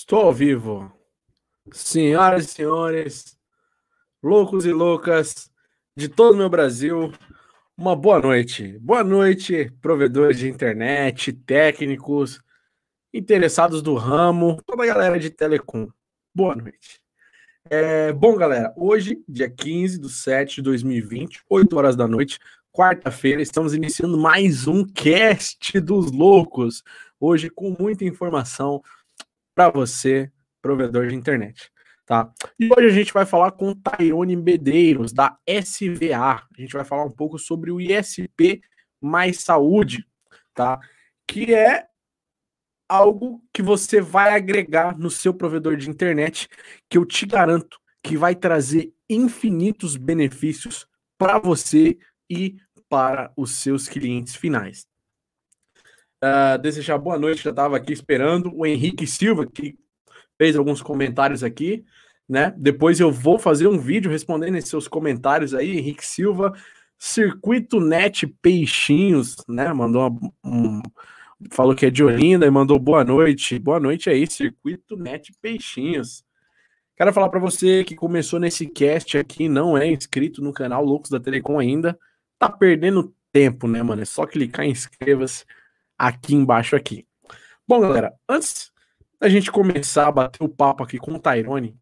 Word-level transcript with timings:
Estou 0.00 0.20
ao 0.20 0.32
vivo. 0.32 0.92
Senhoras 1.72 2.44
e 2.44 2.54
senhores, 2.54 3.36
loucos 4.22 4.64
e 4.64 4.72
loucas 4.72 5.50
de 5.96 6.08
todo 6.08 6.34
o 6.34 6.36
meu 6.36 6.48
Brasil, 6.48 7.12
uma 7.76 7.96
boa 7.96 8.20
noite. 8.20 8.78
Boa 8.78 9.02
noite, 9.02 9.72
provedores 9.82 10.38
de 10.38 10.48
internet, 10.48 11.32
técnicos, 11.32 12.40
interessados 13.12 13.82
do 13.82 13.96
ramo, 13.96 14.62
toda 14.64 14.84
a 14.84 14.86
galera 14.86 15.18
de 15.18 15.30
telecom. 15.30 15.88
Boa 16.32 16.54
noite. 16.54 17.02
É, 17.68 18.12
bom, 18.12 18.36
galera, 18.36 18.72
hoje, 18.76 19.20
dia 19.28 19.50
15 19.50 19.98
de 19.98 20.08
7 20.08 20.56
de 20.56 20.62
2020, 20.62 21.42
8 21.50 21.76
horas 21.76 21.96
da 21.96 22.06
noite, 22.06 22.38
quarta-feira, 22.72 23.42
estamos 23.42 23.74
iniciando 23.74 24.16
mais 24.16 24.68
um 24.68 24.84
cast 24.84 25.80
dos 25.80 26.12
loucos. 26.12 26.84
Hoje, 27.18 27.50
com 27.50 27.74
muita 27.76 28.04
informação 28.04 28.80
para 29.58 29.70
você, 29.70 30.30
provedor 30.62 31.08
de 31.08 31.16
internet. 31.16 31.68
Tá? 32.06 32.32
E 32.60 32.66
hoje 32.72 32.86
a 32.86 32.92
gente 32.92 33.12
vai 33.12 33.26
falar 33.26 33.50
com 33.50 33.74
Tairone 33.74 34.36
Medeiros, 34.36 35.12
da 35.12 35.36
SVA. 35.48 36.46
A 36.56 36.60
gente 36.60 36.74
vai 36.74 36.84
falar 36.84 37.04
um 37.04 37.10
pouco 37.10 37.40
sobre 37.40 37.72
o 37.72 37.80
ISP 37.80 38.62
mais 39.00 39.40
saúde, 39.40 40.06
tá? 40.54 40.78
Que 41.26 41.52
é 41.52 41.88
algo 42.88 43.42
que 43.52 43.60
você 43.60 44.00
vai 44.00 44.32
agregar 44.32 44.96
no 44.96 45.10
seu 45.10 45.34
provedor 45.34 45.76
de 45.76 45.90
internet, 45.90 46.48
que 46.88 46.96
eu 46.96 47.04
te 47.04 47.26
garanto 47.26 47.80
que 48.00 48.16
vai 48.16 48.36
trazer 48.36 48.94
infinitos 49.10 49.96
benefícios 49.96 50.86
para 51.18 51.40
você 51.40 51.98
e 52.30 52.58
para 52.88 53.32
os 53.36 53.56
seus 53.56 53.88
clientes 53.88 54.36
finais. 54.36 54.86
Uh, 56.22 56.58
desejar 56.60 56.98
boa 56.98 57.18
noite, 57.18 57.44
já 57.44 57.50
estava 57.50 57.76
aqui 57.76 57.92
esperando. 57.92 58.52
O 58.54 58.66
Henrique 58.66 59.06
Silva, 59.06 59.46
que 59.46 59.78
fez 60.36 60.56
alguns 60.56 60.82
comentários 60.82 61.44
aqui, 61.44 61.84
né? 62.28 62.52
Depois 62.56 62.98
eu 62.98 63.10
vou 63.12 63.38
fazer 63.38 63.66
um 63.68 63.78
vídeo 63.78 64.10
respondendo 64.10 64.56
esses 64.56 64.70
seus 64.70 64.88
comentários 64.88 65.54
aí, 65.54 65.78
Henrique 65.78 66.04
Silva. 66.04 66.52
Circuito 66.98 67.80
Net 67.80 68.26
Peixinhos, 68.42 69.36
né? 69.48 69.72
Mandou 69.72 70.08
uma, 70.08 70.32
um, 70.44 70.82
falou 71.52 71.74
que 71.74 71.86
é 71.86 71.90
de 71.90 72.02
Olinda 72.02 72.46
e 72.46 72.50
mandou 72.50 72.78
boa 72.78 73.04
noite. 73.04 73.56
Boa 73.58 73.78
noite 73.78 74.10
aí, 74.10 74.26
Circuito 74.26 74.96
Net 74.96 75.32
Peixinhos. 75.40 76.24
Quero 76.96 77.12
falar 77.12 77.28
para 77.28 77.38
você 77.38 77.84
que 77.84 77.94
começou 77.94 78.40
nesse 78.40 78.66
cast 78.66 79.16
aqui, 79.16 79.48
não 79.48 79.78
é 79.78 79.86
inscrito 79.86 80.42
no 80.42 80.52
canal 80.52 80.84
Loucos 80.84 81.10
da 81.10 81.20
Telecom 81.20 81.56
ainda, 81.56 81.96
tá 82.36 82.50
perdendo 82.50 83.14
tempo, 83.30 83.68
né, 83.68 83.80
mano? 83.84 84.02
É 84.02 84.04
só 84.04 84.26
clicar 84.26 84.66
em 84.66 84.70
inscreva-se 84.70 85.44
aqui 85.98 86.34
embaixo 86.34 86.76
aqui. 86.76 87.06
Bom, 87.66 87.80
galera, 87.80 88.14
antes 88.28 88.72
da 89.20 89.28
gente 89.28 89.50
começar 89.50 90.06
a 90.06 90.12
bater 90.12 90.42
o 90.42 90.48
papo 90.48 90.84
aqui 90.84 90.96
com 90.96 91.12
o 91.12 91.18
Tyrone, 91.18 91.76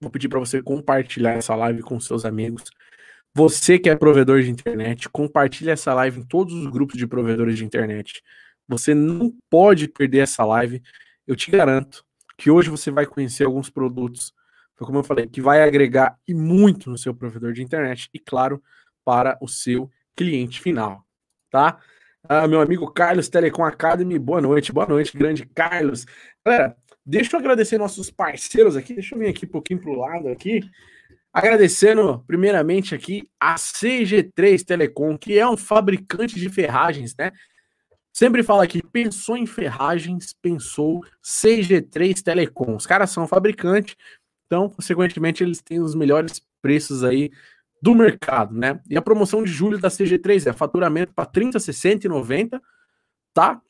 vou 0.00 0.10
pedir 0.10 0.28
para 0.28 0.38
você 0.38 0.62
compartilhar 0.62 1.32
essa 1.32 1.54
live 1.54 1.82
com 1.82 1.98
seus 1.98 2.24
amigos. 2.24 2.62
Você 3.34 3.78
que 3.78 3.88
é 3.88 3.96
provedor 3.96 4.42
de 4.42 4.50
internet, 4.50 5.08
compartilhe 5.08 5.70
essa 5.70 5.92
live 5.94 6.20
em 6.20 6.24
todos 6.24 6.54
os 6.54 6.66
grupos 6.68 6.96
de 6.96 7.06
provedores 7.06 7.56
de 7.56 7.64
internet. 7.64 8.22
Você 8.68 8.94
não 8.94 9.32
pode 9.50 9.88
perder 9.88 10.18
essa 10.18 10.44
live. 10.44 10.82
Eu 11.26 11.34
te 11.34 11.50
garanto 11.50 12.04
que 12.36 12.50
hoje 12.50 12.70
você 12.70 12.90
vai 12.90 13.06
conhecer 13.06 13.44
alguns 13.44 13.70
produtos, 13.70 14.32
como 14.76 14.98
eu 14.98 15.04
falei, 15.04 15.26
que 15.26 15.40
vai 15.40 15.62
agregar 15.62 16.18
e 16.28 16.34
muito 16.34 16.90
no 16.90 16.98
seu 16.98 17.14
provedor 17.14 17.52
de 17.52 17.62
internet 17.62 18.08
e, 18.12 18.18
claro, 18.18 18.62
para 19.04 19.36
o 19.40 19.48
seu 19.48 19.90
cliente 20.14 20.60
final, 20.60 21.04
tá? 21.50 21.80
Ah, 22.26 22.48
meu 22.48 22.58
amigo 22.58 22.90
Carlos 22.90 23.28
Telecom 23.28 23.62
Academy, 23.62 24.18
boa 24.18 24.40
noite, 24.40 24.72
boa 24.72 24.86
noite, 24.86 25.14
grande 25.14 25.44
Carlos. 25.44 26.06
Galera, 26.42 26.74
deixa 27.04 27.36
eu 27.36 27.40
agradecer 27.40 27.76
nossos 27.76 28.10
parceiros 28.10 28.78
aqui, 28.78 28.94
deixa 28.94 29.14
eu 29.14 29.18
vir 29.18 29.28
aqui 29.28 29.44
um 29.44 29.50
pouquinho 29.50 29.78
pro 29.78 29.92
lado 29.92 30.28
aqui. 30.28 30.62
Agradecendo 31.30 32.24
primeiramente 32.26 32.94
aqui 32.94 33.28
a 33.38 33.56
CG3 33.56 34.64
Telecom, 34.64 35.18
que 35.18 35.38
é 35.38 35.46
um 35.46 35.54
fabricante 35.54 36.40
de 36.40 36.48
ferragens, 36.48 37.14
né? 37.14 37.30
Sempre 38.10 38.42
fala 38.42 38.64
aqui, 38.64 38.82
pensou 38.82 39.36
em 39.36 39.44
ferragens, 39.44 40.32
pensou 40.32 41.04
CG3 41.22 42.22
Telecom. 42.22 42.74
Os 42.74 42.86
caras 42.86 43.10
são 43.10 43.28
fabricante, 43.28 43.98
então, 44.46 44.70
consequentemente, 44.70 45.44
eles 45.44 45.60
têm 45.60 45.78
os 45.78 45.94
melhores 45.94 46.40
preços 46.62 47.04
aí 47.04 47.30
do 47.84 47.94
mercado, 47.94 48.54
né? 48.54 48.80
E 48.88 48.96
a 48.96 49.02
promoção 49.02 49.44
de 49.44 49.52
julho 49.52 49.78
da 49.78 49.90
CG3 49.90 50.46
é 50.48 50.54
faturamento 50.54 51.12
para 51.12 51.26
30, 51.26 51.60
60 51.60 52.06
e 52.06 52.08
90, 52.08 52.58
tá? 53.34 53.60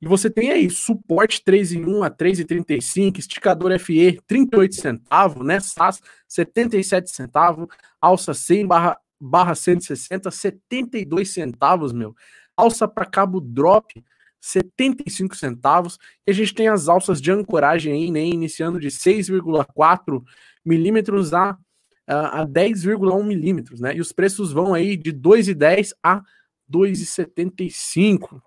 E 0.00 0.06
você 0.06 0.30
tem 0.30 0.52
aí 0.52 0.70
suporte 0.70 1.42
3 1.44 1.72
em 1.72 1.84
1 1.84 2.04
a 2.04 2.08
3,35, 2.08 3.18
esticador 3.18 3.76
FE 3.80 4.20
38 4.28 4.76
centavos, 4.76 5.44
né? 5.44 5.58
SAS 5.58 6.00
77 6.28 7.10
centavos, 7.10 7.66
alça 8.00 8.32
100 8.32 8.64
barra, 8.64 8.96
barra 9.20 9.56
160, 9.56 10.30
72 10.30 11.30
centavos, 11.30 11.92
meu. 11.92 12.14
Alça 12.56 12.86
para 12.86 13.04
cabo 13.04 13.40
drop 13.40 13.92
75 14.40 15.34
centavos. 15.34 15.98
E 16.24 16.30
a 16.30 16.34
gente 16.34 16.54
tem 16.54 16.68
as 16.68 16.86
alças 16.86 17.20
de 17.20 17.32
ancoragem 17.32 17.92
aí, 17.92 18.12
né? 18.12 18.20
Iniciando 18.24 18.78
de 18.78 18.86
6,4 18.86 20.22
milímetros 20.64 21.34
a 21.34 21.58
a 22.06 22.46
10,1 22.46 23.24
milímetros, 23.24 23.80
né? 23.80 23.94
E 23.94 24.00
os 24.00 24.12
preços 24.12 24.52
vão 24.52 24.74
aí 24.74 24.96
de 24.96 25.12
2,10 25.12 25.92
a 26.02 26.22
2,75. 26.70 28.40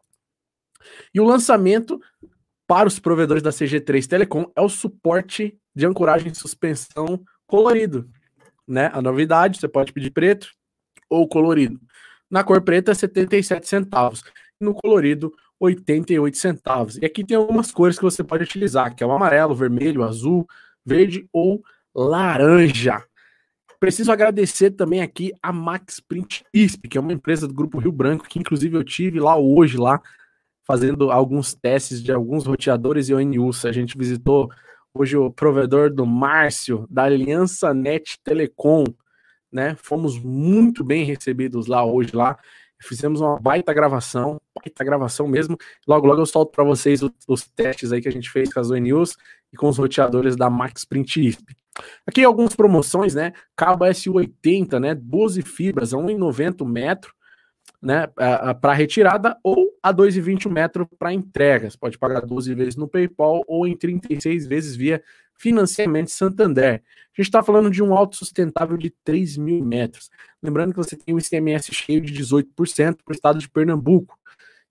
E 1.14 1.20
o 1.20 1.26
lançamento 1.26 2.00
para 2.68 2.88
os 2.88 3.00
provedores 3.00 3.42
da 3.42 3.50
CG3 3.50 4.06
Telecom 4.08 4.52
é 4.56 4.62
o 4.62 4.70
suporte 4.70 5.58
de 5.76 5.86
ancoragem 5.86 6.32
e 6.32 6.36
suspensão 6.36 7.22
colorido, 7.46 8.10
né? 8.68 8.92
A 8.94 9.02
novidade, 9.02 9.60
você 9.60 9.68
pode 9.68 9.94
pedir 9.94 10.12
preto 10.12 10.50
ou 11.10 11.28
colorido. 11.28 11.80
Na 12.30 12.44
cor 12.44 12.62
preta, 12.62 12.94
77 12.94 13.68
centavos. 13.68 14.24
No 14.60 14.74
colorido, 14.74 15.34
88 15.60 16.38
centavos. 16.38 16.98
E 16.98 17.06
aqui 17.06 17.24
tem 17.24 17.38
algumas 17.38 17.72
cores 17.72 17.98
que 17.98 18.04
você 18.04 18.24
pode 18.24 18.44
utilizar, 18.44 18.94
que 18.94 19.04
é 19.04 19.08
o 19.08 19.12
amarelo, 19.12 19.56
vermelho, 19.56 20.04
azul, 20.04 20.46
verde 20.86 21.28
ou 21.32 21.64
laranja. 21.96 23.04
Preciso 23.80 24.12
agradecer 24.12 24.72
também 24.72 25.02
aqui 25.02 25.32
a 25.42 25.54
Max 25.54 26.00
Print 26.00 26.44
ISP, 26.54 26.88
que 26.88 26.98
é 26.98 27.02
uma 27.02 27.14
empresa 27.14 27.48
do 27.48 27.54
Grupo 27.54 27.78
Rio 27.78 27.92
Branco, 27.92 28.28
que 28.28 28.40
inclusive 28.40 28.76
eu 28.76 28.84
tive 28.84 29.20
lá 29.20 29.38
hoje, 29.38 29.78
lá, 29.78 30.02
fazendo 30.66 31.12
alguns 31.12 31.54
testes 31.54 32.02
de 32.02 32.12
alguns 32.12 32.46
roteadores 32.46 33.08
e 33.08 33.14
ONUs. 33.14 33.66
A 33.66 33.72
gente 33.72 33.98
visitou 33.98 34.50
hoje 34.94 35.16
o 35.16 35.32
provedor 35.32 35.94
do 35.94 36.06
Márcio, 36.06 36.88
da 36.90 37.04
Aliança 37.04 37.72
Net 37.74 38.20
Telecom, 38.24 38.84
né? 39.52 39.76
Fomos 39.80 40.20
muito 40.20 40.84
bem 40.84 41.06
recebidos 41.06 41.68
lá 41.68 41.86
hoje, 41.86 42.16
lá. 42.16 42.38
Fizemos 42.82 43.22
uma 43.22 43.40
baita 43.40 43.74
gravação, 43.74 44.40
baita 44.56 44.84
gravação 44.84 45.28
mesmo. 45.28 45.58
Logo, 45.88 46.06
logo 46.06 46.22
eu 46.22 46.26
solto 46.26 46.52
para 46.52 46.64
vocês 46.64 47.02
os, 47.02 47.12
os, 47.28 47.48
testes 47.48 47.92
aí 47.92 48.02
que 48.02 48.08
a 48.08 48.12
gente 48.12 48.30
fez 48.30 48.52
com 48.52 48.60
as 48.60 48.70
ONUs 48.70 49.16
com 49.58 49.68
os 49.68 49.78
roteadores 49.78 50.36
da 50.36 50.50
Max 50.50 50.86
Print 50.86 51.28
ISP. 51.28 51.56
Aqui 52.06 52.24
algumas 52.24 52.56
promoções, 52.56 53.14
né? 53.14 53.34
Cabo 53.56 53.86
S80, 53.86 54.80
né? 54.80 54.96
12 54.96 55.42
fibras 55.42 55.94
a 55.94 55.98
1,90 55.98 56.68
metro, 56.68 57.14
né? 57.82 58.08
Para 58.08 58.74
retirada 58.74 59.38
ou 59.44 59.70
a 59.84 59.94
2,20 59.94 60.50
metro 60.50 60.88
para 60.98 61.14
entrega. 61.14 61.70
Você 61.70 61.78
pode 61.78 61.98
pagar 61.98 62.22
12 62.22 62.54
vezes 62.56 62.76
no 62.76 62.88
PayPal 62.88 63.44
ou 63.48 63.68
em 63.68 63.76
36 63.76 64.48
vezes 64.48 64.76
via 64.76 65.04
financiamento 65.36 66.10
Santander. 66.10 66.82
A 66.84 67.22
gente 67.22 67.28
está 67.28 67.44
falando 67.44 67.70
de 67.70 67.84
um 67.84 67.94
alto 67.96 68.16
sustentável 68.16 68.76
de 68.76 68.90
3 69.04 69.38
mil 69.38 69.64
metros. 69.64 70.10
Lembrando 70.42 70.72
que 70.72 70.78
você 70.78 70.96
tem 70.96 71.14
o 71.14 71.20
ICMS 71.20 71.74
cheio 71.74 72.02
de 72.02 72.12
18% 72.12 72.98
para 73.04 73.12
o 73.12 73.14
estado 73.14 73.38
de 73.38 73.48
Pernambuco. 73.48 74.18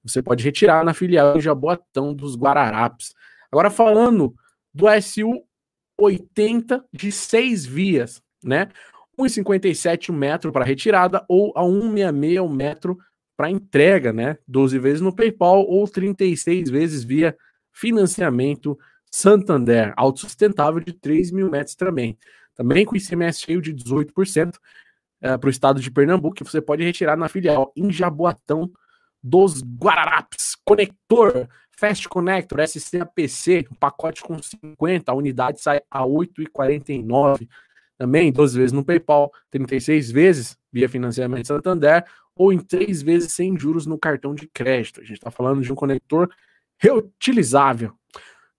Você 0.04 0.20
pode 0.22 0.42
retirar 0.42 0.84
na 0.84 0.92
filial 0.92 1.36
em 1.36 1.40
Jaboatão 1.40 2.12
dos 2.12 2.36
Guararapes. 2.36 3.14
Agora 3.50 3.70
falando 3.70 4.34
do 4.76 4.86
SU 5.00 5.42
80 5.98 6.84
de 6.92 7.10
6 7.10 7.64
vias, 7.64 8.22
né? 8.44 8.68
1,57 9.18 10.12
metro 10.12 10.52
para 10.52 10.64
retirada 10.64 11.24
ou 11.26 11.52
a 11.56 11.62
1,66 11.62 12.44
o 12.44 12.48
metro 12.48 12.98
para 13.34 13.50
entrega, 13.50 14.12
né? 14.12 14.36
12 14.46 14.78
vezes 14.78 15.00
no 15.00 15.14
PayPal 15.14 15.66
ou 15.66 15.88
36 15.88 16.68
vezes 16.68 17.02
via 17.02 17.34
financiamento 17.72 18.78
Santander, 19.10 19.94
autossustentável 19.96 20.80
de 20.80 20.92
3 20.92 21.30
mil 21.30 21.50
metros 21.50 21.74
também. 21.74 22.18
Também 22.54 22.84
com 22.84 22.96
ICMS 22.96 23.40
cheio 23.40 23.62
de 23.62 23.72
18% 23.72 24.56
é, 25.22 25.38
para 25.38 25.46
o 25.46 25.50
estado 25.50 25.80
de 25.80 25.90
Pernambuco, 25.90 26.34
que 26.34 26.44
você 26.44 26.60
pode 26.60 26.84
retirar 26.84 27.16
na 27.16 27.28
filial 27.28 27.72
em 27.74 27.90
Jaboatão 27.90 28.70
dos 29.22 29.62
Guararapes. 29.62 30.54
Conector 30.66 31.48
Fast 31.78 32.08
Connector 32.08 32.66
SCAPC, 32.66 33.66
um 33.70 33.74
pacote 33.74 34.22
com 34.22 34.38
50, 34.40 35.12
a 35.12 35.14
unidade 35.14 35.60
sai 35.60 35.82
a 35.90 36.02
8,49. 36.02 37.48
Também 37.98 38.32
12 38.32 38.58
vezes 38.58 38.72
no 38.72 38.84
PayPal, 38.84 39.30
36 39.50 40.10
vezes 40.10 40.58
via 40.72 40.88
financiamento 40.88 41.46
Santander 41.46 42.04
ou 42.34 42.52
em 42.52 42.58
3 42.58 43.02
vezes 43.02 43.32
sem 43.32 43.58
juros 43.58 43.86
no 43.86 43.98
cartão 43.98 44.34
de 44.34 44.46
crédito. 44.48 45.00
A 45.00 45.04
gente 45.04 45.18
está 45.18 45.30
falando 45.30 45.62
de 45.62 45.72
um 45.72 45.76
conector 45.76 46.30
reutilizável. 46.78 47.92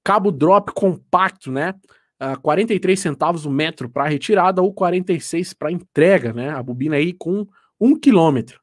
cabo 0.04 0.32
drop 0.32 0.72
compacto, 0.74 1.52
né? 1.52 1.76
Uh, 2.20 2.40
43 2.42 3.00
centavos 3.00 3.46
o 3.46 3.52
metro 3.52 3.88
para 3.88 4.08
retirada 4.08 4.62
ou 4.62 4.74
46 4.74 5.54
para 5.54 5.72
entrega, 5.72 6.34
né? 6.34 6.50
A 6.50 6.64
bobina 6.64 6.96
aí 6.96 7.14
com 7.14 7.48
1 7.80 8.00
quilômetro. 8.00 8.60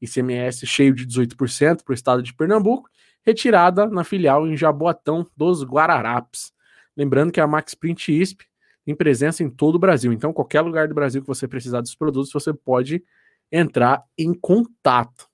ICMS 0.00 0.66
cheio 0.66 0.94
de 0.94 1.06
18% 1.06 1.82
para 1.84 1.92
o 1.92 1.94
estado 1.94 2.22
de 2.22 2.34
Pernambuco, 2.34 2.88
retirada 3.24 3.86
na 3.86 4.04
filial 4.04 4.46
em 4.46 4.56
Jaboatão 4.56 5.26
dos 5.36 5.64
Guararapes. 5.64 6.52
Lembrando 6.96 7.32
que 7.32 7.40
a 7.40 7.46
Max 7.46 7.74
Print 7.74 8.12
ISP 8.12 8.46
tem 8.84 8.94
presença 8.94 9.42
em 9.42 9.50
todo 9.50 9.76
o 9.76 9.78
Brasil, 9.78 10.12
então 10.12 10.32
qualquer 10.32 10.60
lugar 10.60 10.88
do 10.88 10.94
Brasil 10.94 11.22
que 11.22 11.28
você 11.28 11.46
precisar 11.46 11.80
dos 11.80 11.94
produtos, 11.94 12.32
você 12.32 12.52
pode 12.52 13.04
entrar 13.50 14.02
em 14.18 14.34
contato, 14.34 15.28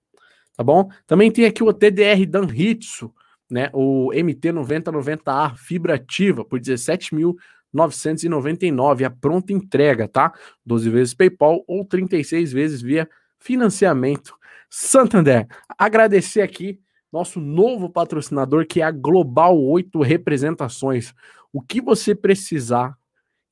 tá 0.57 0.63
bom? 0.63 0.89
Também 1.07 1.31
tem 1.31 1.47
aqui 1.47 1.63
o 1.63 1.73
TDR 1.73 2.27
Danritsu, 2.27 3.13
né, 3.51 3.71
o 3.73 4.11
MT9090A 4.13 5.57
fibra 5.57 5.95
ativa 5.95 6.45
por 6.45 6.61
17.999, 6.61 9.05
a 9.05 9.11
pronta 9.11 9.53
entrega, 9.53 10.07
tá? 10.07 10.35
12 10.67 10.91
vezes 10.91 11.15
PayPal 11.15 11.65
ou 11.67 11.87
36 11.87 12.53
vezes 12.53 12.83
via 12.83 13.09
financiamento 13.39 14.37
Santander. 14.69 15.47
Agradecer 15.79 16.43
aqui 16.43 16.79
nosso 17.13 17.41
novo 17.41 17.89
patrocinador 17.89 18.67
que 18.67 18.81
é 18.81 18.85
a 18.85 18.91
Global 18.91 19.59
8 19.61 20.01
Representações. 20.03 21.15
O 21.53 21.61
que 21.61 21.81
você 21.81 22.15
precisar 22.15 22.97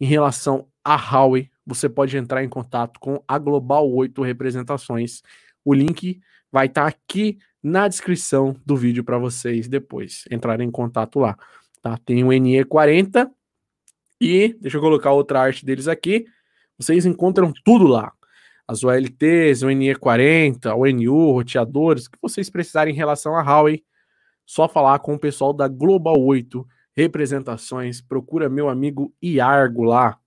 em 0.00 0.06
relação 0.06 0.68
a 0.84 0.94
Huawei, 0.94 1.50
você 1.66 1.88
pode 1.88 2.16
entrar 2.16 2.44
em 2.44 2.48
contato 2.48 3.00
com 3.00 3.22
a 3.26 3.38
Global 3.38 3.90
8 3.90 4.22
Representações. 4.22 5.22
O 5.64 5.74
link 5.74 6.20
vai 6.52 6.66
estar 6.66 6.82
tá 6.82 6.88
aqui 6.88 7.38
na 7.62 7.88
descrição 7.88 8.54
do 8.64 8.76
vídeo 8.76 9.02
para 9.02 9.18
vocês 9.18 9.66
depois 9.66 10.24
entrarem 10.30 10.68
em 10.68 10.70
contato 10.70 11.18
lá. 11.18 11.36
Tá? 11.82 11.98
Tem 12.04 12.22
o 12.22 12.28
NE40 12.28 13.28
e 14.20 14.56
deixa 14.60 14.76
eu 14.76 14.80
colocar 14.80 15.12
outra 15.12 15.40
arte 15.40 15.64
deles 15.64 15.88
aqui. 15.88 16.26
Vocês 16.78 17.04
encontram 17.06 17.52
tudo 17.64 17.86
lá. 17.86 18.12
As 18.68 18.82
OLTs, 18.82 19.62
o 19.62 19.68
NE40, 19.68 20.74
o 20.74 20.86
NU, 20.86 21.32
roteadores, 21.32 22.06
o 22.06 22.10
que 22.10 22.18
vocês 22.20 22.50
precisarem 22.50 22.92
em 22.92 22.96
relação 22.96 23.36
a 23.36 23.42
Huawei, 23.42 23.84
só 24.44 24.68
falar 24.68 24.98
com 24.98 25.14
o 25.14 25.18
pessoal 25.18 25.52
da 25.52 25.68
Global 25.68 26.20
8 26.20 26.66
Representações. 26.96 28.00
Procura 28.00 28.48
meu 28.48 28.68
amigo 28.68 29.14
Iargo 29.22 29.82
lá. 29.82 30.18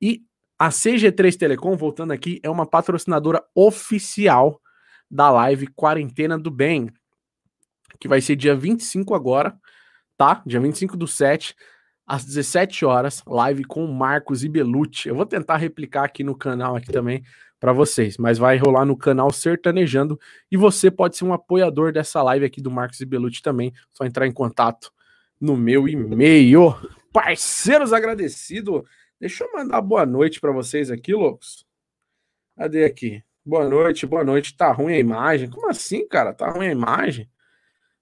E 0.00 0.22
a 0.58 0.70
CG3 0.70 1.36
Telecom, 1.36 1.76
voltando 1.76 2.12
aqui, 2.12 2.40
é 2.42 2.50
uma 2.50 2.66
patrocinadora 2.66 3.42
oficial 3.54 4.60
da 5.10 5.30
live 5.30 5.66
Quarentena 5.68 6.38
do 6.38 6.50
Bem, 6.50 6.90
que 8.00 8.08
vai 8.08 8.20
ser 8.20 8.36
dia 8.36 8.56
25 8.56 9.14
agora, 9.14 9.56
tá? 10.16 10.42
Dia 10.46 10.60
25 10.60 10.96
do 10.96 11.06
7, 11.06 11.54
às 12.06 12.24
17 12.24 12.84
horas, 12.84 13.22
live 13.26 13.64
com 13.64 13.86
Marcos 13.86 14.42
Ibelucci. 14.44 15.08
Eu 15.08 15.14
vou 15.14 15.26
tentar 15.26 15.56
replicar 15.56 16.04
aqui 16.04 16.24
no 16.24 16.36
canal 16.36 16.76
aqui 16.76 16.90
também 16.90 17.22
para 17.64 17.72
vocês, 17.72 18.18
mas 18.18 18.36
vai 18.36 18.58
rolar 18.58 18.84
no 18.84 18.94
canal 18.94 19.32
Sertanejando 19.32 20.20
e 20.52 20.56
você 20.56 20.90
pode 20.90 21.16
ser 21.16 21.24
um 21.24 21.32
apoiador 21.32 21.92
dessa 21.92 22.22
live 22.22 22.44
aqui 22.44 22.60
do 22.60 22.70
Marcos 22.70 23.00
Ibelucci 23.00 23.40
também, 23.40 23.72
só 23.90 24.04
entrar 24.04 24.26
em 24.26 24.32
contato 24.32 24.92
no 25.40 25.56
meu 25.56 25.88
e-mail. 25.88 26.76
Parceiros 27.10 27.94
agradecido. 27.94 28.84
Deixa 29.18 29.44
eu 29.44 29.52
mandar 29.54 29.80
boa 29.80 30.04
noite 30.04 30.42
para 30.42 30.52
vocês 30.52 30.90
aqui, 30.90 31.14
loucos. 31.14 31.64
Cadê 32.54 32.84
aqui? 32.84 33.24
Boa 33.42 33.66
noite, 33.66 34.06
boa 34.06 34.24
noite. 34.24 34.54
Tá 34.54 34.70
ruim 34.70 34.92
a 34.92 34.98
imagem? 34.98 35.48
Como 35.48 35.70
assim, 35.70 36.06
cara? 36.06 36.34
Tá 36.34 36.50
ruim 36.50 36.66
a 36.66 36.72
imagem? 36.72 37.30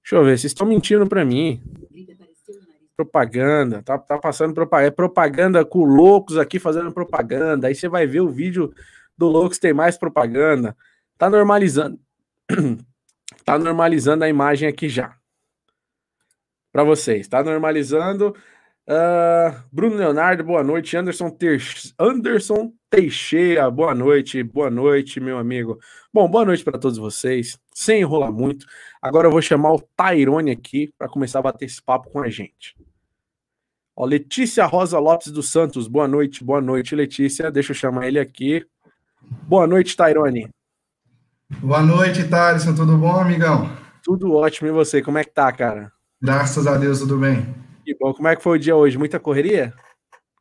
Deixa 0.02 0.16
eu 0.16 0.24
ver, 0.24 0.36
vocês 0.38 0.50
estão 0.50 0.66
mentindo 0.66 1.06
para 1.06 1.24
mim. 1.24 1.62
Propaganda, 2.96 3.80
tá, 3.80 3.96
tá 3.96 4.18
passando 4.18 4.54
propaganda, 4.54 4.88
é 4.88 4.90
propaganda 4.90 5.64
com 5.64 5.84
loucos 5.84 6.36
aqui 6.36 6.58
fazendo 6.58 6.90
propaganda. 6.90 7.68
Aí 7.68 7.76
você 7.76 7.88
vai 7.88 8.08
ver 8.08 8.22
o 8.22 8.28
vídeo 8.28 8.74
do 9.22 9.28
Loucos 9.28 9.58
tem 9.58 9.72
mais 9.72 9.96
propaganda. 9.96 10.76
Tá 11.16 11.30
normalizando. 11.30 11.96
tá 13.44 13.56
normalizando 13.56 14.24
a 14.24 14.28
imagem 14.28 14.68
aqui 14.68 14.88
já. 14.88 15.16
Para 16.72 16.82
vocês, 16.82 17.28
tá 17.28 17.42
normalizando. 17.44 18.34
Uh, 18.84 19.62
Bruno 19.70 19.94
Leonardo, 19.94 20.42
boa 20.42 20.64
noite. 20.64 20.96
Anderson. 20.96 21.36
Anderson 21.96 22.72
Teixeira, 22.90 23.70
boa 23.70 23.94
noite. 23.94 24.42
Boa 24.42 24.68
noite, 24.68 25.20
meu 25.20 25.38
amigo. 25.38 25.78
Bom, 26.12 26.28
boa 26.28 26.44
noite 26.44 26.64
para 26.64 26.78
todos 26.78 26.98
vocês. 26.98 27.56
Sem 27.72 28.00
enrolar 28.00 28.32
muito. 28.32 28.66
Agora 29.00 29.28
eu 29.28 29.30
vou 29.30 29.40
chamar 29.40 29.72
o 29.72 29.80
Tairone 29.96 30.50
aqui 30.50 30.92
para 30.98 31.08
começar 31.08 31.38
a 31.38 31.42
bater 31.42 31.66
esse 31.66 31.80
papo 31.80 32.10
com 32.10 32.20
a 32.20 32.28
gente. 32.28 32.76
Ó, 33.94 34.04
Letícia 34.04 34.66
Rosa 34.66 34.98
Lopes 34.98 35.30
dos 35.30 35.48
Santos, 35.48 35.86
boa 35.86 36.08
noite, 36.08 36.42
boa 36.42 36.60
noite, 36.60 36.96
Letícia. 36.96 37.52
Deixa 37.52 37.70
eu 37.70 37.76
chamar 37.76 38.08
ele 38.08 38.18
aqui. 38.18 38.66
Boa 39.46 39.66
noite, 39.66 39.96
Tairone. 39.96 40.48
Boa 41.60 41.82
noite, 41.82 42.28
Thaleson. 42.28 42.74
Tudo 42.74 42.96
bom, 42.96 43.20
amigão? 43.20 43.70
Tudo 44.02 44.34
ótimo. 44.34 44.68
E 44.68 44.72
você? 44.72 45.00
Como 45.00 45.18
é 45.18 45.24
que 45.24 45.30
tá, 45.30 45.50
cara? 45.52 45.92
Graças 46.20 46.66
a 46.66 46.76
Deus, 46.76 47.00
tudo 47.00 47.18
bem. 47.18 47.54
Que 47.84 47.96
bom. 47.98 48.12
Como 48.12 48.28
é 48.28 48.36
que 48.36 48.42
foi 48.42 48.58
o 48.58 48.60
dia 48.60 48.76
hoje? 48.76 48.98
Muita 48.98 49.18
correria? 49.18 49.72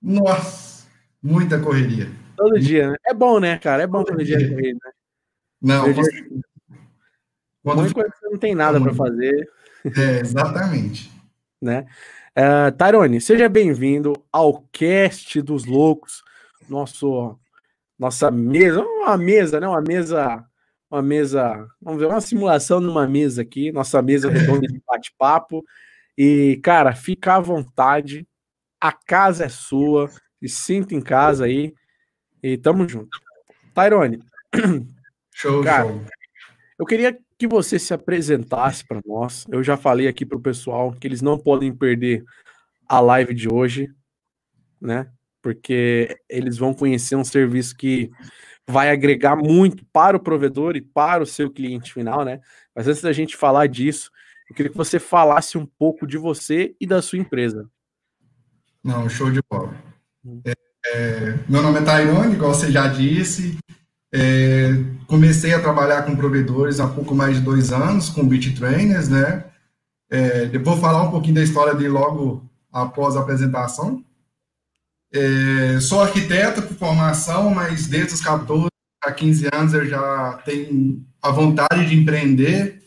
Nossa, 0.01 0.88
muita 1.21 1.60
correria. 1.60 2.10
Todo 2.36 2.60
dia, 2.60 2.91
né? 2.91 2.98
É 3.05 3.13
bom, 3.13 3.39
né, 3.39 3.57
cara? 3.57 3.83
É 3.83 3.88
bom 3.88 4.03
todo, 4.03 4.17
todo 4.17 4.25
dia 4.25 4.38
correr, 4.38 4.74
né? 4.74 4.91
Não, 5.62 5.93
você... 5.93 6.12
dia... 6.12 6.41
Quando... 7.63 7.93
coisa 7.93 8.10
você 8.10 8.29
não 8.29 8.38
tem 8.38 8.55
nada 8.55 8.81
para 8.81 8.93
fazer. 8.93 9.50
É, 9.86 10.19
exatamente. 10.19 11.12
né? 11.62 11.86
Uh, 12.38 12.71
Tarone, 12.75 13.21
seja 13.21 13.48
bem-vindo 13.48 14.13
ao 14.31 14.63
cast 14.71 15.41
dos 15.41 15.65
loucos, 15.65 16.24
nosso 16.69 17.38
nossa 18.01 18.31
mesa, 18.31 18.81
uma 18.81 19.15
mesa, 19.15 19.60
né? 19.60 19.67
Uma 19.67 19.79
mesa, 19.79 20.43
uma 20.89 21.03
mesa, 21.03 21.67
vamos 21.79 22.01
ver, 22.01 22.08
uma 22.08 22.20
simulação 22.20 22.79
numa 22.79 23.05
mesa 23.08 23.43
aqui, 23.43 23.72
nossa 23.72 24.01
mesa 24.01 24.27
redonda 24.27 24.67
de 24.67 24.81
bate-papo. 24.88 25.63
E, 26.17 26.60
cara, 26.63 26.96
fica 26.96 27.36
à 27.36 27.39
vontade. 27.39 28.27
A 28.79 28.91
casa 28.91 29.46
é 29.46 29.50
sua. 29.50 30.10
Se 30.41 30.50
sinta 30.50 30.96
em 30.96 31.00
casa 31.00 31.46
aí. 31.46 31.75
E 32.41 32.58
tamo 32.58 32.89
junto. 32.89 33.20
Tyrone. 33.75 34.20
Show, 35.31 35.63
cara, 35.63 35.88
show. 35.88 36.01
Eu 36.79 36.86
queria 36.86 37.17
que 37.38 37.48
você 37.48 37.77
se 37.77 37.93
apresentasse 37.93 38.84
para 38.86 39.00
nós. 39.05 39.46
Eu 39.50 39.63
já 39.63 39.77
falei 39.77 40.08
aqui 40.08 40.25
para 40.25 40.38
o 40.38 40.41
pessoal 40.41 40.91
que 40.91 41.08
eles 41.08 41.22
não 41.22 41.38
podem 41.38 41.74
perder 41.74 42.24
a 42.88 43.00
live 43.00 43.34
de 43.34 43.48
hoje, 43.48 43.93
né? 44.79 45.10
Porque 45.41 46.17
eles 46.29 46.57
vão 46.57 46.74
conhecer 46.74 47.15
um 47.15 47.24
serviço 47.24 47.75
que 47.75 48.12
vai 48.67 48.89
agregar 48.91 49.36
muito 49.36 49.83
para 49.91 50.15
o 50.15 50.19
provedor 50.19 50.75
e 50.75 50.81
para 50.81 51.24
o 51.24 51.25
seu 51.25 51.50
cliente 51.50 51.93
final, 51.93 52.24
né? 52.24 52.39
Mas 52.75 52.88
antes 52.88 53.01
da 53.01 53.12
gente 53.12 53.36
falar 53.36 53.67
disso, 53.67 54.12
eu 54.50 54.55
queria 54.55 54.71
que 54.71 54.77
você 54.77 55.00
falasse 55.00 55.57
um 55.57 55.65
pouco 55.65 56.05
de 56.05 56.17
você 56.17 56.75
e 56.79 56.86
da 56.86 57.01
sua 57.01 57.19
empresa. 57.19 57.69
Não, 58.83 59.07
show 59.10 59.31
de 59.31 59.41
bola. 59.50 59.74
Hum. 60.25 60.41
É, 60.45 60.53
é, 60.88 61.39
meu 61.48 61.62
nome 61.62 61.79
é 61.79 61.83
Tairone, 61.83 62.33
igual 62.33 62.53
você 62.53 62.71
já 62.71 62.88
disse. 62.88 63.57
É, 64.13 64.71
comecei 65.07 65.53
a 65.53 65.62
trabalhar 65.62 66.03
com 66.03 66.15
provedores 66.15 66.79
há 66.79 66.88
pouco 66.88 67.15
mais 67.15 67.38
de 67.38 67.43
dois 67.43 67.71
anos, 67.71 68.10
com 68.10 68.27
Beat 68.27 68.57
Trainers, 68.57 69.07
né? 69.07 69.45
É, 70.10 70.45
depois 70.48 70.79
falar 70.79 71.03
um 71.03 71.12
pouquinho 71.12 71.36
da 71.36 71.43
história 71.43 71.74
de 71.74 71.88
logo 71.88 72.43
após 72.71 73.15
a 73.15 73.21
apresentação. 73.21 74.03
É, 75.13 75.80
sou 75.80 76.01
arquiteto 76.01 76.62
por 76.62 76.75
formação, 76.75 77.50
mas 77.50 77.88
desde 77.88 78.13
os 78.13 78.22
14 78.22 78.68
a 79.03 79.12
15 79.12 79.50
anos 79.53 79.74
eu 79.74 79.86
já 79.86 80.41
tenho 80.46 81.03
a 81.22 81.32
vontade 81.32 81.86
de 81.88 81.96
empreender 81.96 82.82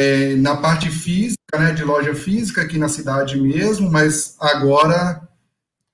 é, 0.00 0.34
na 0.36 0.56
parte 0.56 0.90
física, 0.90 1.58
né, 1.58 1.72
de 1.72 1.84
loja 1.84 2.14
física 2.14 2.62
aqui 2.62 2.78
na 2.78 2.88
cidade 2.88 3.40
mesmo, 3.40 3.90
mas 3.90 4.36
agora 4.40 5.26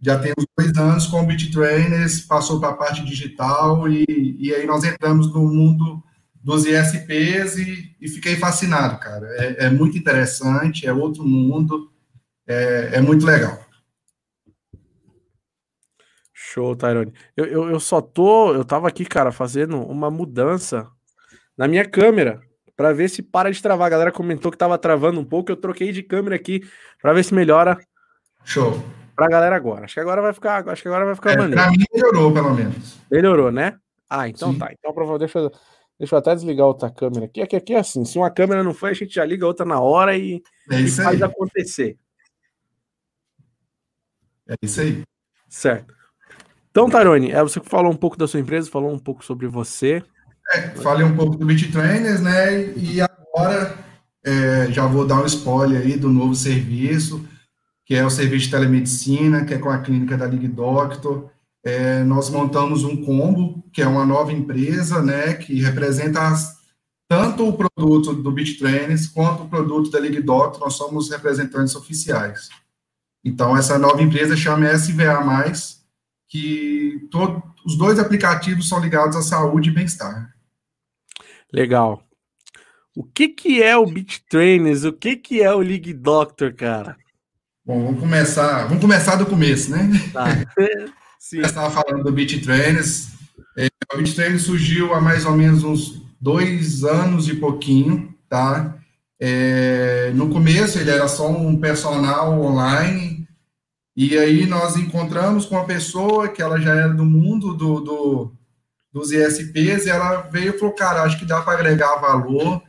já 0.00 0.18
tem 0.18 0.32
uns 0.36 0.46
dois 0.58 0.76
anos 0.76 1.06
com 1.06 1.20
o 1.20 1.26
BitTrainers, 1.26 2.22
passou 2.22 2.58
para 2.58 2.70
a 2.70 2.74
parte 2.74 3.04
digital 3.04 3.88
e, 3.88 4.04
e 4.38 4.54
aí 4.54 4.66
nós 4.66 4.82
entramos 4.82 5.32
no 5.32 5.46
mundo 5.46 6.02
dos 6.42 6.64
ISPs 6.64 7.56
e, 7.56 7.96
e 8.00 8.08
fiquei 8.08 8.36
fascinado, 8.36 8.98
cara. 8.98 9.26
É, 9.36 9.66
é, 9.66 9.70
muito 9.70 9.96
interessante, 9.96 10.86
é 10.86 10.92
outro 10.92 11.24
mundo, 11.24 11.88
é, 12.48 12.90
é 12.94 13.00
muito 13.00 13.24
legal. 13.24 13.64
Show, 16.52 16.76
Tyrone. 16.76 17.14
Eu, 17.34 17.46
eu, 17.46 17.70
eu 17.70 17.80
só 17.80 18.02
tô, 18.02 18.52
eu 18.52 18.62
tava 18.62 18.86
aqui, 18.86 19.06
cara, 19.06 19.32
fazendo 19.32 19.80
uma 19.80 20.10
mudança 20.10 20.86
na 21.56 21.66
minha 21.66 21.84
câmera 21.88 22.42
para 22.76 22.92
ver 22.92 23.08
se 23.08 23.22
para 23.22 23.50
de 23.50 23.62
travar. 23.62 23.86
A 23.86 23.90
galera 23.90 24.12
comentou 24.12 24.52
que 24.52 24.58
tava 24.58 24.76
travando 24.76 25.18
um 25.18 25.24
pouco, 25.24 25.50
eu 25.50 25.56
troquei 25.56 25.92
de 25.92 26.02
câmera 26.02 26.36
aqui 26.36 26.60
para 27.00 27.14
ver 27.14 27.24
se 27.24 27.32
melhora. 27.32 27.78
Show. 28.44 28.84
Pra 29.16 29.28
galera 29.28 29.56
agora. 29.56 29.86
Acho 29.86 29.94
que 29.94 30.00
agora 30.00 30.20
vai 30.20 30.34
ficar, 30.34 30.68
acho 30.68 30.82
que 30.82 30.88
agora 30.88 31.06
vai 31.06 31.14
ficar 31.14 31.32
é, 31.32 31.36
maneiro. 31.38 31.62
Pra 31.62 31.70
mim 31.70 31.84
melhorou, 31.90 32.32
pelo 32.34 32.54
menos. 32.54 32.98
Melhorou, 33.10 33.50
né? 33.50 33.78
Ah, 34.10 34.28
então 34.28 34.52
Sim. 34.52 34.58
tá. 34.58 34.70
Então, 34.72 35.18
deixa 35.18 35.38
eu, 35.38 35.50
deixa 35.98 36.14
eu 36.14 36.18
até 36.18 36.34
desligar 36.34 36.66
outra 36.66 36.90
câmera 36.90 37.24
aqui. 37.24 37.40
Aqui, 37.40 37.56
aqui 37.56 37.72
é 37.72 37.78
assim, 37.78 38.04
se 38.04 38.18
uma 38.18 38.30
câmera 38.30 38.62
não 38.62 38.74
foi, 38.74 38.90
a 38.90 38.94
gente 38.94 39.14
já 39.14 39.24
liga 39.24 39.46
outra 39.46 39.64
na 39.64 39.80
hora 39.80 40.14
e, 40.18 40.42
é 40.70 40.80
e 40.80 40.90
faz 40.90 41.22
aí. 41.22 41.22
acontecer. 41.22 41.96
É 44.46 44.54
isso 44.60 44.82
aí. 44.82 45.02
Certo. 45.48 46.01
Então, 46.72 46.88
Tarone, 46.88 47.30
é 47.30 47.42
você 47.42 47.60
que 47.60 47.68
falou 47.68 47.92
um 47.92 47.96
pouco 47.96 48.16
da 48.16 48.26
sua 48.26 48.40
empresa, 48.40 48.70
falou 48.70 48.90
um 48.90 48.98
pouco 48.98 49.22
sobre 49.22 49.46
você. 49.46 50.02
É, 50.54 50.70
falei 50.70 51.04
um 51.04 51.14
pouco 51.14 51.36
do 51.36 51.44
Beat 51.44 51.70
Trainers, 51.70 52.22
né? 52.22 52.72
E 52.74 52.98
agora 52.98 53.76
é, 54.24 54.72
já 54.72 54.86
vou 54.86 55.06
dar 55.06 55.22
um 55.22 55.26
spoiler 55.26 55.82
aí 55.82 55.98
do 55.98 56.08
novo 56.08 56.34
serviço, 56.34 57.28
que 57.84 57.94
é 57.94 58.02
o 58.06 58.08
serviço 58.08 58.46
de 58.46 58.52
telemedicina, 58.52 59.44
que 59.44 59.52
é 59.52 59.58
com 59.58 59.68
a 59.68 59.80
clínica 59.80 60.16
da 60.16 60.24
Ligue 60.24 60.48
Doctor. 60.48 61.30
É, 61.62 62.02
nós 62.04 62.30
montamos 62.30 62.84
um 62.84 63.04
combo, 63.04 63.62
que 63.70 63.82
é 63.82 63.86
uma 63.86 64.06
nova 64.06 64.32
empresa, 64.32 65.02
né, 65.02 65.34
que 65.34 65.60
representa 65.60 66.22
as, 66.22 66.56
tanto 67.06 67.46
o 67.46 67.52
produto 67.52 68.14
do 68.14 68.32
Beat 68.32 68.58
Trainers 68.58 69.08
quanto 69.08 69.42
o 69.42 69.48
produto 69.48 69.90
da 69.90 70.00
Ligue 70.00 70.22
Doctor, 70.22 70.58
nós 70.58 70.72
somos 70.72 71.10
representantes 71.10 71.76
oficiais. 71.76 72.48
Então, 73.22 73.54
essa 73.54 73.78
nova 73.78 74.02
empresa 74.02 74.34
chama 74.34 74.72
SVA+, 74.72 75.22
que 76.32 77.06
todo, 77.10 77.42
os 77.62 77.76
dois 77.76 77.98
aplicativos 77.98 78.66
são 78.66 78.80
ligados 78.80 79.14
à 79.14 79.20
saúde 79.20 79.68
e 79.68 79.72
bem-estar. 79.72 80.34
Legal. 81.52 82.02
O 82.96 83.04
que, 83.04 83.28
que 83.28 83.62
é 83.62 83.76
o 83.76 83.84
Beat 83.84 84.20
Trainers? 84.30 84.84
O 84.84 84.94
que, 84.94 85.14
que 85.14 85.42
é 85.42 85.54
o 85.54 85.60
League 85.60 85.92
Doctor, 85.92 86.54
cara? 86.54 86.96
Bom, 87.62 87.84
vamos 87.84 88.00
começar, 88.00 88.64
vamos 88.64 88.80
começar 88.80 89.16
do 89.16 89.26
começo, 89.26 89.70
né? 89.70 89.90
Tá. 90.10 90.24
Sim. 91.20 91.38
Eu 91.40 91.44
estava 91.44 91.70
falando 91.70 92.02
do 92.02 92.12
Beat 92.12 92.42
Trainers. 92.42 93.08
É, 93.58 93.68
o 93.92 93.98
Beat 93.98 94.14
Trainers 94.14 94.44
surgiu 94.44 94.94
há 94.94 95.02
mais 95.02 95.26
ou 95.26 95.36
menos 95.36 95.62
uns 95.62 96.02
dois 96.18 96.82
anos 96.82 97.28
e 97.28 97.34
pouquinho, 97.34 98.14
tá? 98.26 98.78
É, 99.20 100.10
no 100.14 100.30
começo 100.30 100.78
ele 100.78 100.90
era 100.90 101.06
só 101.08 101.30
um 101.30 101.60
personal 101.60 102.40
online, 102.40 103.11
e 103.96 104.16
aí 104.16 104.46
nós 104.46 104.76
encontramos 104.76 105.44
com 105.44 105.54
uma 105.54 105.66
pessoa 105.66 106.28
que 106.28 106.40
ela 106.40 106.60
já 106.60 106.74
era 106.74 106.94
do 106.94 107.04
mundo 107.04 107.54
do, 107.54 107.80
do 107.80 108.32
dos 108.92 109.10
ISPs, 109.10 109.86
e 109.86 109.90
ela 109.90 110.20
veio 110.22 110.54
e 110.54 110.58
falou, 110.58 110.74
cara, 110.74 111.02
acho 111.02 111.18
que 111.18 111.24
dá 111.24 111.40
para 111.40 111.54
agregar 111.54 111.96
valor, 111.96 112.62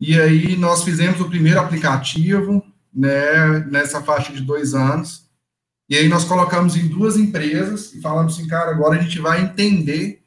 e 0.00 0.20
aí 0.20 0.56
nós 0.56 0.82
fizemos 0.82 1.20
o 1.20 1.28
primeiro 1.28 1.60
aplicativo, 1.60 2.64
né, 2.92 3.60
nessa 3.70 4.02
faixa 4.02 4.32
de 4.32 4.40
dois 4.40 4.74
anos, 4.74 5.30
e 5.88 5.96
aí 5.96 6.08
nós 6.08 6.24
colocamos 6.24 6.74
em 6.76 6.88
duas 6.88 7.16
empresas 7.16 7.92
e 7.94 8.00
falamos 8.00 8.34
assim, 8.34 8.48
cara, 8.48 8.70
agora 8.72 8.98
a 8.98 9.02
gente 9.02 9.20
vai 9.20 9.42
entender 9.42 10.22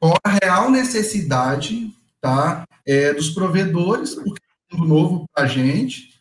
qual 0.00 0.16
a 0.24 0.30
real 0.42 0.70
necessidade, 0.70 1.92
tá, 2.20 2.64
é, 2.86 3.12
dos 3.12 3.30
provedores, 3.30 4.14
porque 4.14 4.42
é 4.72 4.76
um 4.76 4.84
novo 4.84 5.28
para 5.34 5.44
a 5.44 5.46
gente. 5.46 6.20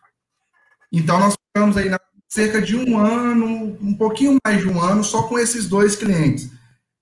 Então 0.92 1.20
nós 1.20 1.36
ficamos 1.48 1.78
aí 1.78 1.90
na, 1.90 2.00
cerca 2.32 2.62
de 2.62 2.78
um 2.78 2.98
ano, 2.98 3.78
um 3.82 3.94
pouquinho 3.94 4.38
mais 4.46 4.62
de 4.62 4.70
um 4.70 4.80
ano, 4.80 5.04
só 5.04 5.24
com 5.24 5.38
esses 5.38 5.68
dois 5.68 5.98
clientes. 5.98 6.50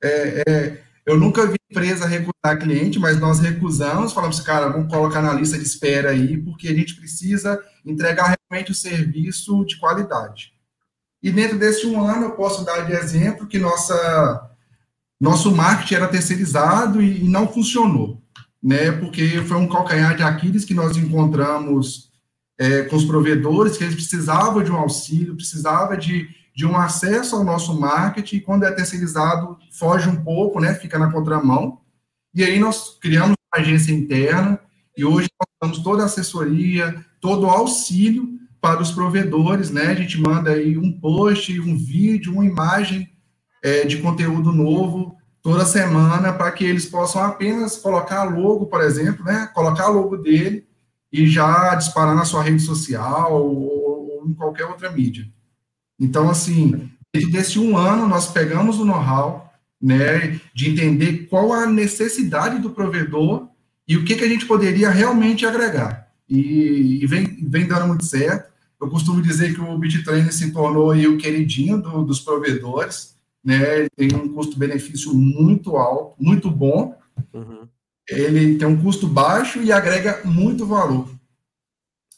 É, 0.04 0.44
é, 0.48 0.82
eu 1.06 1.20
nunca 1.20 1.46
vi 1.46 1.56
empresa 1.70 2.08
recusar 2.08 2.60
cliente, 2.60 2.98
mas 2.98 3.20
nós 3.20 3.40
recusamos, 3.40 4.12
falamos, 4.12 4.40
cara, 4.40 4.70
vamos 4.70 4.92
colocar 4.92 5.22
na 5.22 5.32
lista 5.32 5.56
de 5.56 5.64
espera 5.64 6.10
aí, 6.10 6.36
porque 6.36 6.68
a 6.68 6.74
gente 6.74 6.96
precisa 6.96 7.64
entregar 7.86 8.36
realmente 8.50 8.72
o 8.72 8.76
serviço 8.76 9.64
de 9.66 9.78
qualidade. 9.78 10.52
E 11.22 11.32
dentro 11.32 11.60
desse 11.60 11.86
um 11.86 12.04
ano, 12.04 12.26
eu 12.26 12.32
posso 12.32 12.66
dar 12.66 12.82
de 12.82 12.94
exemplo 12.94 13.46
que 13.46 13.60
nossa, 13.60 14.50
nosso 15.22 15.56
marketing 15.56 15.94
era 15.94 16.08
terceirizado 16.08 17.04
e, 17.04 17.24
e 17.24 17.30
não 17.30 17.48
funcionou, 17.48 18.20
né? 18.64 18.92
Porque 18.94 19.44
foi 19.44 19.58
um 19.58 19.68
calcanhar 19.68 20.16
de 20.16 20.24
Aquiles 20.24 20.66
que 20.66 20.74
nós 20.74 20.98
encontramos 20.98 22.10
é, 22.60 22.84
com 22.84 22.96
os 22.96 23.06
provedores, 23.06 23.78
que 23.78 23.84
eles 23.84 23.96
precisavam 23.96 24.62
de 24.62 24.72
um 24.72 24.78
auxílio, 24.78 25.36
precisavam 25.36 25.98
de 25.98 26.38
de 26.60 26.66
um 26.66 26.76
acesso 26.76 27.38
ao 27.38 27.44
nosso 27.46 27.80
marketing, 27.80 28.36
e 28.36 28.42
quando 28.42 28.66
é 28.66 28.72
terceirizado, 28.72 29.58
foge 29.72 30.10
um 30.10 30.22
pouco, 30.22 30.60
né, 30.60 30.74
fica 30.74 31.00
na 31.00 31.10
contramão. 31.10 31.80
E 32.36 32.44
aí 32.44 32.60
nós 32.60 32.98
criamos 33.00 33.38
uma 33.54 33.64
agência 33.64 33.94
interna, 33.94 34.60
e 34.98 35.06
hoje 35.06 35.30
nós 35.40 35.48
damos 35.62 35.82
toda 35.82 36.04
a 36.04 36.08
assessoria, 36.08 37.06
todo 37.22 37.46
o 37.46 37.50
auxílio 37.50 38.28
para 38.60 38.82
os 38.82 38.92
provedores, 38.92 39.72
né, 39.72 39.84
a 39.84 39.96
gente 39.96 40.20
manda 40.20 40.52
aí 40.52 40.78
um 40.78 40.92
post, 40.92 41.58
um 41.62 41.78
vídeo, 41.78 42.34
uma 42.34 42.46
imagem 42.46 43.10
é, 43.64 43.86
de 43.86 44.00
conteúdo 44.00 44.52
novo 44.52 45.16
toda 45.42 45.64
semana, 45.64 46.34
para 46.34 46.52
que 46.52 46.66
eles 46.66 46.86
possam 46.88 47.24
apenas 47.24 47.78
colocar 47.78 48.26
logo, 48.26 48.66
por 48.66 48.82
exemplo, 48.82 49.24
né, 49.24 49.50
colocar 49.54 49.88
logo 49.88 50.18
dele 50.18 50.68
e 51.12 51.28
já 51.28 51.76
disparar 51.76 52.16
na 52.16 52.26
sua 52.26 52.44
rede 52.44 52.62
social 52.62 53.34
ou, 53.34 54.20
ou 54.20 54.28
em 54.28 54.34
qualquer 54.34 54.66
outra 54.66 54.92
mídia. 54.92 55.28
Então, 56.00 56.30
assim, 56.30 56.90
dentro 57.14 57.32
desse 57.32 57.60
um 57.60 57.76
ano, 57.78 58.08
nós 58.08 58.32
pegamos 58.32 58.80
o 58.80 58.86
know-how, 58.86 59.52
né, 59.82 60.40
de 60.54 60.70
entender 60.70 61.28
qual 61.30 61.54
a 61.54 61.66
necessidade 61.66 62.60
do 62.60 62.70
provedor 62.70 63.48
e 63.88 63.98
o 63.98 64.06
que, 64.06 64.16
que 64.16 64.24
a 64.24 64.28
gente 64.28 64.46
poderia 64.46 64.90
realmente 64.90 65.46
agregar. 65.46 66.10
E, 66.30 67.00
e 67.02 67.06
vem, 67.08 67.26
vem 67.50 67.68
dando 67.68 67.88
muito 67.88 68.06
certo. 68.06 68.50
Eu 68.80 68.88
costumo 68.88 69.22
dizer 69.22 69.54
que 69.54 69.62
o 69.62 69.78
BitTrainer 69.78 70.32
se 70.32 70.52
tornou 70.52 70.92
aí 70.92 71.08
o 71.08 71.18
queridinho 71.18 71.82
do, 71.82 72.04
dos 72.04 72.20
provedores, 72.20 73.18
né? 73.44 73.88
Tem 73.96 74.14
um 74.14 74.30
custo-benefício 74.30 75.14
muito 75.14 75.76
alto, 75.76 76.16
muito 76.20 76.50
bom. 76.52 76.96
Uhum. 77.34 77.68
Ele 78.10 78.58
tem 78.58 78.68
um 78.68 78.82
custo 78.82 79.08
baixo 79.08 79.62
e 79.62 79.72
agrega 79.72 80.22
muito 80.26 80.66
valor. 80.66 81.10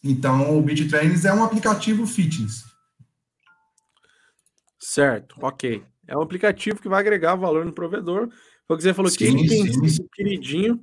Então, 0.04 0.58
o 0.58 0.62
BitTrainers 0.62 1.26
é 1.26 1.34
um 1.34 1.44
aplicativo 1.44 2.08
fitness. 2.08 2.64
Certo, 4.80 5.36
ok. 5.42 5.84
É 6.08 6.18
um 6.18 6.22
aplicativo 6.22 6.82
que 6.82 6.90
vai 6.90 7.00
agregar 7.00 7.36
valor 7.36 7.66
no 7.66 7.72
provedor. 7.72 8.30
Foi 8.68 8.76
o 8.76 8.78
que 8.78 8.84
você 8.84 8.94
falou 8.94 9.12
sim, 9.12 9.18
que 9.18 9.24
ele 9.26 9.48
tem 9.48 9.90
sido 9.90 10.10
queridinho. 10.14 10.82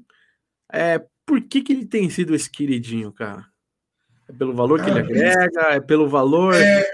É, 0.73 1.03
por 1.27 1.41
que, 1.41 1.63
que 1.63 1.73
ele 1.73 1.85
tem 1.85 2.09
sido 2.09 2.35
esse 2.35 2.49
queridinho, 2.49 3.13
cara? 3.13 3.45
É 4.29 4.33
pelo 4.33 4.55
valor 4.55 4.79
cara, 4.79 5.03
que 5.05 5.13
ele 5.13 5.21
agrega? 5.25 5.61
É 5.75 5.81
pelo 5.81 6.09
valor? 6.09 6.55
É, 6.55 6.87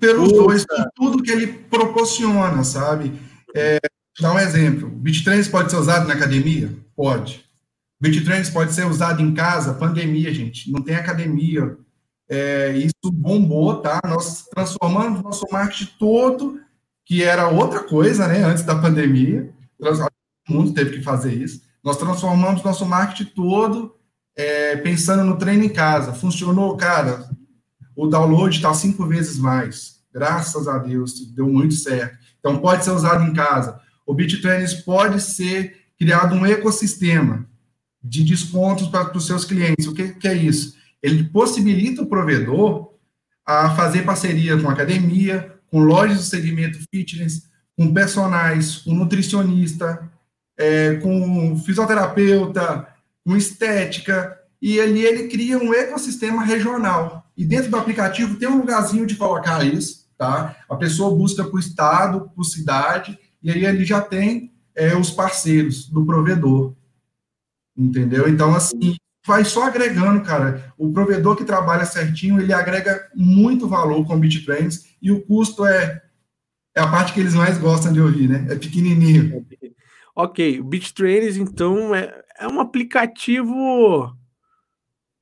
pelos 0.00 0.32
dois, 0.32 0.66
tudo 0.94 1.22
que 1.22 1.30
ele 1.30 1.46
proporciona, 1.46 2.64
sabe? 2.64 3.12
É, 3.54 3.78
dar 4.20 4.34
um 4.34 4.38
exemplo. 4.38 4.88
BitTrains 4.88 5.48
pode 5.48 5.70
ser 5.70 5.76
usado 5.76 6.08
na 6.08 6.14
academia? 6.14 6.70
Pode. 6.96 7.47
BitTrains 8.00 8.48
pode 8.48 8.72
ser 8.72 8.86
usado 8.86 9.20
em 9.20 9.34
casa? 9.34 9.74
Pandemia, 9.74 10.32
gente. 10.32 10.70
Não 10.70 10.80
tem 10.80 10.94
academia. 10.94 11.76
É, 12.28 12.72
isso 12.76 13.10
bombou, 13.12 13.80
tá? 13.80 14.00
Nós 14.04 14.44
transformamos 14.46 15.22
nosso 15.22 15.44
marketing 15.50 15.92
todo, 15.98 16.60
que 17.04 17.24
era 17.24 17.48
outra 17.48 17.82
coisa, 17.82 18.28
né? 18.28 18.44
Antes 18.44 18.62
da 18.62 18.76
pandemia, 18.76 19.52
o 20.48 20.52
mundo 20.52 20.72
teve 20.72 20.98
que 20.98 21.02
fazer 21.02 21.32
isso. 21.34 21.62
Nós 21.82 21.96
transformamos 21.96 22.62
nosso 22.62 22.86
marketing 22.86 23.32
todo 23.34 23.96
é, 24.36 24.76
pensando 24.76 25.24
no 25.24 25.36
treino 25.36 25.64
em 25.64 25.68
casa. 25.68 26.12
Funcionou, 26.12 26.76
cara. 26.76 27.28
O 27.96 28.06
download 28.06 28.54
está 28.54 28.72
cinco 28.74 29.06
vezes 29.06 29.38
mais. 29.38 29.98
Graças 30.12 30.68
a 30.68 30.78
Deus, 30.78 31.32
deu 31.34 31.48
muito 31.48 31.74
certo. 31.74 32.16
Então, 32.38 32.58
pode 32.58 32.84
ser 32.84 32.92
usado 32.92 33.24
em 33.24 33.32
casa. 33.32 33.80
O 34.06 34.14
BitTrainers 34.14 34.74
pode 34.74 35.20
ser 35.20 35.88
criado 35.98 36.34
um 36.34 36.46
ecossistema 36.46 37.47
de 38.08 38.24
descontos 38.24 38.88
para 38.88 39.16
os 39.16 39.26
seus 39.26 39.44
clientes. 39.44 39.86
O 39.86 39.94
que, 39.94 40.08
que 40.14 40.28
é 40.28 40.34
isso? 40.34 40.78
ele 41.02 41.24
possibilita 41.24 42.02
o 42.02 42.06
provedor 42.06 42.92
a 43.46 43.70
fazer 43.70 44.02
parceria 44.02 44.60
com 44.60 44.68
academia, 44.68 45.54
com 45.70 45.80
lojas 45.80 46.18
do 46.18 46.24
segmento 46.24 46.78
fitness, 46.92 47.48
com 47.76 47.92
personagens, 47.92 48.78
com 48.78 48.94
nutricionista, 48.94 50.10
é, 50.56 50.96
com 50.96 51.56
fisioterapeuta, 51.64 52.88
com 53.24 53.36
estética, 53.36 54.36
e 54.60 54.80
ali 54.80 55.04
ele 55.04 55.28
cria 55.28 55.56
um 55.56 55.72
ecossistema 55.72 56.44
regional. 56.44 57.30
E 57.36 57.44
dentro 57.44 57.70
do 57.70 57.76
aplicativo 57.76 58.36
tem 58.36 58.48
um 58.48 58.58
lugarzinho 58.58 59.06
de 59.06 59.14
colocar 59.14 59.64
isso, 59.64 60.08
tá? 60.18 60.56
A 60.68 60.74
pessoa 60.74 61.16
busca 61.16 61.44
por 61.44 61.60
estado, 61.60 62.28
por 62.34 62.44
cidade, 62.44 63.16
e 63.40 63.52
aí 63.52 63.64
ele 63.64 63.84
já 63.84 64.00
tem 64.00 64.52
é, 64.74 64.96
os 64.96 65.10
parceiros 65.10 65.88
do 65.88 66.04
provedor. 66.04 66.74
Entendeu? 67.78 68.28
Então, 68.28 68.54
assim, 68.54 68.96
vai 69.24 69.44
só 69.44 69.64
agregando, 69.64 70.22
cara. 70.22 70.72
O 70.76 70.92
provedor 70.92 71.36
que 71.36 71.44
trabalha 71.44 71.84
certinho, 71.84 72.40
ele 72.40 72.52
agrega 72.52 73.08
muito 73.14 73.68
valor 73.68 74.04
com 74.04 74.16
o 74.16 74.18
BitTrends 74.18 74.96
e 75.00 75.12
o 75.12 75.20
custo 75.22 75.64
é, 75.64 76.02
é 76.74 76.80
a 76.80 76.88
parte 76.88 77.12
que 77.12 77.20
eles 77.20 77.34
mais 77.34 77.56
gostam 77.56 77.92
de 77.92 78.00
ouvir, 78.00 78.28
né? 78.28 78.46
É 78.50 78.56
pequenininho. 78.56 79.46
Ok, 80.16 80.58
o 80.58 80.64
BitTrends, 80.64 81.36
então, 81.36 81.94
é, 81.94 82.22
é 82.40 82.48
um 82.48 82.58
aplicativo 82.58 84.12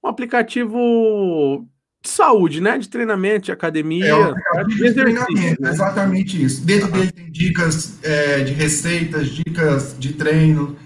um 0.06 0.08
aplicativo 0.08 1.66
de 2.00 2.08
saúde, 2.08 2.60
né? 2.60 2.78
De 2.78 2.88
treinamento, 2.88 3.46
de 3.46 3.52
academia. 3.52 4.06
É 4.06 4.14
um 4.14 4.30
aplicativo 4.30 4.78
de, 4.78 4.88
de 4.88 4.94
treinamento, 4.94 5.62
né? 5.62 5.70
exatamente 5.70 6.42
isso. 6.42 6.64
Dentro 6.64 6.90
dele 6.92 7.10
tem 7.10 7.30
dicas 7.30 7.98
é, 8.04 8.44
de 8.44 8.52
receitas, 8.52 9.28
dicas 9.28 9.96
de 9.98 10.12
treino. 10.12 10.76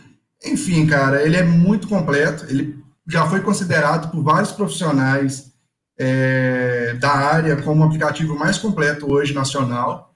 Enfim, 0.45 0.87
cara, 0.87 1.23
ele 1.23 1.37
é 1.37 1.43
muito 1.43 1.89
completo. 1.89 2.45
Ele 2.47 2.83
já 3.07 3.29
foi 3.29 3.41
considerado 3.41 4.11
por 4.11 4.23
vários 4.23 4.53
profissionais 4.53 5.53
é, 5.99 6.95
da 6.95 7.11
área 7.11 7.61
como 7.63 7.83
o 7.83 7.87
aplicativo 7.87 8.39
mais 8.39 8.57
completo 8.57 9.13
hoje 9.13 9.35
nacional. 9.35 10.15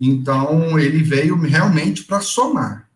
Então, 0.00 0.78
ele 0.78 1.02
veio 1.02 1.36
realmente 1.36 2.04
para 2.04 2.20
somar. 2.20 2.88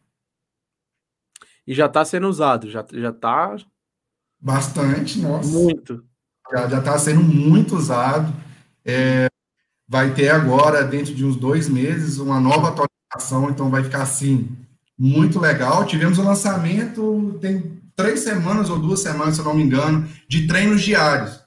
E 1.66 1.74
já 1.74 1.86
está 1.86 2.04
sendo 2.04 2.28
usado, 2.28 2.70
já 2.70 2.80
está. 2.80 3.56
Bastante, 4.40 5.20
nossa. 5.20 5.48
Muito. 5.48 6.04
Já 6.50 6.78
está 6.78 6.98
sendo 6.98 7.22
muito 7.22 7.76
usado. 7.76 8.32
É, 8.84 9.28
vai 9.88 10.12
ter 10.14 10.28
agora, 10.28 10.84
dentro 10.84 11.14
de 11.14 11.24
uns 11.24 11.36
dois 11.36 11.68
meses, 11.68 12.18
uma 12.18 12.40
nova 12.40 12.68
atualização, 12.68 13.50
então 13.50 13.70
vai 13.70 13.84
ficar 13.84 14.02
assim, 14.02 14.48
muito 15.02 15.40
legal. 15.40 15.84
Tivemos 15.84 16.16
o 16.18 16.22
lançamento, 16.22 17.36
tem 17.40 17.82
três 17.96 18.20
semanas 18.20 18.70
ou 18.70 18.78
duas 18.78 19.00
semanas, 19.00 19.34
se 19.34 19.40
eu 19.40 19.44
não 19.44 19.54
me 19.54 19.64
engano, 19.64 20.08
de 20.28 20.46
treinos 20.46 20.80
diários. 20.80 21.40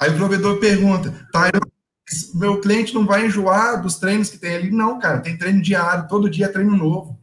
Aí 0.00 0.10
o 0.10 0.16
provedor 0.16 0.58
pergunta, 0.58 1.28
tá, 1.30 1.50
meu 2.34 2.62
cliente 2.62 2.94
não 2.94 3.04
vai 3.04 3.26
enjoar 3.26 3.82
dos 3.82 3.96
treinos 3.96 4.30
que 4.30 4.38
tem 4.38 4.56
ali? 4.56 4.70
Não, 4.70 4.98
cara, 4.98 5.20
tem 5.20 5.36
treino 5.36 5.60
diário, 5.60 6.08
todo 6.08 6.30
dia 6.30 6.46
é 6.46 6.48
treino 6.48 6.74
novo. 6.74 7.20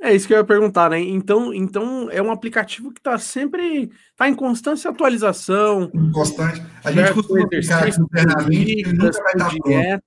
É 0.00 0.14
isso 0.14 0.26
que 0.26 0.32
eu 0.32 0.38
ia 0.38 0.44
perguntar, 0.44 0.88
né? 0.88 0.98
Então, 0.98 1.52
então 1.52 2.10
é 2.10 2.20
um 2.22 2.32
aplicativo 2.32 2.90
que 2.90 3.00
está 3.00 3.18
sempre 3.18 3.90
tá 4.16 4.28
em 4.28 4.34
constante 4.34 4.88
atualização. 4.88 5.90
Constante. 6.12 6.62
A 6.82 6.90
gente 6.90 7.12
costuma 7.12 7.46
brincar 7.46 7.86
internamente 7.86 8.72
ele 8.72 8.92
nunca 8.94 9.22
vai 9.22 9.32
estar 9.32 9.50
tá 9.50 9.56
pronto. 9.62 10.04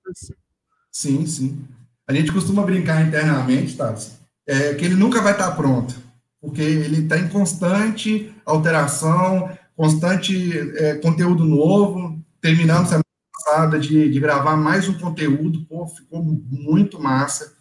Sim, 0.90 1.26
sim. 1.26 1.64
A 2.08 2.12
gente 2.12 2.32
costuma 2.32 2.62
brincar 2.62 3.06
internamente, 3.06 3.76
tá? 3.76 3.94
É, 4.46 4.74
que 4.74 4.84
ele 4.84 4.94
nunca 4.94 5.20
vai 5.20 5.32
estar 5.32 5.50
pronto, 5.52 5.94
porque 6.40 6.62
ele 6.62 7.02
está 7.02 7.18
em 7.18 7.28
constante 7.28 8.32
alteração, 8.44 9.50
constante 9.76 10.52
é, 10.76 10.94
conteúdo 10.96 11.44
novo. 11.44 12.18
Terminamos 12.40 12.88
semana 12.88 13.04
passada 13.32 13.78
de, 13.78 14.08
de 14.08 14.20
gravar 14.20 14.56
mais 14.56 14.88
um 14.88 14.98
conteúdo, 14.98 15.66
pô, 15.66 15.86
ficou 15.88 16.22
muito 16.22 17.00
massa. 17.00 17.56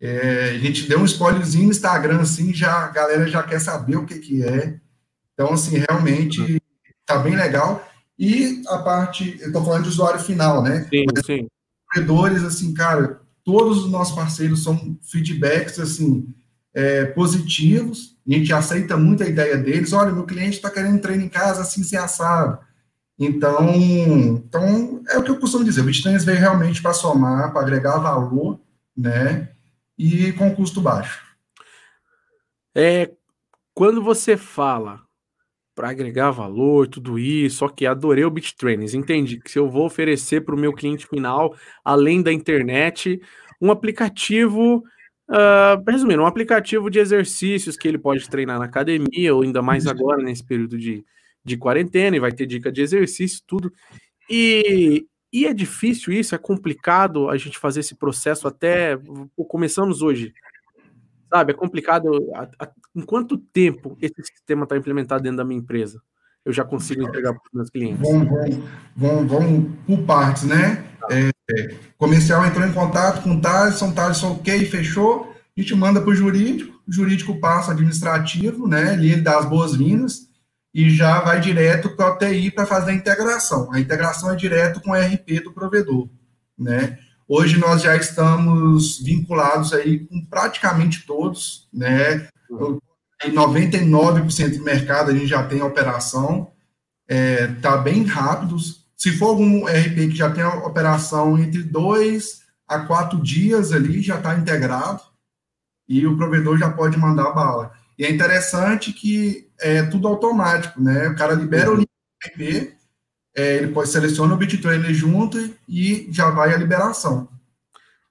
É, 0.00 0.50
a 0.50 0.58
gente 0.58 0.88
deu 0.88 1.00
um 1.00 1.04
spoilerzinho 1.04 1.64
no 1.64 1.70
Instagram, 1.70 2.20
assim, 2.20 2.54
já, 2.54 2.84
a 2.84 2.88
galera 2.88 3.26
já 3.26 3.42
quer 3.42 3.60
saber 3.60 3.96
o 3.96 4.06
que, 4.06 4.18
que 4.18 4.44
é. 4.44 4.78
Então, 5.34 5.52
assim, 5.52 5.78
realmente 5.88 6.62
tá 7.04 7.18
bem 7.18 7.34
legal. 7.34 7.84
E 8.18 8.62
a 8.68 8.78
parte, 8.78 9.38
eu 9.40 9.52
tô 9.52 9.64
falando 9.64 9.84
de 9.84 9.88
usuário 9.88 10.20
final, 10.20 10.62
né? 10.62 10.86
Sim, 10.90 11.04
Mas, 11.12 11.26
sim. 11.26 11.48
Corredores, 11.92 12.44
assim, 12.44 12.74
cara, 12.74 13.20
todos 13.48 13.84
os 13.84 13.90
nossos 13.90 14.14
parceiros 14.14 14.62
são 14.62 14.98
feedbacks, 15.00 15.78
assim, 15.78 16.34
é, 16.74 17.06
positivos. 17.06 18.14
A 18.28 18.34
gente 18.34 18.52
aceita 18.52 18.94
muito 18.94 19.22
a 19.22 19.26
ideia 19.26 19.56
deles. 19.56 19.94
Olha, 19.94 20.12
meu 20.12 20.26
cliente 20.26 20.56
está 20.56 20.68
querendo 20.70 21.00
treino 21.00 21.24
em 21.24 21.30
casa 21.30 21.62
assim, 21.62 21.82
se 21.82 21.96
assado. 21.96 22.58
Então, 23.18 23.74
então, 23.74 25.02
é 25.08 25.16
o 25.16 25.22
que 25.22 25.30
eu 25.30 25.40
costumo 25.40 25.64
dizer. 25.64 25.80
O 25.80 25.84
BitTrains 25.84 26.24
veio 26.24 26.38
realmente 26.38 26.82
para 26.82 26.92
somar, 26.92 27.50
para 27.50 27.62
agregar 27.62 27.96
valor, 27.96 28.60
né? 28.94 29.48
e 29.96 30.30
com 30.34 30.54
custo 30.54 30.78
baixo. 30.82 31.26
É, 32.74 33.10
quando 33.72 34.02
você 34.02 34.36
fala 34.36 35.07
para 35.78 35.90
agregar 35.90 36.32
valor, 36.32 36.88
tudo 36.88 37.20
isso, 37.20 37.64
ok, 37.64 37.86
adorei 37.86 38.24
o 38.24 38.30
BitTrainers, 38.32 38.94
entendi 38.94 39.38
que 39.38 39.48
se 39.48 39.60
eu 39.60 39.70
vou 39.70 39.86
oferecer 39.86 40.40
para 40.40 40.52
o 40.52 40.58
meu 40.58 40.72
cliente 40.72 41.06
final, 41.06 41.54
além 41.84 42.20
da 42.20 42.32
internet, 42.32 43.22
um 43.60 43.70
aplicativo, 43.70 44.82
uh, 45.30 45.80
resumindo, 45.88 46.22
um 46.22 46.26
aplicativo 46.26 46.90
de 46.90 46.98
exercícios 46.98 47.76
que 47.76 47.86
ele 47.86 47.96
pode 47.96 48.28
treinar 48.28 48.58
na 48.58 48.64
academia, 48.64 49.32
ou 49.32 49.42
ainda 49.42 49.62
mais 49.62 49.86
agora 49.86 50.20
nesse 50.20 50.44
período 50.44 50.76
de, 50.76 51.04
de 51.44 51.56
quarentena, 51.56 52.16
e 52.16 52.20
vai 52.20 52.32
ter 52.32 52.46
dica 52.46 52.72
de 52.72 52.82
exercício, 52.82 53.40
tudo. 53.46 53.72
E, 54.28 55.06
e 55.32 55.46
é 55.46 55.54
difícil 55.54 56.12
isso, 56.12 56.34
é 56.34 56.38
complicado 56.38 57.30
a 57.30 57.36
gente 57.36 57.56
fazer 57.56 57.80
esse 57.80 57.94
processo 57.94 58.48
até. 58.48 58.98
Começamos 59.46 60.02
hoje. 60.02 60.34
Sabe, 61.30 61.52
é 61.52 61.56
complicado. 61.56 62.08
A, 62.34 62.48
a, 62.64 62.68
em 62.94 63.02
quanto 63.02 63.36
tempo 63.36 63.96
esse 64.00 64.22
sistema 64.22 64.64
está 64.64 64.76
implementado 64.76 65.22
dentro 65.22 65.38
da 65.38 65.44
minha 65.44 65.60
empresa? 65.60 66.00
Eu 66.44 66.52
já 66.52 66.64
consigo 66.64 67.02
entregar 67.02 67.32
para 67.32 67.42
os 67.44 67.52
meus 67.52 67.70
clientes. 67.70 68.00
Vamos, 68.00 68.28
vamos, 68.28 68.58
vamos, 68.96 69.30
vamos 69.30 69.70
por 69.86 70.02
partes, 70.04 70.44
né? 70.44 70.84
Tá. 71.00 71.08
É, 71.10 71.30
comercial 71.96 72.44
entrou 72.44 72.66
em 72.66 72.72
contato 72.72 73.22
com 73.22 73.34
o 73.36 73.40
Thaleson, 73.40 73.92
Thaleson 73.92 74.32
ok, 74.32 74.64
fechou, 74.66 75.34
a 75.56 75.60
gente 75.60 75.74
manda 75.74 76.00
para 76.00 76.10
o 76.10 76.14
jurídico, 76.14 76.80
o 76.86 76.92
jurídico 76.92 77.40
passa 77.40 77.72
administrativo, 77.72 78.68
né? 78.68 78.92
Ali 78.92 79.12
ele 79.12 79.22
dá 79.22 79.38
as 79.38 79.46
boas-vindas 79.46 80.28
e 80.72 80.90
já 80.90 81.20
vai 81.20 81.40
direto 81.40 81.96
para 81.96 82.08
a 82.08 82.16
TI 82.16 82.50
para 82.50 82.66
fazer 82.66 82.92
a 82.92 82.94
integração. 82.94 83.72
A 83.72 83.80
integração 83.80 84.30
é 84.30 84.36
direto 84.36 84.80
com 84.80 84.90
o 84.90 84.94
RP 84.94 85.42
do 85.42 85.52
provedor, 85.52 86.08
né? 86.56 86.98
Hoje 87.30 87.58
nós 87.58 87.82
já 87.82 87.94
estamos 87.94 88.98
vinculados 89.00 89.74
aí 89.74 90.06
com 90.06 90.24
praticamente 90.24 91.06
todos, 91.06 91.68
né? 91.70 92.26
Em 93.22 93.32
99% 93.32 94.56
do 94.56 94.64
mercado 94.64 95.10
a 95.10 95.14
gente 95.14 95.26
já 95.26 95.46
tem 95.46 95.60
operação, 95.60 96.50
é, 97.06 97.48
tá 97.60 97.76
bem 97.76 98.04
rápido. 98.04 98.56
Se 98.96 99.12
for 99.12 99.26
algum 99.26 99.66
RP 99.66 100.08
que 100.08 100.16
já 100.16 100.30
tem 100.30 100.42
operação 100.42 101.38
entre 101.38 101.62
dois 101.62 102.40
a 102.66 102.80
quatro 102.80 103.20
dias 103.22 103.72
ali, 103.72 104.00
já 104.00 104.16
está 104.16 104.34
integrado 104.34 105.02
e 105.86 106.06
o 106.06 106.16
provedor 106.16 106.56
já 106.56 106.70
pode 106.70 106.96
mandar 106.96 107.32
bala. 107.32 107.72
E 107.98 108.06
é 108.06 108.10
interessante 108.10 108.90
que 108.90 109.50
é 109.60 109.82
tudo 109.82 110.08
automático, 110.08 110.80
né? 110.80 111.08
O 111.08 111.16
cara 111.16 111.34
libera 111.34 111.70
o 111.70 111.74
link 111.74 111.88
do 111.88 112.42
IP, 112.42 112.77
é, 113.38 113.58
ele 113.58 113.68
pode 113.68 113.88
selecionar 113.88 114.34
o 114.34 114.36
BitTrainer 114.36 114.92
junto 114.92 115.38
e 115.68 116.08
já 116.10 116.28
vai 116.30 116.52
a 116.52 116.56
liberação. 116.56 117.28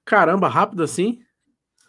Caramba, 0.06 0.48
rápido 0.48 0.82
assim? 0.82 1.20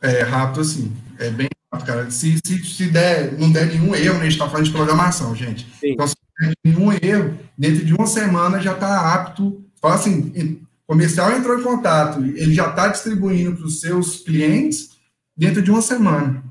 É, 0.01 0.23
rápido 0.23 0.59
assim. 0.59 0.91
É 1.17 1.29
bem 1.29 1.47
rápido, 1.71 1.87
cara. 1.87 2.11
Se, 2.11 2.37
se, 2.45 2.61
se 2.65 2.87
der, 2.87 3.39
não 3.39 3.49
der 3.49 3.67
nenhum 3.67 3.95
erro, 3.95 4.15
né? 4.15 4.21
a 4.21 4.23
gente 4.23 4.33
está 4.33 4.49
falando 4.49 4.65
de 4.65 4.73
programação, 4.73 5.33
gente. 5.33 5.65
Sim. 5.79 5.91
Então, 5.93 6.05
se 6.05 6.15
der 6.37 6.51
nenhum 6.65 6.91
erro, 6.91 7.39
dentro 7.57 7.85
de 7.85 7.93
uma 7.93 8.07
semana 8.07 8.59
já 8.59 8.73
está 8.73 9.13
apto. 9.13 9.63
Fala 9.81 9.95
assim, 9.95 10.61
comercial 10.85 11.31
entrou 11.31 11.57
em 11.57 11.63
contato, 11.63 12.19
ele 12.19 12.53
já 12.53 12.67
está 12.67 12.89
distribuindo 12.89 13.55
para 13.55 13.65
os 13.65 13.79
seus 13.79 14.17
clientes 14.17 14.89
dentro 15.37 15.61
de 15.61 15.71
uma 15.71 15.81
semana. 15.81 16.43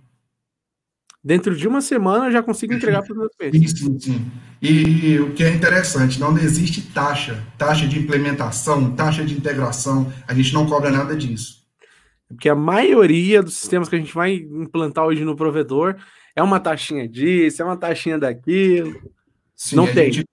Dentro 1.28 1.54
de 1.54 1.68
uma 1.68 1.82
semana 1.82 2.28
eu 2.28 2.32
já 2.32 2.42
consigo 2.42 2.72
entregar 2.72 3.02
para 3.02 3.12
os 3.12 3.18
meus 3.18 3.36
clientes. 3.36 3.78
Sim, 3.78 3.98
sim, 3.98 4.00
sim. 4.00 4.32
E 4.62 5.18
o 5.18 5.34
que 5.34 5.44
é 5.44 5.50
interessante, 5.50 6.18
não 6.18 6.34
existe 6.38 6.80
taxa, 6.80 7.44
taxa 7.58 7.86
de 7.86 7.98
implementação, 7.98 8.92
taxa 8.92 9.22
de 9.22 9.34
integração, 9.34 10.10
a 10.26 10.32
gente 10.32 10.54
não 10.54 10.64
cobra 10.64 10.90
nada 10.90 11.14
disso. 11.14 11.66
Porque 12.28 12.48
a 12.48 12.54
maioria 12.54 13.42
dos 13.42 13.58
sistemas 13.58 13.90
que 13.90 13.96
a 13.96 13.98
gente 13.98 14.14
vai 14.14 14.36
implantar 14.36 15.04
hoje 15.04 15.22
no 15.22 15.36
provedor 15.36 15.96
é 16.34 16.42
uma 16.42 16.58
taxinha 16.58 17.06
disso, 17.06 17.60
é 17.60 17.64
uma 17.66 17.76
taxinha 17.76 18.18
daquilo. 18.18 18.98
Sim, 19.54 19.76
não 19.76 19.86
tem. 19.86 20.10
Gente, 20.10 20.28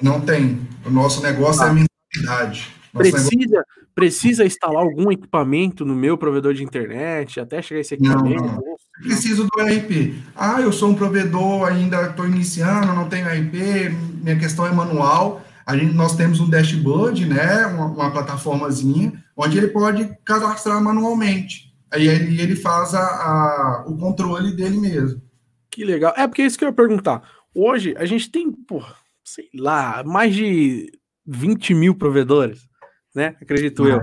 não 0.00 0.18
tem. 0.18 0.66
O 0.86 0.88
nosso 0.88 1.22
negócio 1.22 1.62
é 1.62 1.66
ah. 1.66 1.68
é 1.68 1.74
mensalidade. 1.74 2.72
Precisa, 2.94 3.28
negócio... 3.28 3.64
precisa 3.98 4.44
instalar 4.44 4.84
algum 4.84 5.10
equipamento 5.10 5.84
no 5.84 5.92
meu 5.92 6.16
provedor 6.16 6.54
de 6.54 6.62
internet 6.62 7.40
até 7.40 7.60
chegar 7.60 7.80
esse 7.80 7.94
equipamento? 7.94 8.44
Não, 8.44 8.54
não. 8.54 8.62
Preciso 9.02 9.44
do 9.44 9.60
RP. 9.60 10.14
Ah, 10.36 10.60
eu 10.60 10.72
sou 10.72 10.90
um 10.90 10.94
provedor, 10.94 11.66
ainda 11.66 12.02
estou 12.02 12.24
iniciando, 12.24 12.94
não 12.94 13.08
tenho 13.08 13.26
RP, 13.26 13.92
minha 14.22 14.38
questão 14.38 14.64
é 14.64 14.70
manual. 14.70 15.42
A 15.66 15.76
gente, 15.76 15.94
nós 15.94 16.14
temos 16.14 16.38
um 16.38 16.48
dashboard, 16.48 17.26
né, 17.26 17.66
uma, 17.66 17.86
uma 17.86 18.10
plataformazinha, 18.12 19.12
onde 19.36 19.58
ele 19.58 19.68
pode 19.68 20.08
cadastrar 20.24 20.80
manualmente. 20.80 21.74
Aí 21.90 22.06
ele, 22.06 22.40
ele 22.40 22.54
faz 22.54 22.94
a, 22.94 23.00
a, 23.00 23.84
o 23.88 23.96
controle 23.96 24.54
dele 24.54 24.78
mesmo. 24.78 25.20
Que 25.68 25.84
legal. 25.84 26.14
É 26.16 26.26
porque 26.28 26.42
é 26.42 26.46
isso 26.46 26.56
que 26.56 26.64
eu 26.64 26.68
ia 26.68 26.74
perguntar. 26.74 27.22
Hoje 27.52 27.96
a 27.98 28.06
gente 28.06 28.30
tem, 28.30 28.52
pô, 28.52 28.80
sei 29.24 29.48
lá, 29.54 30.04
mais 30.04 30.34
de 30.34 30.90
20 31.26 31.74
mil 31.74 31.94
provedores, 31.96 32.68
né? 33.18 33.36
Acredito 33.42 33.86
eu. 33.86 34.00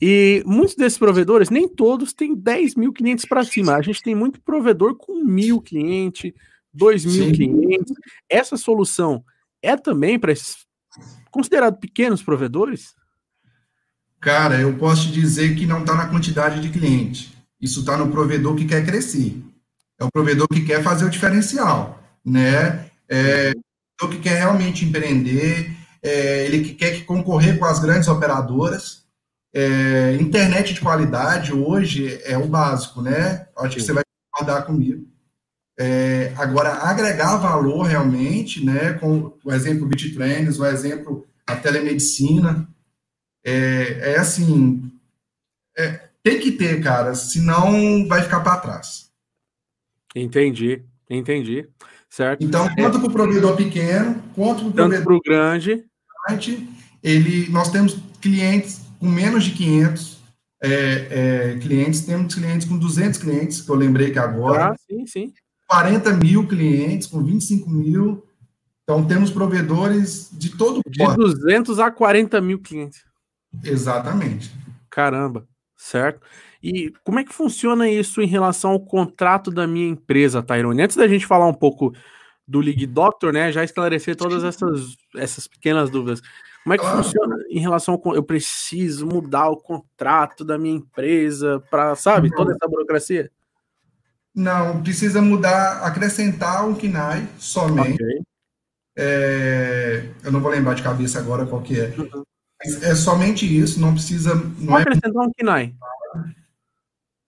E 0.00 0.42
muitos 0.44 0.74
desses 0.74 0.98
provedores, 0.98 1.48
nem 1.48 1.66
todos 1.66 2.12
têm 2.12 2.34
10 2.34 2.74
mil 2.74 2.92
clientes 2.92 3.24
para 3.24 3.44
cima. 3.44 3.74
A 3.74 3.82
gente 3.82 4.02
tem 4.02 4.14
muito 4.14 4.40
provedor 4.42 4.96
com 4.96 5.24
mil 5.24 5.62
clientes, 5.62 6.32
dois 6.72 7.04
mil 7.04 7.32
clientes. 7.32 7.94
Essa 8.28 8.56
solução 8.56 9.24
é 9.62 9.76
também 9.76 10.18
para 10.18 10.32
esses 10.32 10.66
considerados 11.30 11.78
pequenos 11.80 12.22
provedores? 12.22 12.94
Cara, 14.20 14.60
eu 14.60 14.76
posso 14.76 15.06
te 15.06 15.12
dizer 15.20 15.54
que 15.54 15.66
não 15.66 15.80
está 15.80 15.94
na 15.94 16.08
quantidade 16.08 16.60
de 16.60 16.70
clientes. 16.70 17.30
Isso 17.60 17.80
está 17.80 17.96
no 17.96 18.10
provedor 18.10 18.56
que 18.56 18.64
quer 18.64 18.84
crescer. 18.84 19.40
É 19.98 20.04
o 20.04 20.10
provedor 20.12 20.48
que 20.48 20.64
quer 20.64 20.82
fazer 20.82 21.04
o 21.04 21.10
diferencial, 21.10 22.02
né? 22.24 22.90
É 23.08 23.52
o 24.02 24.08
que 24.08 24.18
quer 24.18 24.38
realmente 24.38 24.84
empreender, 24.84 25.72
é, 26.08 26.46
ele 26.46 26.64
que 26.64 26.74
quer 26.74 27.04
concorrer 27.04 27.58
com 27.58 27.66
as 27.66 27.78
grandes 27.78 28.08
operadoras, 28.08 29.04
é, 29.52 30.16
internet 30.20 30.72
de 30.72 30.80
qualidade 30.80 31.52
hoje 31.52 32.20
é 32.24 32.36
o 32.38 32.46
básico, 32.46 33.02
né? 33.02 33.46
Acho 33.56 33.76
que 33.76 33.82
você 33.82 33.92
vai 33.92 34.02
concordar 34.30 34.62
comigo. 34.64 35.06
É, 35.78 36.32
agora, 36.36 36.72
agregar 36.74 37.36
valor 37.36 37.82
realmente, 37.82 38.64
né? 38.64 38.94
Com 38.94 39.32
o 39.44 39.52
exemplo 39.52 39.86
BitTrains, 39.86 40.58
o 40.58 40.66
exemplo 40.66 41.26
a 41.46 41.56
telemedicina, 41.56 42.68
é, 43.44 44.12
é 44.12 44.18
assim, 44.18 44.90
é, 45.76 46.08
tem 46.22 46.38
que 46.38 46.52
ter, 46.52 46.82
cara, 46.82 47.14
senão 47.14 48.06
vai 48.06 48.22
ficar 48.22 48.40
para 48.40 48.60
trás. 48.60 49.10
Entendi, 50.14 50.82
entendi. 51.08 51.66
Certo. 52.10 52.42
Então, 52.42 52.66
é. 52.66 52.74
tanto 52.74 52.98
para 53.00 53.08
o 53.08 53.12
provedor 53.12 53.56
pequeno, 53.56 54.22
quanto 54.34 54.70
para 54.70 54.86
o 54.86 54.88
provedor 54.88 55.20
grande, 55.24 55.87
ele, 57.02 57.48
nós 57.50 57.70
temos 57.70 57.96
clientes 58.20 58.80
com 58.98 59.08
menos 59.08 59.44
de 59.44 59.52
500 59.52 60.18
é, 60.60 60.70
é, 60.70 61.58
clientes, 61.58 62.00
temos 62.00 62.34
clientes 62.34 62.66
com 62.66 62.76
200 62.76 63.18
clientes, 63.18 63.60
que 63.60 63.70
eu 63.70 63.76
lembrei 63.76 64.10
que 64.10 64.18
agora. 64.18 64.72
Ah, 64.72 64.76
sim, 64.76 65.06
sim. 65.06 65.32
40 65.68 66.14
mil 66.14 66.46
clientes, 66.46 67.06
com 67.06 67.22
25 67.22 67.70
mil. 67.70 68.24
Então, 68.82 69.04
temos 69.04 69.30
provedores 69.30 70.30
de 70.32 70.56
todo 70.56 70.80
De 70.88 70.98
porte. 70.98 71.16
200 71.16 71.78
a 71.78 71.90
40 71.90 72.40
mil 72.40 72.58
clientes. 72.58 73.02
Exatamente. 73.62 74.50
Caramba, 74.90 75.46
certo? 75.76 76.20
E 76.62 76.92
como 77.04 77.20
é 77.20 77.24
que 77.24 77.32
funciona 77.32 77.88
isso 77.88 78.20
em 78.20 78.26
relação 78.26 78.70
ao 78.72 78.80
contrato 78.80 79.50
da 79.50 79.66
minha 79.66 79.88
empresa, 79.88 80.42
Tyrone? 80.42 80.82
Antes 80.82 80.96
da 80.96 81.06
gente 81.06 81.26
falar 81.26 81.46
um 81.46 81.54
pouco 81.54 81.94
do 82.48 82.60
League 82.60 82.86
Doctor, 82.86 83.30
né? 83.30 83.52
Já 83.52 83.62
esclarecer 83.62 84.16
todas 84.16 84.42
essas, 84.42 84.96
essas 85.14 85.46
pequenas 85.46 85.90
dúvidas. 85.90 86.22
Como 86.64 86.74
é 86.74 86.78
que 86.78 86.84
claro. 86.84 87.04
funciona 87.04 87.36
em 87.50 87.60
relação 87.60 88.00
ao 88.02 88.14
eu 88.14 88.22
preciso 88.22 89.06
mudar 89.06 89.48
o 89.48 89.56
contrato 89.56 90.44
da 90.44 90.58
minha 90.58 90.76
empresa 90.76 91.62
para, 91.70 91.94
sabe, 91.94 92.30
toda 92.34 92.52
essa 92.52 92.66
burocracia? 92.66 93.30
Não, 94.34 94.82
precisa 94.82 95.20
mudar, 95.20 95.82
acrescentar 95.82 96.66
um 96.66 96.74
KNAI 96.74 97.26
somente. 97.38 98.02
Okay. 98.02 98.22
É, 98.96 100.08
eu 100.24 100.32
não 100.32 100.40
vou 100.40 100.50
lembrar 100.50 100.74
de 100.74 100.82
cabeça 100.82 101.18
agora 101.18 101.46
qual 101.46 101.62
que 101.62 101.78
é. 101.78 101.94
Uhum. 101.96 102.24
É 102.82 102.94
somente 102.94 103.46
isso, 103.46 103.80
não 103.80 103.94
precisa. 103.94 104.34
Não 104.34 104.72
Só 104.72 104.78
é... 104.78 104.82
acrescentar 104.82 105.22
um 105.22 105.32
KNAI. 105.38 105.74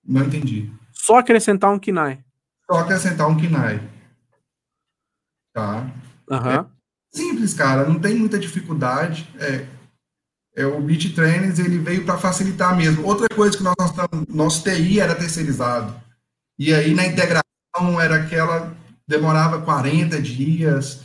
Não 0.05 0.23
entendi. 0.25 0.73
Só 0.93 1.19
acrescentar 1.19 1.71
um 1.71 1.79
KNAI. 1.79 2.19
Só 2.71 2.79
acrescentar 2.79 3.29
um 3.29 3.37
KNAI. 3.37 3.81
Tá? 5.53 5.91
Uhum. 6.31 6.51
É 6.51 6.67
simples, 7.13 7.55
cara, 7.55 7.85
não 7.85 7.99
tem 7.99 8.15
muita 8.15 8.39
dificuldade. 8.39 9.29
É, 9.39 9.67
é 10.57 10.67
o 10.67 10.81
Beat 10.81 11.15
Trainers 11.15 11.59
ele 11.59 11.79
veio 11.79 12.05
para 12.05 12.19
facilitar 12.19 12.77
mesmo. 12.77 13.07
Outra 13.07 13.29
coisa 13.29 13.57
que 13.57 13.63
nós, 13.63 13.75
nós 13.79 14.09
nosso 14.29 14.63
TI 14.63 15.01
era 15.01 15.15
terceirizado. 15.15 15.95
E 16.59 16.73
aí 16.73 16.95
na 16.95 17.07
integração 17.07 18.01
era 18.01 18.17
aquela 18.17 18.75
demorava 19.07 19.61
40 19.63 20.21
dias. 20.21 21.03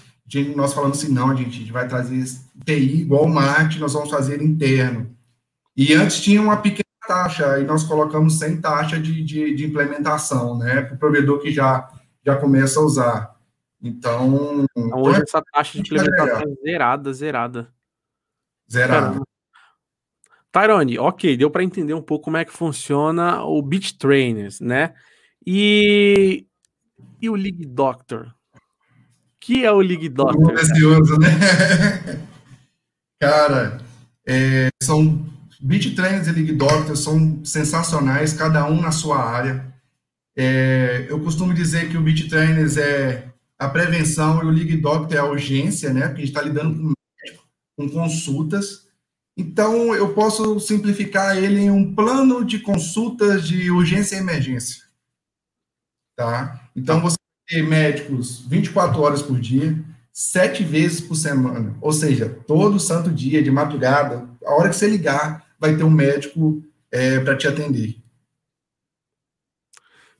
Nós 0.55 0.73
falamos 0.73 0.99
assim, 0.99 1.12
não, 1.12 1.36
gente, 1.36 1.55
a 1.55 1.60
gente 1.60 1.71
vai 1.71 1.88
trazer 1.88 2.23
TI 2.65 3.01
igual 3.01 3.25
o 3.25 3.34
marketing, 3.34 3.79
nós 3.79 3.93
vamos 3.93 4.10
fazer 4.10 4.41
interno. 4.41 5.15
E 5.77 5.93
antes 5.93 6.21
tinha 6.21 6.41
uma 6.41 6.58
pequena 6.58 6.84
taxa, 7.08 7.53
aí 7.53 7.63
nós 7.63 7.84
colocamos 7.84 8.39
sem 8.39 8.60
taxa 8.60 8.99
de, 8.99 9.23
de, 9.23 9.55
de 9.55 9.65
implementação, 9.65 10.58
né, 10.58 10.81
para 10.81 10.95
o 10.95 10.97
provedor 10.97 11.39
que 11.39 11.51
já, 11.51 11.88
já 12.25 12.36
começa 12.38 12.79
a 12.79 12.84
usar. 12.84 13.35
Então. 13.86 14.65
então 14.76 15.02
hoje 15.02 15.21
essa 15.21 15.41
taxa 15.54 15.74
de 15.74 15.80
implementação 15.80 16.41
é 16.41 16.69
zerada, 16.69 17.13
zerada. 17.13 17.74
Zerada. 18.71 19.21
Tyrone, 20.52 20.98
ok, 20.98 21.38
deu 21.38 21.52
para 21.52 21.63
entender 21.63 21.93
um 21.93 22.02
pouco 22.02 22.26
como 22.26 22.38
é 22.38 22.45
que 22.45 22.52
funciona 22.52 23.43
o 23.43 23.62
Beat 23.62 23.98
Trainers, 23.98 24.60
né? 24.60 24.93
E, 25.45 26.48
e 27.21 27.30
o 27.30 27.36
League 27.36 27.65
Doctor? 27.65 28.36
que 29.45 29.63
é 29.63 29.71
o 29.71 29.80
League 29.80 30.10
Doctor? 30.10 30.54
Precioso, 30.54 31.19
né? 31.19 31.30
Cara, 33.21 33.78
é, 34.28 34.69
são 34.82 35.24
Beat 35.62 35.95
Trainers 35.95 36.28
e 36.28 36.32
League 36.32 36.54
Doctor 36.54 36.98
são 36.98 37.45
sensacionais, 37.45 38.34
cada 38.34 38.65
um 38.65 38.82
na 38.82 38.91
sua 38.91 39.24
área. 39.24 39.71
É, 40.36 41.06
eu 41.08 41.19
costumo 41.19 41.54
dizer 41.54 41.89
que 41.89 41.98
o 41.98 42.02
Beat 42.02 42.28
Trainers 42.28 42.76
é 42.78 43.28
a 43.58 43.70
prevenção 43.70 44.44
e 44.44 44.46
o 44.46 44.50
League 44.50 44.78
Doctor 44.78 45.15
é 45.15 45.20
a 45.20 45.26
urgência, 45.26 45.94
né? 45.94 46.08
Porque 46.08 46.22
a 46.22 46.26
gente 46.26 46.36
está 46.36 46.41
lidando 46.41 46.76
com, 46.78 46.94
com 47.78 47.89
consultas. 47.89 48.86
Então, 49.38 49.94
eu 49.94 50.13
posso 50.13 50.60
simplificar 50.60 51.38
ele 51.38 51.62
em 51.62 51.72
um 51.72 51.94
plano 51.94 52.44
de 52.44 52.60
consultas 52.60 53.48
de 53.48 53.70
urgência 53.70 54.15
e 54.15 54.20
emergência. 54.20 54.84
Tá? 56.15 56.70
Então, 56.76 57.02
você 57.02 57.18
tem 57.48 57.63
médicos 57.63 58.46
24 58.48 59.02
horas 59.02 59.22
por 59.22 59.39
dia, 59.39 59.78
sete 60.12 60.63
vezes 60.63 61.02
por 61.02 61.15
semana. 61.15 61.78
Ou 61.82 61.91
seja, 61.91 62.30
todo 62.48 62.80
santo 62.80 63.12
dia, 63.12 63.44
de 63.44 63.52
madrugada, 63.52 64.28
a 64.46 64.54
hora 64.54 64.70
que 64.70 64.76
você 64.76 64.88
ligar, 64.88 65.46
vai 65.60 65.76
ter 65.76 65.84
um 65.84 65.89
médico 65.89 66.63
é, 66.89 67.20
para 67.20 67.36
te 67.36 67.48
atender. 67.48 67.98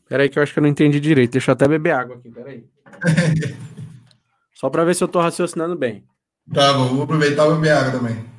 Peraí 0.08 0.30
que 0.30 0.38
eu 0.38 0.44
acho 0.44 0.54
que 0.54 0.60
eu 0.60 0.64
não 0.64 0.70
entendi 0.70 1.00
direito. 1.00 1.32
Deixa 1.32 1.52
eu 1.52 1.54
até 1.54 1.68
beber 1.68 1.94
água 1.94 2.18
aqui, 2.18 2.30
peraí. 2.30 2.66
Só 4.54 4.70
para 4.70 4.86
ver 4.86 4.96
se 4.96 5.04
eu 5.04 5.08
tô 5.08 5.20
raciocinando 5.20 5.76
bem. 5.76 6.06
Tá 6.54 6.74
bom, 6.74 6.90
vou 6.90 7.04
aproveitar 7.04 7.46
e 7.46 7.56
beber 7.56 7.72
água 7.72 7.92
também. 7.92 8.36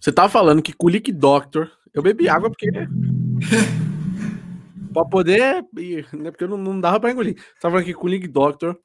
Você 0.00 0.12
tava 0.12 0.28
falando 0.28 0.62
que 0.62 0.74
Lick 0.88 1.12
Doctor, 1.12 1.70
eu 1.92 2.02
bebi 2.02 2.28
água 2.28 2.50
porque. 2.50 2.70
pra 4.92 5.04
poder. 5.04 5.64
Né, 6.12 6.30
porque 6.30 6.46
não, 6.46 6.56
não 6.56 6.80
dava 6.80 7.00
pra 7.00 7.10
engolir. 7.10 7.36
Você 7.36 7.60
tava 7.60 7.74
falando 7.74 7.84
que 7.84 8.08
Lick 8.08 8.28
Doctor, 8.28 8.78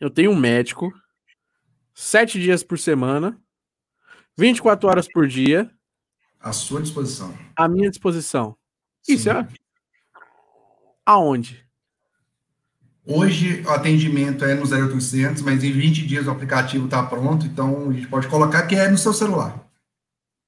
eu 0.00 0.10
tenho 0.10 0.30
um 0.30 0.36
médico, 0.36 0.92
sete 1.94 2.40
dias 2.40 2.62
por 2.62 2.78
semana, 2.78 3.40
24 4.36 4.88
horas 4.88 5.06
por 5.06 5.26
dia. 5.26 5.70
À 6.40 6.52
sua 6.52 6.80
disposição. 6.80 7.36
À 7.54 7.68
minha 7.68 7.90
disposição. 7.90 8.56
Isso 9.08 9.30
é. 9.30 9.46
Aonde? 11.04 11.64
Hoje 13.06 13.62
o 13.62 13.70
atendimento 13.70 14.44
é 14.44 14.54
no 14.54 14.62
0800, 14.62 15.42
mas 15.42 15.64
em 15.64 15.72
20 15.72 16.06
dias 16.06 16.26
o 16.26 16.30
aplicativo 16.30 16.84
está 16.84 17.02
pronto, 17.02 17.46
então 17.46 17.90
a 17.90 17.92
gente 17.92 18.06
pode 18.06 18.28
colocar 18.28 18.66
que 18.66 18.76
é 18.76 18.88
no 18.88 18.98
seu 18.98 19.12
celular. 19.12 19.68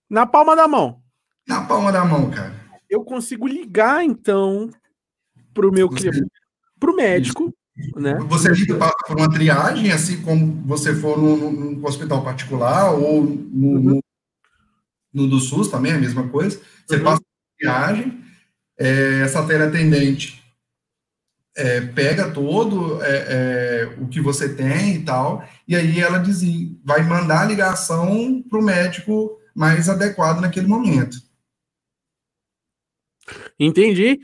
Na 0.09 0.27
palma 0.27 0.55
da 0.55 0.69
mão. 0.69 1.03
Na 1.49 1.65
palma 1.65 1.91
da 1.91 2.05
mão, 2.05 2.31
cara. 2.31 2.55
Eu 2.89 3.03
consigo 3.03 3.49
ligar, 3.49 4.05
então, 4.05 4.71
para 5.55 5.67
o 5.67 5.73
meu 5.73 5.89
cliente, 5.89 6.25
para 6.79 6.91
o 6.91 6.95
médico, 6.95 7.53
né? 7.97 8.19
Você 8.29 8.75
passa 8.75 8.95
por 9.07 9.17
uma 9.17 9.31
triagem, 9.31 9.91
assim 9.91 10.21
como 10.23 10.63
você 10.67 10.95
for 10.95 11.19
num, 11.19 11.85
hospital 11.85 12.23
particular 12.23 12.93
ou 12.93 13.25
no, 13.25 13.69
uhum. 13.69 13.81
no, 13.81 14.03
no, 15.13 15.29
do 15.29 15.41
SUS 15.41 15.69
também, 15.69 15.93
é 15.93 15.95
a 15.97 16.01
mesma 16.01 16.29
coisa. 16.29 16.61
Você 16.87 16.97
uhum. 16.97 17.05
passa 17.05 17.21
por 17.21 17.57
triagem, 17.59 18.23
é, 18.79 19.21
essa 19.21 19.47
teleatendente 19.47 20.43
é, 21.57 21.81
pega 21.81 22.31
todo 22.31 23.03
é, 23.03 23.09
é, 23.09 23.97
o 24.01 24.09
que 24.09 24.21
você 24.21 24.55
tem 24.55 24.97
e 24.97 25.05
tal, 25.05 25.47
e 25.69 25.77
aí 25.77 26.01
ela 26.01 26.19
diz, 26.19 26.41
vai 26.85 27.03
mandar 27.03 27.43
a 27.43 27.45
ligação 27.45 28.43
para 28.49 28.59
o 28.59 28.65
médico 28.65 29.39
mais 29.55 29.89
adequado 29.89 30.41
naquele 30.41 30.67
momento. 30.67 31.17
Entendi. 33.59 34.21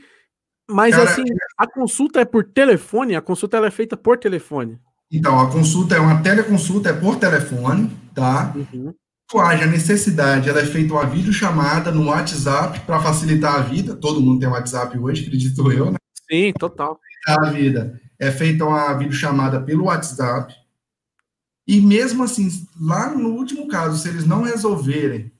Mas 0.67 0.95
Cara, 0.95 1.09
assim, 1.09 1.23
a 1.57 1.67
consulta 1.67 2.19
é 2.21 2.25
por 2.25 2.43
telefone? 2.43 3.15
A 3.15 3.21
consulta 3.21 3.57
ela 3.57 3.67
é 3.67 3.71
feita 3.71 3.97
por 3.97 4.17
telefone? 4.17 4.79
Então, 5.11 5.39
a 5.39 5.51
consulta 5.51 5.95
é 5.95 5.99
uma 5.99 6.21
teleconsulta, 6.21 6.89
é 6.89 6.93
por 6.93 7.17
telefone, 7.17 7.89
tá? 8.13 8.53
Uhum 8.55 8.93
haja 9.37 9.67
necessidade, 9.67 10.49
ela 10.49 10.61
é 10.61 10.65
feita 10.65 10.93
uma 10.93 11.05
videochamada 11.05 11.91
no 11.91 12.07
WhatsApp 12.07 12.79
para 12.79 12.99
facilitar 12.99 13.55
a 13.55 13.59
vida. 13.59 13.95
Todo 13.95 14.21
mundo 14.21 14.39
tem 14.39 14.49
WhatsApp 14.49 14.97
hoje, 14.97 15.25
acredito 15.25 15.71
eu, 15.71 15.91
né? 15.91 15.97
Sim, 16.29 16.51
total. 16.57 16.99
A 17.27 17.49
vida. 17.51 17.99
É 18.17 18.31
feita 18.31 18.65
uma 18.65 18.93
videochamada 18.93 19.61
pelo 19.61 19.85
WhatsApp. 19.85 20.53
E 21.67 21.79
mesmo 21.79 22.23
assim, 22.23 22.49
lá 22.81 23.13
no 23.13 23.29
último 23.29 23.67
caso, 23.67 23.99
se 23.99 24.09
eles 24.09 24.25
não 24.25 24.41
resolverem, 24.41 25.31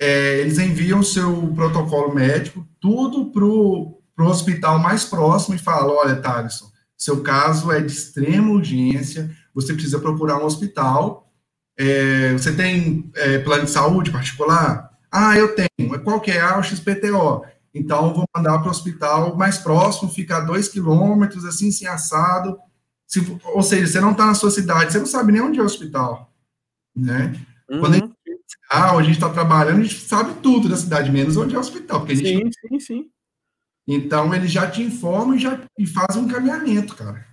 é, 0.00 0.38
eles 0.38 0.58
enviam 0.58 1.00
o 1.00 1.04
seu 1.04 1.52
protocolo 1.54 2.14
médico, 2.14 2.66
tudo 2.80 3.32
para 3.32 3.44
o 3.44 4.00
hospital 4.18 4.78
mais 4.78 5.04
próximo 5.04 5.56
e 5.56 5.58
falam: 5.58 5.96
olha, 5.96 6.16
Thaleson, 6.16 6.66
seu 6.96 7.20
caso 7.22 7.72
é 7.72 7.80
de 7.80 7.90
extrema 7.90 8.52
urgência, 8.52 9.30
você 9.52 9.74
precisa 9.74 9.98
procurar 9.98 10.38
um 10.38 10.44
hospital 10.44 11.31
é, 11.78 12.32
você 12.32 12.54
tem 12.54 13.10
é, 13.14 13.38
plano 13.38 13.64
de 13.64 13.70
saúde 13.70 14.10
particular? 14.10 14.90
Ah, 15.10 15.36
eu 15.36 15.54
tenho. 15.54 16.02
Qual 16.02 16.20
que 16.20 16.30
é? 16.30 16.40
Ah, 16.40 16.58
o 16.58 16.62
XPTO. 16.62 17.44
Então, 17.74 18.08
eu 18.08 18.14
vou 18.14 18.24
mandar 18.36 18.58
para 18.58 18.68
o 18.68 18.70
hospital 18.70 19.36
mais 19.36 19.58
próximo, 19.58 20.10
fica 20.10 20.36
a 20.36 20.40
dois 20.40 20.68
quilômetros, 20.68 21.44
assim, 21.44 21.70
sem 21.70 21.88
assado. 21.88 22.58
Se, 23.06 23.20
ou 23.44 23.62
seja, 23.62 23.86
você 23.86 24.00
não 24.00 24.12
está 24.12 24.26
na 24.26 24.34
sua 24.34 24.50
cidade, 24.50 24.92
você 24.92 24.98
não 24.98 25.06
sabe 25.06 25.32
nem 25.32 25.40
onde 25.40 25.58
é 25.58 25.62
o 25.62 25.66
hospital. 25.66 26.30
Né? 26.94 27.38
Uhum. 27.68 27.80
Quando 27.80 27.94
a 27.94 27.98
gente, 27.98 28.14
ah, 28.70 28.96
a 28.96 29.02
gente 29.02 29.14
está 29.14 29.28
trabalhando, 29.30 29.80
a 29.80 29.82
gente 29.82 30.00
sabe 30.00 30.34
tudo 30.42 30.68
da 30.68 30.76
cidade, 30.76 31.10
menos 31.10 31.36
onde 31.36 31.54
é 31.54 31.58
o 31.58 31.60
hospital. 31.60 32.00
Porque 32.00 32.12
a 32.12 32.16
gente 32.16 32.28
sim, 32.28 32.68
sim, 32.68 32.80
sim. 32.80 33.10
Então, 33.86 34.34
eles 34.34 34.50
já 34.50 34.70
te 34.70 34.82
informam 34.82 35.34
e 35.34 35.38
já 35.38 35.60
e 35.78 35.86
fazem 35.86 36.22
um 36.22 36.26
encaminhamento, 36.26 36.94
cara. 36.94 37.26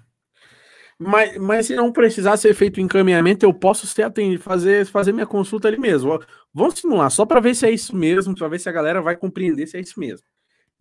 Mas, 1.01 1.37
mas 1.37 1.65
se 1.65 1.75
não 1.77 1.93
precisar 1.93 2.35
ser 2.35 2.53
feito 2.53 2.81
encaminhamento, 2.81 3.45
eu 3.45 3.53
posso 3.53 3.87
ser 3.87 4.03
atendido, 4.03 4.43
fazer, 4.43 4.85
fazer 4.85 5.13
minha 5.13 5.25
consulta 5.25 5.69
ali 5.69 5.79
mesmo. 5.79 6.19
Vamos 6.53 6.77
simular, 6.77 7.09
só 7.09 7.25
para 7.25 7.39
ver 7.39 7.55
se 7.55 7.65
é 7.65 7.71
isso 7.71 7.95
mesmo, 7.95 8.35
para 8.35 8.49
ver 8.49 8.59
se 8.59 8.67
a 8.67 8.71
galera 8.71 9.01
vai 9.01 9.15
compreender 9.15 9.65
se 9.65 9.77
é 9.77 9.79
isso 9.79 9.97
mesmo. 9.97 10.27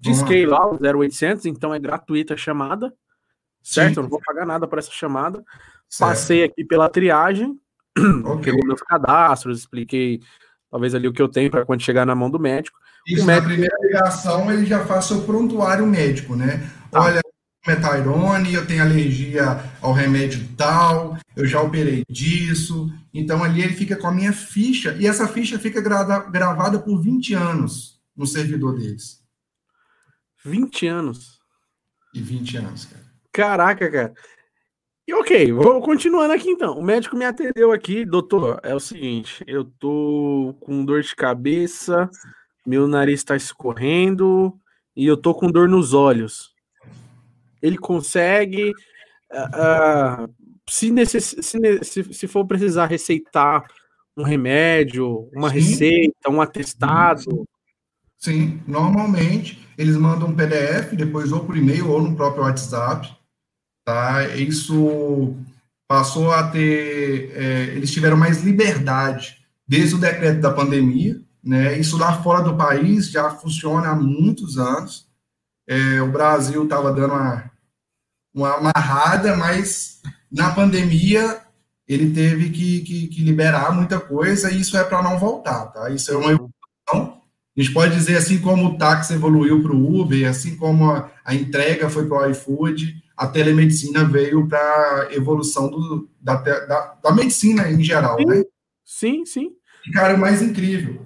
Disquei 0.01 0.45
lá 0.45 0.67
o 0.67 0.77
0800, 0.77 1.47
então 1.47 1.73
é 1.73 1.79
gratuita 1.79 2.35
a 2.35 2.37
chamada, 2.37 2.93
certo? 3.63 3.95
Sim. 3.95 4.01
Eu 4.01 4.03
não 4.03 4.11
vou 4.11 4.21
pagar 4.25 4.45
nada 4.45 4.67
para 4.67 4.81
essa 4.81 4.91
chamada. 4.91 5.45
Certo. 5.89 6.11
Passei 6.11 6.43
aqui 6.43 6.65
pela 6.65 6.89
triagem, 6.89 7.57
okay. 8.25 8.53
pegou 8.53 8.67
meus 8.67 8.83
cadastros, 8.83 9.61
expliquei 9.61 10.21
talvez 10.69 10.97
ali 10.97 11.07
o 11.07 11.13
que 11.13 11.23
eu 11.23 11.29
tenho 11.29 11.51
para 11.51 11.65
quando 11.65 11.83
chegar 11.83 12.05
na 12.05 12.15
mão 12.15 12.29
do 12.29 12.41
médico. 12.41 12.77
Isso, 13.07 13.25
médico... 13.25 13.49
na 13.49 13.53
primeira 13.53 13.77
ligação 13.83 14.53
ele 14.53 14.67
já 14.67 14.85
faz 14.85 15.05
seu 15.05 15.23
prontuário 15.23 15.87
médico, 15.87 16.35
né? 16.35 16.69
Tá. 16.91 17.03
Olha, 17.03 17.21
Metirone, 17.69 18.55
eu 18.55 18.67
tenho 18.67 18.83
alergia 18.83 19.63
ao 19.83 19.93
remédio 19.93 20.49
tal, 20.57 21.19
eu 21.37 21.47
já 21.47 21.61
operei 21.61 22.03
disso. 22.09 22.91
Então 23.13 23.45
ali 23.45 23.63
ele 23.63 23.75
fica 23.75 23.95
com 23.95 24.07
a 24.07 24.13
minha 24.13 24.33
ficha, 24.33 24.97
e 24.99 25.07
essa 25.07 25.29
ficha 25.29 25.59
fica 25.59 25.81
gra 25.81 26.21
gravada 26.21 26.79
por 26.79 27.01
20 27.01 27.35
anos 27.35 28.01
no 28.17 28.27
servidor 28.27 28.79
deles. 28.79 29.23
20 30.45 30.87
anos? 30.87 31.39
E 32.15 32.21
20 32.21 32.57
anos, 32.57 32.85
cara. 32.87 33.05
Caraca, 33.31 33.91
cara. 33.91 34.15
E 35.07 35.15
ok, 35.15 35.53
vou 35.53 35.81
continuando 35.81 36.33
aqui 36.33 36.51
então. 36.51 36.79
O 36.79 36.83
médico 36.83 37.17
me 37.17 37.25
atendeu 37.25 37.73
aqui, 37.73 38.05
doutor. 38.05 38.61
É 38.63 38.75
o 38.75 38.81
seguinte, 38.81 39.45
eu 39.47 39.65
tô 39.65 40.55
com 40.61 40.85
dor 40.85 41.03
de 41.03 41.15
cabeça, 41.15 42.11
meu 42.67 42.87
nariz 42.89 43.25
tá 43.25 43.37
escorrendo 43.37 44.59
e 44.97 45.07
eu 45.07 45.17
tô 45.17 45.35
com 45.35 45.51
dor 45.51 45.69
nos 45.69 45.93
olhos. 45.95 46.58
Ele 47.63 47.79
consegue, 47.79 48.73
uh, 49.33 50.33
se, 50.69 50.91
necess, 50.91 51.37
se, 51.41 52.13
se, 52.13 52.27
for 52.27 52.47
precisar 52.47 52.87
receitar 52.87 53.65
um 54.17 54.23
remédio, 54.23 55.29
uma 55.33 55.49
Sim. 55.51 55.55
receita, 55.55 56.31
um 56.31 56.41
atestado. 56.41 57.47
Sim, 58.17 58.61
normalmente 58.67 59.65
eles 59.77 59.97
mandam 59.97 60.29
um 60.29 60.35
PDF, 60.35 60.95
depois 60.95 61.31
ou 61.31 61.45
por 61.45 61.57
e-mail 61.57 61.89
ou 61.89 62.03
no 62.03 62.17
próprio 62.17 62.43
WhatsApp 62.43 63.17
Tá? 63.89 64.37
Isso 64.37 65.35
passou 65.89 66.31
a 66.31 66.47
ter, 66.51 67.33
é, 67.35 67.63
eles 67.75 67.91
tiveram 67.91 68.19
mais 68.19 68.43
liberdade 68.43 69.39
desde 69.67 69.95
o 69.95 69.99
decreto 69.99 70.43
da 70.43 70.53
pandemia, 70.53 71.19
né? 71.43 71.79
Isso 71.79 71.97
lá 71.97 72.23
fora 72.23 72.43
do 72.43 72.55
país 72.55 73.11
já 73.11 73.31
funciona 73.31 73.89
há 73.89 73.97
muitos 73.97 74.59
anos. 74.59 75.08
É, 75.69 76.01
o 76.01 76.11
Brasil 76.11 76.65
estava 76.65 76.91
dando 76.93 77.13
uma, 77.13 77.51
uma 78.35 78.55
amarrada, 78.55 79.37
mas 79.37 80.01
na 80.33 80.51
pandemia 80.55 81.43
ele 81.87 82.11
teve 82.11 82.49
que, 82.51 82.81
que, 82.81 83.07
que 83.09 83.23
liberar 83.23 83.75
muita 83.75 84.01
coisa 84.01 84.51
e 84.51 84.61
isso 84.61 84.77
é 84.79 84.85
para 84.85 85.03
não 85.03 85.19
voltar, 85.19 85.67
tá? 85.67 85.91
Isso 85.91 86.11
é 86.11 86.17
uma 86.17 86.33
evolução. 86.33 87.19
A 87.57 87.61
gente 87.61 87.73
pode 87.75 87.95
dizer 87.95 88.17
assim 88.17 88.39
como 88.39 88.67
o 88.67 88.79
táxi 88.79 89.15
evoluiu 89.15 89.63
para 89.63 89.73
o 89.73 90.01
Uber, 90.01 90.29
assim 90.29 90.57
como 90.57 90.91
a, 90.91 91.11
a 91.25 91.35
entrega 91.35 91.91
foi 91.91 92.07
para 92.07 92.29
o 92.29 92.31
iFood, 92.31 93.03
a 93.17 93.27
telemedicina 93.27 94.05
veio 94.05 94.47
para 94.47 95.09
evolução 95.11 95.69
do, 95.69 96.09
da, 96.21 96.37
da, 96.37 96.95
da, 97.03 97.13
medicina 97.13 97.69
em 97.69 97.83
geral, 97.83 98.17
sim, 98.17 98.25
né? 98.27 98.45
Sim, 98.85 99.27
sim. 99.27 99.51
E, 99.87 99.91
cara, 99.91 100.15
o 100.15 100.19
mais 100.19 100.41
incrível, 100.41 101.05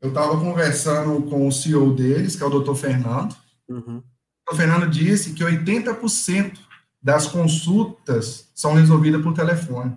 eu 0.00 0.08
estava 0.08 0.40
conversando 0.40 1.20
com 1.22 1.46
o 1.46 1.52
CEO 1.52 1.94
deles, 1.94 2.34
que 2.34 2.42
é 2.42 2.46
o 2.46 2.60
Dr. 2.60 2.74
Fernando. 2.74 3.36
Uhum. 3.72 4.02
O. 4.50 4.54
Fernando 4.54 4.88
disse 4.88 5.32
que 5.32 5.44
80% 5.44 6.58
das 7.02 7.26
consultas 7.26 8.50
são 8.54 8.74
resolvidas 8.74 9.22
por 9.22 9.32
telefone. 9.32 9.96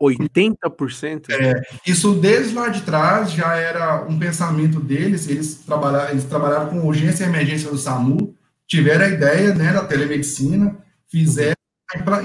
80%? 0.00 1.30
É, 1.30 1.62
isso 1.86 2.14
desde 2.14 2.54
lá 2.54 2.68
de 2.68 2.82
trás 2.82 3.30
já 3.30 3.54
era 3.54 4.04
um 4.04 4.18
pensamento 4.18 4.80
deles, 4.80 5.28
eles 5.28 5.56
trabalharam, 5.56 6.10
eles 6.10 6.24
trabalharam 6.24 6.70
com 6.70 6.86
urgência 6.86 7.24
e 7.24 7.28
emergência 7.28 7.70
do 7.70 7.78
SAMU, 7.78 8.34
tiveram 8.66 9.04
a 9.04 9.08
ideia 9.08 9.54
né, 9.54 9.72
da 9.72 9.84
telemedicina, 9.84 10.76
fizeram, 11.08 11.54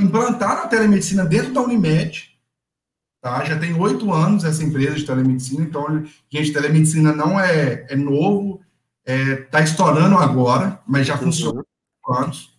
implantaram 0.02 0.64
a 0.64 0.68
telemedicina 0.68 1.24
dentro 1.24 1.54
da 1.54 1.62
Unimed, 1.62 2.32
tá? 3.22 3.44
Já 3.44 3.60
tem 3.60 3.74
oito 3.76 4.12
anos 4.12 4.44
essa 4.44 4.64
empresa 4.64 4.96
de 4.96 5.06
telemedicina, 5.06 5.64
então, 5.64 6.04
gente, 6.32 6.54
telemedicina 6.54 7.14
não 7.14 7.40
é, 7.40 7.86
é 7.90 7.96
novo, 7.96 8.62
está 9.08 9.14
é, 9.14 9.36
tá 9.36 9.62
estourando 9.62 10.18
agora, 10.18 10.82
mas 10.86 11.08
já 11.08 11.18
funciona 11.18 11.64
há 12.06 12.12
uhum. 12.12 12.24
anos. 12.24 12.58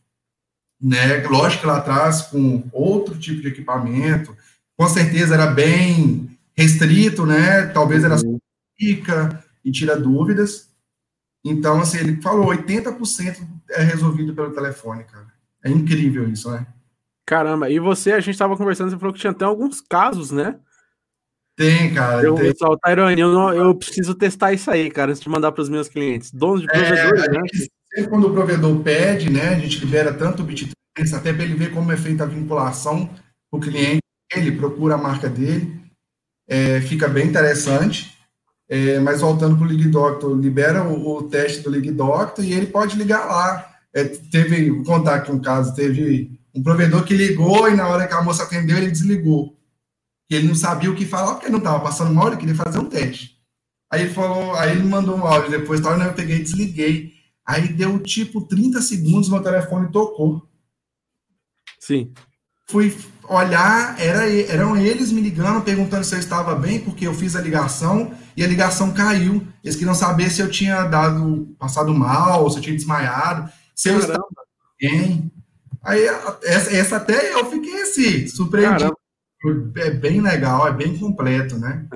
Né? 0.80 1.26
Lógico 1.28 1.62
que 1.62 1.66
lá 1.66 1.78
atrás, 1.78 2.22
com 2.22 2.64
outro 2.72 3.18
tipo 3.18 3.42
de 3.42 3.48
equipamento, 3.48 4.34
com 4.76 4.88
certeza 4.88 5.34
era 5.34 5.46
bem 5.46 6.38
restrito, 6.56 7.26
né? 7.26 7.66
Talvez 7.66 8.02
era 8.02 8.16
uhum. 8.16 8.38
fica 8.78 9.44
e 9.64 9.70
tira 9.70 9.98
dúvidas. 9.98 10.68
Então, 11.44 11.80
assim, 11.80 11.98
ele 11.98 12.20
falou 12.22 12.46
80% 12.46 13.46
é 13.70 13.82
resolvido 13.82 14.34
pelo 14.34 14.52
telefone, 14.52 15.04
cara. 15.04 15.26
É 15.62 15.70
incrível 15.70 16.28
isso, 16.28 16.50
né? 16.50 16.66
Caramba, 17.26 17.68
e 17.68 17.78
você, 17.78 18.12
a 18.12 18.20
gente 18.20 18.34
estava 18.34 18.56
conversando, 18.56 18.90
você 18.90 18.98
falou 18.98 19.12
que 19.12 19.20
tinha 19.20 19.32
até 19.32 19.44
alguns 19.44 19.80
casos, 19.80 20.30
né? 20.30 20.58
Tem, 21.58 21.92
cara. 21.92 22.22
Eu, 22.22 22.36
tem. 22.36 22.52
Pessoal, 22.52 22.78
Tairone, 22.78 23.20
eu, 23.20 23.32
não, 23.32 23.52
eu 23.52 23.74
preciso 23.74 24.14
testar 24.14 24.52
isso 24.52 24.70
aí, 24.70 24.88
cara, 24.88 25.10
antes 25.10 25.20
de 25.20 25.28
mandar 25.28 25.50
para 25.50 25.60
os 25.60 25.68
meus 25.68 25.88
clientes. 25.88 26.30
Donos 26.30 26.60
de 26.60 26.68
provedores, 26.68 27.24
é, 27.24 27.30
né? 27.32 27.40
Sempre 27.92 28.10
quando 28.10 28.28
o 28.28 28.32
provedor 28.32 28.78
pede, 28.78 29.28
né, 29.28 29.48
a 29.48 29.58
gente 29.58 29.80
libera 29.80 30.14
tanto 30.14 30.42
o 30.42 30.44
BitTrans, 30.44 31.12
até 31.12 31.32
para 31.32 31.42
ele 31.42 31.54
ver 31.54 31.72
como 31.72 31.90
é 31.90 31.96
feita 31.96 32.22
a 32.22 32.26
vinculação 32.26 33.10
o 33.50 33.58
cliente, 33.58 34.02
ele 34.32 34.52
procura 34.52 34.94
a 34.94 34.98
marca 34.98 35.28
dele, 35.28 35.80
é, 36.48 36.80
fica 36.80 37.08
bem 37.08 37.26
interessante. 37.26 38.16
É, 38.70 39.00
mas 39.00 39.22
voltando 39.22 39.56
para 39.56 39.64
o 39.64 39.68
League 39.68 39.88
Doctor, 39.88 40.38
libera 40.38 40.84
o, 40.84 41.16
o, 41.16 41.22
teste 41.22 41.62
do 41.62 41.70
League 41.70 41.90
Doctor 41.90 42.44
e 42.44 42.52
ele 42.52 42.66
pode 42.66 42.98
ligar 42.98 43.24
lá. 43.24 43.66
É, 43.94 44.04
teve, 44.04 44.70
vou 44.70 44.84
contar 44.84 45.14
aqui 45.14 45.32
um 45.32 45.40
caso, 45.40 45.74
teve 45.74 46.38
um 46.54 46.62
provedor 46.62 47.02
que 47.02 47.14
ligou 47.14 47.68
e 47.68 47.74
na 47.74 47.88
hora 47.88 48.06
que 48.06 48.12
a 48.12 48.22
moça 48.22 48.42
atendeu, 48.42 48.76
ele 48.76 48.90
desligou. 48.90 49.57
E 50.30 50.34
ele 50.34 50.48
não 50.48 50.54
sabia 50.54 50.90
o 50.90 50.94
que 50.94 51.06
falar, 51.06 51.34
porque 51.34 51.48
não 51.48 51.58
estava 51.58 51.80
passando 51.80 52.14
mal, 52.14 52.28
ele 52.28 52.36
queria 52.36 52.54
fazer 52.54 52.78
um 52.78 52.88
teste. 52.88 53.38
Aí 53.90 54.02
ele 54.02 54.14
falou, 54.14 54.54
aí 54.54 54.72
ele 54.72 54.82
mandou 54.82 55.16
um 55.16 55.26
áudio 55.26 55.50
depois, 55.50 55.80
tal, 55.80 55.98
eu 55.98 56.12
peguei 56.12 56.36
e 56.36 56.42
desliguei. 56.42 57.12
Aí 57.46 57.68
deu 57.68 57.98
tipo 58.00 58.42
30 58.42 58.82
segundos, 58.82 59.30
meu 59.30 59.42
telefone 59.42 59.90
tocou. 59.90 60.46
Sim. 61.80 62.12
Fui 62.68 62.94
olhar, 63.26 63.98
era, 63.98 64.30
eram 64.30 64.76
eles 64.76 65.10
me 65.10 65.22
ligando, 65.22 65.64
perguntando 65.64 66.04
se 66.04 66.14
eu 66.14 66.18
estava 66.18 66.54
bem, 66.54 66.80
porque 66.80 67.06
eu 67.06 67.14
fiz 67.14 67.34
a 67.34 67.40
ligação 67.40 68.12
e 68.36 68.44
a 68.44 68.46
ligação 68.46 68.92
caiu. 68.92 69.46
Eles 69.64 69.76
queriam 69.76 69.94
saber 69.94 70.30
se 70.30 70.42
eu 70.42 70.50
tinha 70.50 70.84
dado, 70.84 71.54
passado 71.58 71.94
mal, 71.94 72.50
se 72.50 72.58
eu 72.58 72.62
tinha 72.62 72.76
desmaiado, 72.76 73.50
se 73.74 73.88
eu 73.88 73.98
estava 73.98 74.26
bem. 74.78 75.32
Aí, 75.82 76.04
essa, 76.42 76.76
essa, 76.76 76.96
até 76.96 77.32
eu 77.32 77.50
fiquei 77.50 77.80
assim, 77.80 78.26
surpreendido. 78.26 78.78
Caramba. 78.78 79.07
É 79.77 79.90
bem 79.90 80.20
legal, 80.20 80.66
é 80.66 80.72
bem 80.72 80.96
completo, 80.96 81.59
né? 81.59 81.87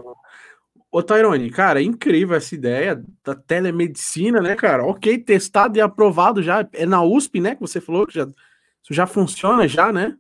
Ô, 0.91 1.03
Tairone, 1.03 1.51
cara, 1.51 1.81
é 1.81 1.85
incrível 1.85 2.37
essa 2.37 2.55
ideia 2.55 3.03
da 3.25 3.35
telemedicina, 3.35 4.41
né, 4.41 4.55
cara? 4.55 4.85
Ok, 4.85 5.19
testado 5.19 5.79
e 5.79 5.81
aprovado 5.81 6.43
já. 6.43 6.69
É 6.73 6.85
na 6.85 7.03
USP, 7.03 7.41
né? 7.41 7.55
Que 7.55 7.61
você 7.63 7.81
falou 7.81 8.07
que 8.07 8.15
já, 8.15 8.25
isso 8.25 8.93
já 8.93 9.07
funciona, 9.07 9.67
já, 9.67 9.93
né? 9.93 10.15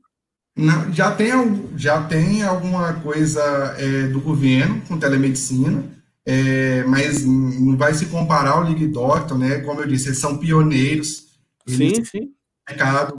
Não, 0.56 0.92
já, 0.92 1.14
tem, 1.14 1.30
já 1.76 2.02
tem 2.04 2.42
alguma 2.42 2.94
coisa 2.94 3.42
é, 3.78 4.08
do 4.08 4.20
governo 4.20 4.82
com 4.88 4.98
telemedicina 4.98 5.82
é, 6.24 6.84
mas 6.84 7.24
não 7.24 7.76
vai 7.76 7.92
se 7.94 8.06
comparar 8.06 8.52
ao 8.52 8.62
League 8.62 8.86
Doctor, 8.86 9.36
né? 9.36 9.58
Como 9.60 9.80
eu 9.80 9.86
disse, 9.88 10.08
eles 10.08 10.18
são 10.18 10.38
pioneiros. 10.38 11.26
Eles 11.66 11.96
sim, 11.96 12.04
sim. 12.04 12.30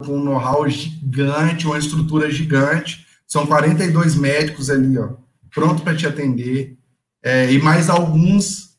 Com 0.04 0.16
um 0.16 0.24
know-how 0.24 0.68
gigante, 0.68 1.66
uma 1.66 1.78
estrutura 1.78 2.30
gigante. 2.30 3.03
São 3.34 3.48
42 3.48 4.14
médicos 4.14 4.70
ali, 4.70 4.96
ó, 4.96 5.08
pronto 5.52 5.82
para 5.82 5.96
te 5.96 6.06
atender. 6.06 6.78
É, 7.20 7.50
e 7.50 7.60
mais 7.60 7.90
alguns 7.90 8.78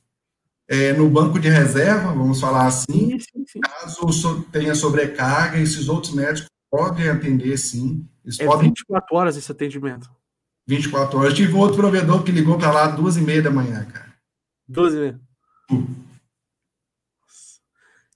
é, 0.65 0.93
no 0.93 1.09
banco 1.09 1.37
de 1.37 1.49
reserva, 1.49 2.13
vamos 2.13 2.39
falar 2.39 2.67
assim. 2.67 3.19
Sim, 3.19 3.45
sim, 3.45 3.59
Caso 3.59 4.43
tenha 4.53 4.73
sobrecarga, 4.73 5.59
esses 5.59 5.89
outros 5.89 6.13
médicos 6.13 6.49
podem 6.71 7.09
atender, 7.09 7.57
sim. 7.57 8.07
Eles 8.23 8.39
é 8.39 8.45
podem... 8.45 8.69
24 8.69 9.17
horas 9.17 9.35
esse 9.35 9.51
atendimento. 9.51 10.09
24 10.65 11.17
horas. 11.19 11.31
Eu 11.31 11.35
tive 11.35 11.53
outro 11.53 11.75
provedor 11.75 12.23
que 12.23 12.31
ligou 12.31 12.57
para 12.57 12.71
lá 12.71 12.87
duas 12.87 13.17
e 13.17 13.21
meia 13.21 13.41
da 13.41 13.51
manhã, 13.51 13.83
cara. 13.83 14.13
12 14.69 14.97
vezes. 14.97 15.19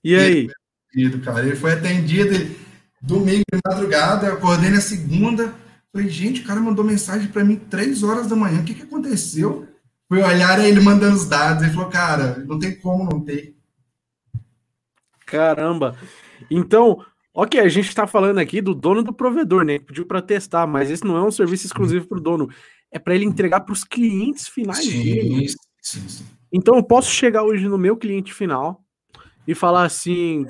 E 0.02 0.16
aí? 0.16 0.48
Ele, 0.94 1.20
cara, 1.20 1.44
ele 1.44 1.54
foi 1.54 1.74
atendido 1.74 2.56
domingo 2.98 3.44
de 3.52 3.60
madrugada, 3.62 4.28
eu 4.28 4.36
acordei 4.36 4.70
na 4.70 4.80
segunda. 4.80 5.54
Falei, 5.92 6.08
gente, 6.08 6.42
o 6.42 6.46
cara 6.46 6.60
mandou 6.60 6.84
mensagem 6.84 7.28
para 7.28 7.44
mim 7.44 7.56
três 7.56 8.02
horas 8.02 8.28
da 8.28 8.36
manhã. 8.36 8.60
O 8.60 8.64
que, 8.64 8.74
que 8.74 8.82
aconteceu? 8.82 9.66
Fui 10.08 10.22
olhar 10.22 10.64
ele 10.64 10.80
mandando 10.80 11.16
os 11.16 11.28
dados. 11.28 11.62
Ele 11.62 11.72
falou, 11.72 11.90
cara, 11.90 12.44
não 12.46 12.58
tem 12.58 12.78
como 12.78 13.04
não 13.04 13.20
ter. 13.20 13.56
Caramba. 15.26 15.96
Então, 16.50 17.04
Ok, 17.32 17.60
a 17.60 17.68
gente 17.68 17.88
está 17.88 18.06
falando 18.06 18.38
aqui 18.38 18.60
do 18.60 18.74
dono 18.74 19.02
do 19.02 19.12
provedor, 19.12 19.64
né? 19.64 19.78
Que 19.78 19.86
pediu 19.86 20.04
para 20.04 20.20
testar, 20.20 20.66
mas 20.66 20.90
esse 20.90 21.04
não 21.04 21.16
é 21.16 21.22
um 21.22 21.30
serviço 21.30 21.66
exclusivo 21.66 22.06
para 22.08 22.18
o 22.18 22.20
dono. 22.20 22.50
É 22.90 22.98
para 22.98 23.14
ele 23.14 23.24
entregar 23.24 23.60
para 23.60 23.72
os 23.72 23.84
clientes 23.84 24.48
finais 24.48 24.84
sim, 24.84 25.02
dele. 25.02 25.48
Sim, 25.80 26.08
sim. 26.08 26.26
Então 26.52 26.74
eu 26.74 26.82
posso 26.82 27.10
chegar 27.10 27.44
hoje 27.44 27.68
no 27.68 27.78
meu 27.78 27.96
cliente 27.96 28.34
final 28.34 28.84
e 29.46 29.54
falar 29.54 29.84
assim: 29.84 30.44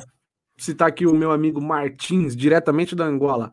citar 0.57 0.89
aqui 0.89 1.07
o 1.07 1.15
meu 1.15 1.31
amigo 1.31 1.61
Martins, 1.61 2.35
diretamente 2.35 2.97
da 2.97 3.05
Angola. 3.05 3.53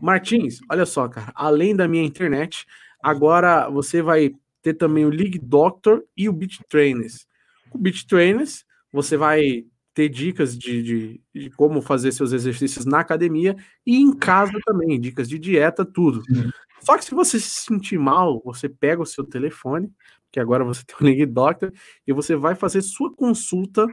Martins, 0.00 0.60
olha 0.70 0.86
só, 0.86 1.08
cara, 1.08 1.32
além 1.34 1.74
da 1.74 1.86
minha 1.86 2.04
internet, 2.04 2.66
agora 3.02 3.68
você 3.68 4.02
vai 4.02 4.34
ter 4.62 4.74
também 4.74 5.04
o 5.04 5.10
League 5.10 5.38
Doctor 5.38 6.04
e 6.16 6.28
o 6.28 6.32
Beat 6.32 6.60
Trainers. 6.68 7.26
O 7.72 7.78
Beat 7.78 8.04
Trainers, 8.06 8.64
você 8.92 9.16
vai 9.16 9.64
ter 9.94 10.08
dicas 10.08 10.56
de, 10.56 10.82
de, 10.82 11.20
de, 11.34 11.50
como 11.50 11.82
fazer 11.82 12.12
seus 12.12 12.32
exercícios 12.32 12.84
na 12.84 13.00
academia 13.00 13.56
e 13.84 13.96
em 13.96 14.16
casa 14.16 14.52
também, 14.64 15.00
dicas 15.00 15.28
de 15.28 15.38
dieta, 15.38 15.84
tudo. 15.84 16.22
Sim. 16.24 16.50
Só 16.80 16.96
que 16.96 17.04
se 17.04 17.14
você 17.14 17.38
se 17.38 17.50
sentir 17.66 17.98
mal, 17.98 18.40
você 18.44 18.68
pega 18.68 19.02
o 19.02 19.06
seu 19.06 19.24
telefone, 19.24 19.92
que 20.32 20.40
agora 20.40 20.64
você 20.64 20.82
tem 20.84 20.96
o 21.00 21.04
League 21.04 21.26
Doctor, 21.26 21.72
e 22.06 22.12
você 22.12 22.34
vai 22.36 22.54
fazer 22.54 22.82
sua 22.82 23.12
consulta 23.14 23.86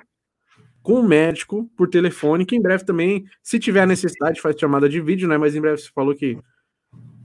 com 0.87 1.01
o 1.01 1.03
médico 1.03 1.69
por 1.75 1.89
telefone, 1.89 2.45
que 2.45 2.55
em 2.55 2.61
breve 2.61 2.85
também, 2.85 3.25
se 3.43 3.59
tiver 3.59 3.85
necessidade, 3.85 4.39
faz 4.39 4.57
chamada 4.57 4.87
de 4.87 5.01
vídeo, 5.01 5.27
né? 5.27 5.37
Mas 5.37 5.53
em 5.53 5.59
breve 5.59 5.79
você 5.79 5.89
falou 5.93 6.15
que, 6.15 6.39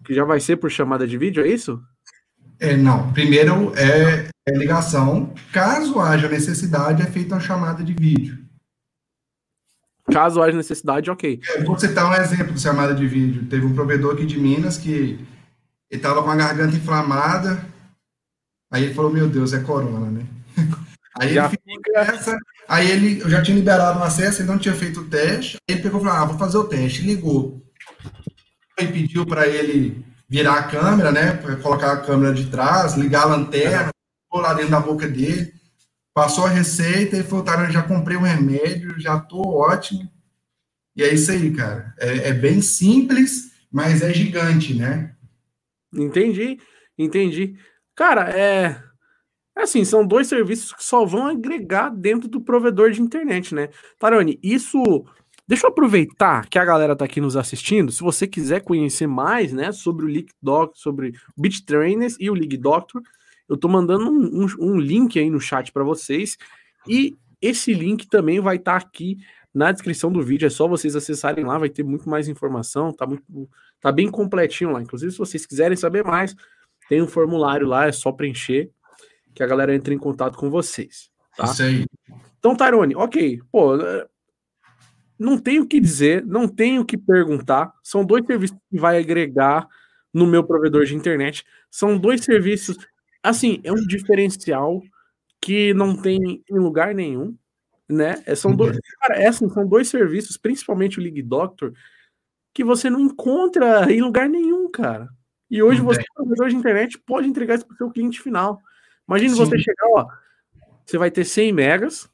que 0.05 0.12
já 0.12 0.25
vai 0.25 0.40
ser 0.40 0.57
por 0.57 0.68
chamada 0.68 1.07
de 1.07 1.16
vídeo, 1.16 1.44
é 1.44 1.48
isso? 1.48 1.81
É, 2.59 2.77
não. 2.77 3.12
Primeiro 3.12 3.72
é, 3.77 4.27
é 4.48 4.59
ligação. 4.59 5.33
Caso 5.53 6.01
haja 6.01 6.29
necessidade, 6.29 7.05
é 7.05 7.07
feita 7.07 7.37
uma 7.37 7.40
chamada 7.40 7.85
de 7.85 7.92
vídeo. 7.92 8.37
Caso 10.12 10.42
haja 10.42 10.57
necessidade, 10.57 11.09
ok. 11.09 11.40
É, 11.51 11.62
vou 11.62 11.79
citar 11.79 12.11
um 12.11 12.20
exemplo 12.20 12.55
de 12.55 12.61
chamada 12.61 12.92
de 12.92 13.07
vídeo. 13.07 13.46
Teve 13.46 13.64
um 13.64 13.77
provedor 13.77 14.14
aqui 14.14 14.27
de 14.27 14.40
Minas 14.40 14.77
que 14.77 15.25
estava 15.88 16.20
com 16.20 16.31
a 16.33 16.35
garganta 16.35 16.75
inflamada. 16.75 17.64
Aí 18.72 18.83
ele 18.83 18.94
falou: 18.94 19.12
Meu 19.12 19.29
Deus, 19.29 19.53
é 19.53 19.61
corona, 19.61 20.11
né? 20.11 20.27
Aí 21.18 21.37
ele 21.37 21.48
fica 21.48 22.01
essa, 22.01 22.38
Aí 22.68 22.90
ele, 22.90 23.20
eu 23.20 23.29
já 23.29 23.42
tinha 23.42 23.57
liberado 23.57 23.98
o 23.98 24.03
acesso, 24.03 24.40
ele 24.40 24.48
não 24.48 24.59
tinha 24.59 24.75
feito 24.75 25.01
o 25.01 25.09
teste. 25.09 25.59
Aí 25.68 25.75
ele 25.75 25.83
pegou 25.83 26.01
e 26.01 26.05
falou: 26.05 26.18
Ah, 26.18 26.25
vou 26.25 26.38
fazer 26.38 26.57
o 26.57 26.64
teste. 26.64 27.03
Ligou. 27.03 27.62
Aí 28.79 28.90
pediu 28.90 29.27
para 29.27 29.46
ele 29.46 30.05
virar 30.29 30.55
a 30.55 30.62
câmera, 30.62 31.12
né? 31.12 31.37
Colocar 31.62 31.92
a 31.92 32.01
câmera 32.01 32.33
de 32.33 32.46
trás, 32.46 32.94
ligar 32.94 33.25
a 33.25 33.37
lanterna, 33.37 33.90
pôr 34.31 34.40
lá 34.40 34.55
dentro 34.55 34.70
da 34.70 34.81
boca 34.81 35.07
dele. 35.07 35.53
Passou 36.14 36.46
a 36.46 36.51
receita 36.51 37.16
e 37.16 37.22
falou: 37.22 37.44
Tá, 37.44 37.70
já 37.70 37.83
comprei 37.83 38.16
o 38.16 38.20
um 38.20 38.25
remédio, 38.25 38.98
já 38.98 39.18
tô 39.18 39.42
ótimo. 39.42 40.11
E 40.96 41.03
é 41.03 41.12
isso 41.12 41.31
aí, 41.31 41.53
cara. 41.53 41.94
É, 41.98 42.29
é 42.29 42.33
bem 42.33 42.61
simples, 42.62 43.53
mas 43.70 44.03
é 44.03 44.12
gigante, 44.14 44.75
né? 44.75 45.14
Entendi, 45.92 46.59
entendi. 46.96 47.57
Cara, 47.94 48.31
é 48.31 48.83
assim, 49.56 49.84
são 49.84 50.06
dois 50.06 50.26
serviços 50.26 50.72
que 50.72 50.82
só 50.82 51.04
vão 51.04 51.26
agregar 51.26 51.90
dentro 51.90 52.28
do 52.28 52.40
provedor 52.40 52.90
de 52.90 53.02
internet, 53.02 53.54
né? 53.54 53.68
Taroni, 53.98 54.38
isso. 54.42 55.04
Deixa 55.46 55.66
eu 55.66 55.70
aproveitar 55.70 56.48
que 56.48 56.58
a 56.58 56.64
galera 56.64 56.96
tá 56.96 57.04
aqui 57.04 57.20
nos 57.20 57.36
assistindo. 57.36 57.92
Se 57.92 58.00
você 58.00 58.26
quiser 58.26 58.62
conhecer 58.62 59.06
mais, 59.06 59.52
né, 59.52 59.72
sobre 59.72 60.04
o 60.04 60.08
League 60.08 60.32
Doctor, 60.40 60.76
sobre 60.76 61.08
o 61.36 61.42
Beat 61.42 61.64
Trainers 61.66 62.16
e 62.18 62.30
o 62.30 62.34
League 62.34 62.56
Doctor, 62.56 63.02
eu 63.48 63.56
tô 63.56 63.68
mandando 63.68 64.10
um, 64.10 64.44
um, 64.44 64.46
um 64.58 64.80
link 64.80 65.18
aí 65.18 65.28
no 65.28 65.40
chat 65.40 65.70
para 65.72 65.84
vocês. 65.84 66.38
E 66.88 67.14
esse 67.40 67.74
link 67.74 68.08
também 68.08 68.40
vai 68.40 68.56
estar 68.56 68.80
tá 68.80 68.86
aqui 68.86 69.18
na 69.52 69.72
descrição 69.72 70.10
do 70.10 70.22
vídeo. 70.22 70.46
É 70.46 70.50
só 70.50 70.66
vocês 70.66 70.96
acessarem 70.96 71.44
lá, 71.44 71.58
vai 71.58 71.68
ter 71.68 71.82
muito 71.82 72.08
mais 72.08 72.28
informação. 72.28 72.92
Tá, 72.92 73.06
muito, 73.06 73.24
tá 73.80 73.92
bem 73.92 74.10
completinho 74.10 74.70
lá. 74.70 74.80
Inclusive, 74.80 75.12
se 75.12 75.18
vocês 75.18 75.44
quiserem 75.44 75.76
saber 75.76 76.04
mais, 76.04 76.34
tem 76.88 77.02
um 77.02 77.06
formulário 77.06 77.66
lá, 77.66 77.86
é 77.86 77.92
só 77.92 78.10
preencher 78.12 78.70
que 79.35 79.42
a 79.42 79.47
galera 79.47 79.75
entre 79.75 79.95
em 79.95 79.99
contato 79.99 80.37
com 80.37 80.51
vocês. 80.51 81.11
Tá? 81.37 81.45
Isso 81.45 81.62
aí. 81.62 81.87
Então, 82.38 82.57
Tyrone, 82.57 82.95
ok, 82.97 83.40
pô, 83.51 83.77
não 85.18 85.38
tenho 85.38 85.62
o 85.62 85.66
que 85.66 85.81
dizer, 85.81 86.25
não 86.27 86.49
tenho 86.49 86.83
o 86.83 86.85
que 86.85 86.99
perguntar. 86.99 87.73
São 87.83 88.05
dois 88.05 88.27
serviços 88.27 88.57
que 88.71 88.79
vai 88.79 88.99
agregar 88.99 89.68
no 90.12 90.27
meu 90.27 90.45
provedor 90.45 90.85
de 90.85 90.97
internet. 90.97 91.45
São 91.71 91.97
dois 91.97 92.25
serviços, 92.25 92.77
assim, 93.23 93.61
é 93.64 93.73
um 93.73 93.87
diferencial 93.87 94.83
que 95.40 95.73
não 95.75 95.97
tem 95.97 96.42
em 96.49 96.59
lugar 96.59 96.95
nenhum, 96.95 97.37
né? 97.88 98.23
É, 98.27 98.35
são 98.35 98.55
dois, 98.55 98.79
cara, 99.01 99.21
é 99.21 99.27
assim, 99.27 99.49
são 99.49 99.66
dois 99.66 99.88
serviços, 99.88 100.37
principalmente 100.37 100.99
o 100.99 101.03
League 101.03 101.23
Doctor, 101.23 101.73
que 102.53 102.62
você 102.62 102.90
não 102.90 103.01
encontra 103.01 103.90
em 103.90 104.01
lugar 104.01 104.29
nenhum, 104.29 104.71
cara. 104.71 105.09
E 105.51 105.62
hoje 105.62 105.81
você, 105.81 106.03
provedor 106.14 106.49
de 106.49 106.57
internet, 106.57 106.99
pode 106.99 107.29
entregar 107.29 107.57
isso 107.57 107.66
para 107.66 107.75
o 107.75 107.77
seu 107.77 107.90
cliente 107.90 108.21
final. 108.21 108.61
Imagina 109.12 109.37
você 109.37 109.59
chegar, 109.59 109.87
ó, 109.88 110.07
você 110.87 110.96
vai 110.96 111.11
ter 111.11 111.25
100 111.25 111.53
megas, 111.53 112.09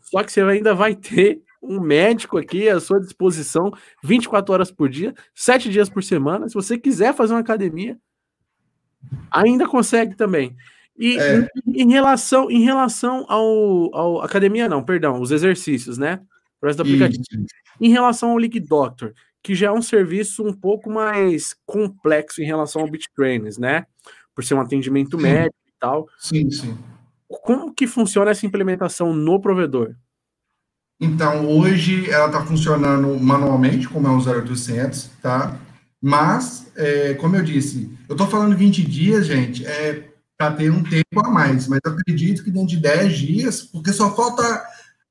só 0.00 0.22
que 0.22 0.32
você 0.32 0.40
ainda 0.40 0.74
vai 0.74 0.94
ter 0.94 1.42
um 1.62 1.78
médico 1.78 2.38
aqui 2.38 2.66
à 2.68 2.80
sua 2.80 2.98
disposição 2.98 3.70
24 4.02 4.54
horas 4.54 4.70
por 4.70 4.88
dia, 4.88 5.14
7 5.34 5.68
dias 5.68 5.90
por 5.90 6.02
semana. 6.02 6.48
Se 6.48 6.54
você 6.54 6.78
quiser 6.78 7.14
fazer 7.14 7.34
uma 7.34 7.40
academia, 7.40 7.98
ainda 9.30 9.68
consegue 9.68 10.16
também. 10.16 10.56
E 10.96 11.18
é. 11.18 11.48
em, 11.66 11.82
em, 11.82 11.90
relação 11.90 12.50
em 12.50 12.62
relação 12.62 13.26
ao, 13.28 13.94
ao 13.94 14.22
academia 14.22 14.68
não, 14.68 14.82
perdão, 14.82 15.20
os 15.20 15.30
exercícios, 15.30 15.98
né? 15.98 16.20
O 16.60 16.66
resto 16.66 16.82
do 16.82 16.88
aplicativo. 16.88 17.22
Isso. 17.22 17.54
Em 17.80 17.90
relação 17.90 18.30
ao 18.30 18.38
League 18.38 18.60
Doctor, 18.60 19.12
que 19.42 19.54
já 19.54 19.68
é 19.68 19.72
um 19.72 19.82
serviço 19.82 20.42
um 20.42 20.52
pouco 20.52 20.90
mais 20.90 21.54
complexo 21.66 22.42
em 22.42 22.46
relação 22.46 22.82
ao 22.82 22.90
Beat 22.90 23.04
Trainers, 23.14 23.58
né? 23.58 23.86
Por 24.34 24.42
ser 24.44 24.54
um 24.54 24.60
atendimento 24.60 25.18
médico 25.18 25.59
tal. 25.80 26.06
Sim, 26.18 26.50
sim. 26.50 26.78
Como 27.26 27.72
que 27.72 27.86
funciona 27.86 28.30
essa 28.30 28.44
implementação 28.44 29.14
no 29.14 29.40
provedor? 29.40 29.94
Então, 31.00 31.48
hoje 31.48 32.10
ela 32.10 32.26
está 32.26 32.44
funcionando 32.44 33.18
manualmente, 33.18 33.88
como 33.88 34.06
é 34.06 34.10
o 34.10 34.18
0800, 34.18 35.10
tá? 35.22 35.56
Mas, 36.00 36.70
é, 36.76 37.14
como 37.14 37.36
eu 37.36 37.42
disse, 37.42 37.90
eu 38.08 38.14
estou 38.14 38.26
falando 38.26 38.56
20 38.56 38.82
dias, 38.82 39.26
gente, 39.26 39.66
é 39.66 40.10
para 40.36 40.52
ter 40.52 40.70
um 40.70 40.82
tempo 40.82 41.20
a 41.24 41.28
mais, 41.28 41.68
mas 41.68 41.80
eu 41.84 41.92
acredito 41.92 42.42
que 42.42 42.50
dentro 42.50 42.68
de 42.68 42.78
10 42.78 43.18
dias, 43.18 43.62
porque 43.62 43.92
só 43.92 44.14
falta 44.14 44.42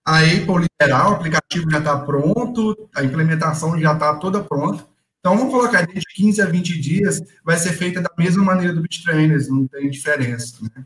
a 0.04 0.20
Apple 0.22 0.68
liberar, 0.82 1.12
o 1.12 1.14
aplicativo 1.16 1.70
já 1.70 1.78
está 1.78 1.98
pronto, 2.00 2.90
a 2.96 3.04
implementação 3.04 3.80
já 3.80 3.94
está 3.94 4.16
toda 4.16 4.44
pronta. 4.44 4.84
Então, 5.20 5.38
vamos 5.38 5.54
colocar 5.54 5.86
de 5.86 6.02
15 6.16 6.42
a 6.42 6.46
20 6.46 6.80
dias, 6.80 7.22
vai 7.44 7.58
ser 7.58 7.74
feita 7.74 8.02
da 8.02 8.10
mesma 8.18 8.44
maneira 8.44 8.74
do 8.74 8.82
BitTrainers, 8.82 9.50
não 9.50 9.68
tem 9.68 9.90
diferença. 9.90 10.58
Né? 10.64 10.86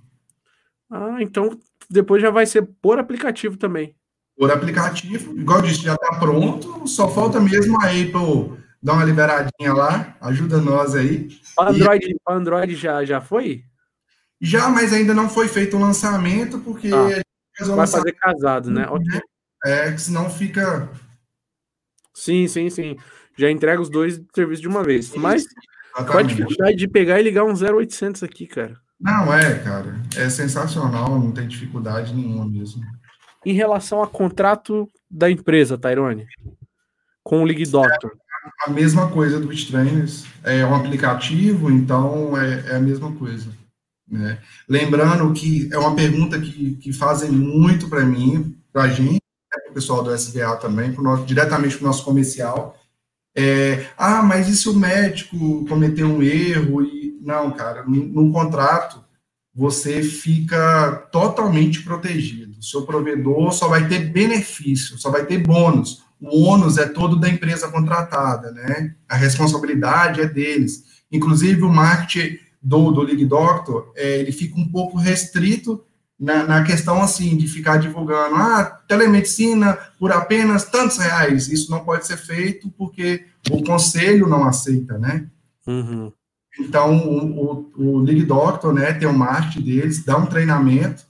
Ah, 0.90 1.18
então 1.20 1.58
depois 1.90 2.22
já 2.22 2.32
vai 2.32 2.46
ser 2.46 2.64
por 2.82 2.98
aplicativo 2.98 3.58
também. 3.58 3.96
Por 4.36 4.52
aplicativo, 4.52 5.38
igual 5.38 5.60
eu 5.60 5.66
disse, 5.66 5.84
já 5.84 5.94
está 5.94 6.16
pronto, 6.20 6.88
só 6.88 7.08
falta 7.08 7.40
mesmo 7.40 7.80
a 7.80 7.86
Apple 7.86 8.58
dar 8.82 8.94
uma 8.94 9.06
liberadinha 9.06 9.74
lá, 9.74 10.18
ajuda 10.20 10.60
nós 10.60 10.96
aí. 10.96 11.30
O 11.58 11.64
Android, 11.64 12.06
e... 12.12 12.18
Android 12.28 12.76
já, 12.76 13.06
já 13.06 13.22
foi? 13.22 13.64
Já, 14.42 14.68
mas 14.70 14.92
ainda 14.92 15.14
não 15.14 15.30
foi 15.30 15.48
feito 15.48 15.78
o 15.78 15.80
lançamento, 15.80 16.60
porque 16.60 16.88
ah, 16.88 17.04
vai 17.04 17.78
lançamento, 17.78 17.92
fazer 17.92 18.12
casado, 18.14 18.72
né? 18.72 18.88
né? 18.88 19.22
É, 19.64 19.96
senão 19.96 20.30
fica. 20.30 20.90
Sim, 22.14 22.48
sim, 22.48 22.70
sim 22.72 22.98
já 23.38 23.50
entrega 23.50 23.82
os 23.82 23.90
dois 23.90 24.22
serviços 24.34 24.62
de 24.62 24.68
uma 24.68 24.84
vez. 24.84 25.14
Mas 25.16 25.46
qual 25.94 26.20
a 26.20 26.24
dificuldade 26.24 26.76
de 26.76 26.88
pegar 26.88 27.20
e 27.20 27.24
ligar 27.24 27.44
um 27.44 27.54
0800 27.54 28.24
aqui, 28.24 28.48
cara? 28.48 28.76
Não, 29.00 29.34
é, 29.34 29.60
cara. 29.60 29.96
É 30.16 30.30
sensacional, 30.30 31.20
não 31.20 31.32
tem 31.32 31.48
dificuldade 31.48 32.14
nenhuma 32.14 32.48
mesmo. 32.48 32.82
Em 33.46 33.54
relação 33.54 34.02
a 34.02 34.08
contrato 34.08 34.90
da 35.12 35.30
empresa, 35.30 35.78
Tyrone, 35.78 36.26
com 37.22 37.42
o 37.42 37.46
League 37.46 37.66
Doctor. 37.66 38.12
É 38.66 38.70
a 38.70 38.74
mesma 38.74 39.10
coisa 39.12 39.40
do 39.40 39.48
BitTrainers. 39.48 40.26
É 40.44 40.66
um 40.66 40.74
aplicativo, 40.74 41.70
então 41.70 42.38
é, 42.38 42.72
é 42.72 42.76
a 42.78 42.80
mesma 42.80 43.12
coisa. 43.12 43.52
Né? 44.08 44.40
Lembrando 44.68 45.32
que 45.34 45.70
é 45.72 45.78
uma 45.78 45.96
pergunta 45.96 46.40
que, 46.40 46.76
que 46.76 46.94
fazem 46.94 47.32
muito 47.32 47.90
para 47.90 48.06
mim, 48.06 48.58
para 48.72 48.84
a 48.84 48.88
gente, 48.88 49.14
né, 49.14 49.62
para 49.64 49.72
o 49.72 49.74
pessoal 49.74 50.04
do 50.04 50.14
SBA 50.14 50.56
também, 50.58 50.94
pro 50.94 51.04
nosso, 51.04 51.26
diretamente 51.26 51.78
para 51.78 51.86
o 51.86 51.88
nosso 51.88 52.04
comercial 52.04 52.78
é, 53.36 53.88
ah, 53.98 54.22
mas 54.22 54.48
e 54.48 54.56
se 54.56 54.70
o 54.70 54.76
médico 54.76 55.66
cometeu 55.66 56.08
um 56.08 56.22
erro? 56.22 56.84
E, 56.84 57.18
não, 57.22 57.52
cara, 57.52 57.84
num, 57.84 58.32
contrato 58.32 59.04
você 59.56 60.02
fica 60.02 61.08
totalmente 61.12 61.84
protegido. 61.84 62.62
Seu 62.64 62.84
provedor 62.84 63.52
só 63.52 63.68
vai 63.68 63.88
ter 63.88 64.12
benefício, 64.12 64.98
só 64.98 65.12
vai 65.12 65.26
ter 65.26 65.38
bônus. 65.38 66.02
O 66.20 66.44
ônus 66.46 66.78
é 66.78 66.88
todo 66.88 67.20
da 67.20 67.30
empresa 67.30 67.68
contratada, 67.70 68.52
né? 68.52 68.96
A 69.08 69.16
responsabilidade 69.16 70.22
é 70.22 70.26
deles. 70.26 70.86
Inclusive, 71.12 71.62
o 71.62 71.70
marketing 71.70 72.40
do, 72.62 72.92
do 72.92 73.02
League 73.02 73.26
Doctor, 73.26 73.92
é, 73.96 74.20
ele 74.20 74.32
fica 74.32 74.60
um 74.60 74.68
pouco 74.68 74.98
restrito 74.98 75.84
na, 76.24 76.44
na, 76.44 76.64
questão, 76.64 77.02
assim, 77.02 77.36
de 77.36 77.48
ficar 77.48 77.78
divulgando, 77.78 78.36
ah, 78.36 78.64
telemedicina 78.88 79.78
por 80.00 80.12
apenas 80.12 80.66
tantos 80.66 80.98
reais, 80.98 81.50
isso 81.50 81.70
não 81.70 81.84
pode 81.84 82.08
ser 82.08 82.18
feito 82.18 82.70
porque 82.78 83.26
o 83.52 83.62
conselho 83.64 84.28
não 84.28 84.46
aceita, 84.46 84.98
né? 84.98 85.28
Uhum. 85.68 86.12
Então, 86.60 86.96
o, 86.96 87.72
o, 87.76 87.98
o 87.98 88.00
League 88.00 88.24
Doctor, 88.24 88.74
né, 88.74 88.94
tem 88.94 89.08
o 89.08 89.14
marketing 89.14 89.62
deles, 89.62 90.06
dá 90.06 90.18
um 90.18 90.26
treinamento, 90.26 91.04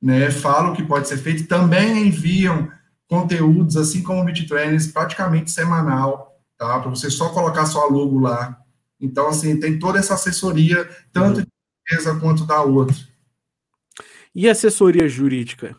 né, 0.00 0.30
fala 0.30 0.70
o 0.70 0.76
que 0.76 0.82
pode 0.82 1.08
ser 1.08 1.16
feito, 1.16 1.48
também 1.48 2.06
enviam 2.06 2.70
conteúdos, 3.08 3.76
assim 3.76 4.02
como 4.02 4.20
o 4.20 4.24
BitTrainers, 4.24 4.86
praticamente 4.86 5.50
semanal, 5.50 6.38
tá? 6.56 6.78
Para 6.78 6.90
você 6.90 7.10
só 7.10 7.30
colocar 7.30 7.66
sua 7.66 7.86
logo 7.86 8.20
lá. 8.20 8.58
Então, 9.00 9.28
assim, 9.28 9.58
tem 9.58 9.78
toda 9.78 9.98
essa 9.98 10.14
assessoria, 10.14 10.88
tanto 11.12 11.42
de 11.42 11.48
empresa 11.80 12.18
quanto 12.20 12.44
da 12.44 12.62
outra. 12.62 12.96
E 14.34 14.48
assessoria 14.48 15.08
jurídica? 15.08 15.76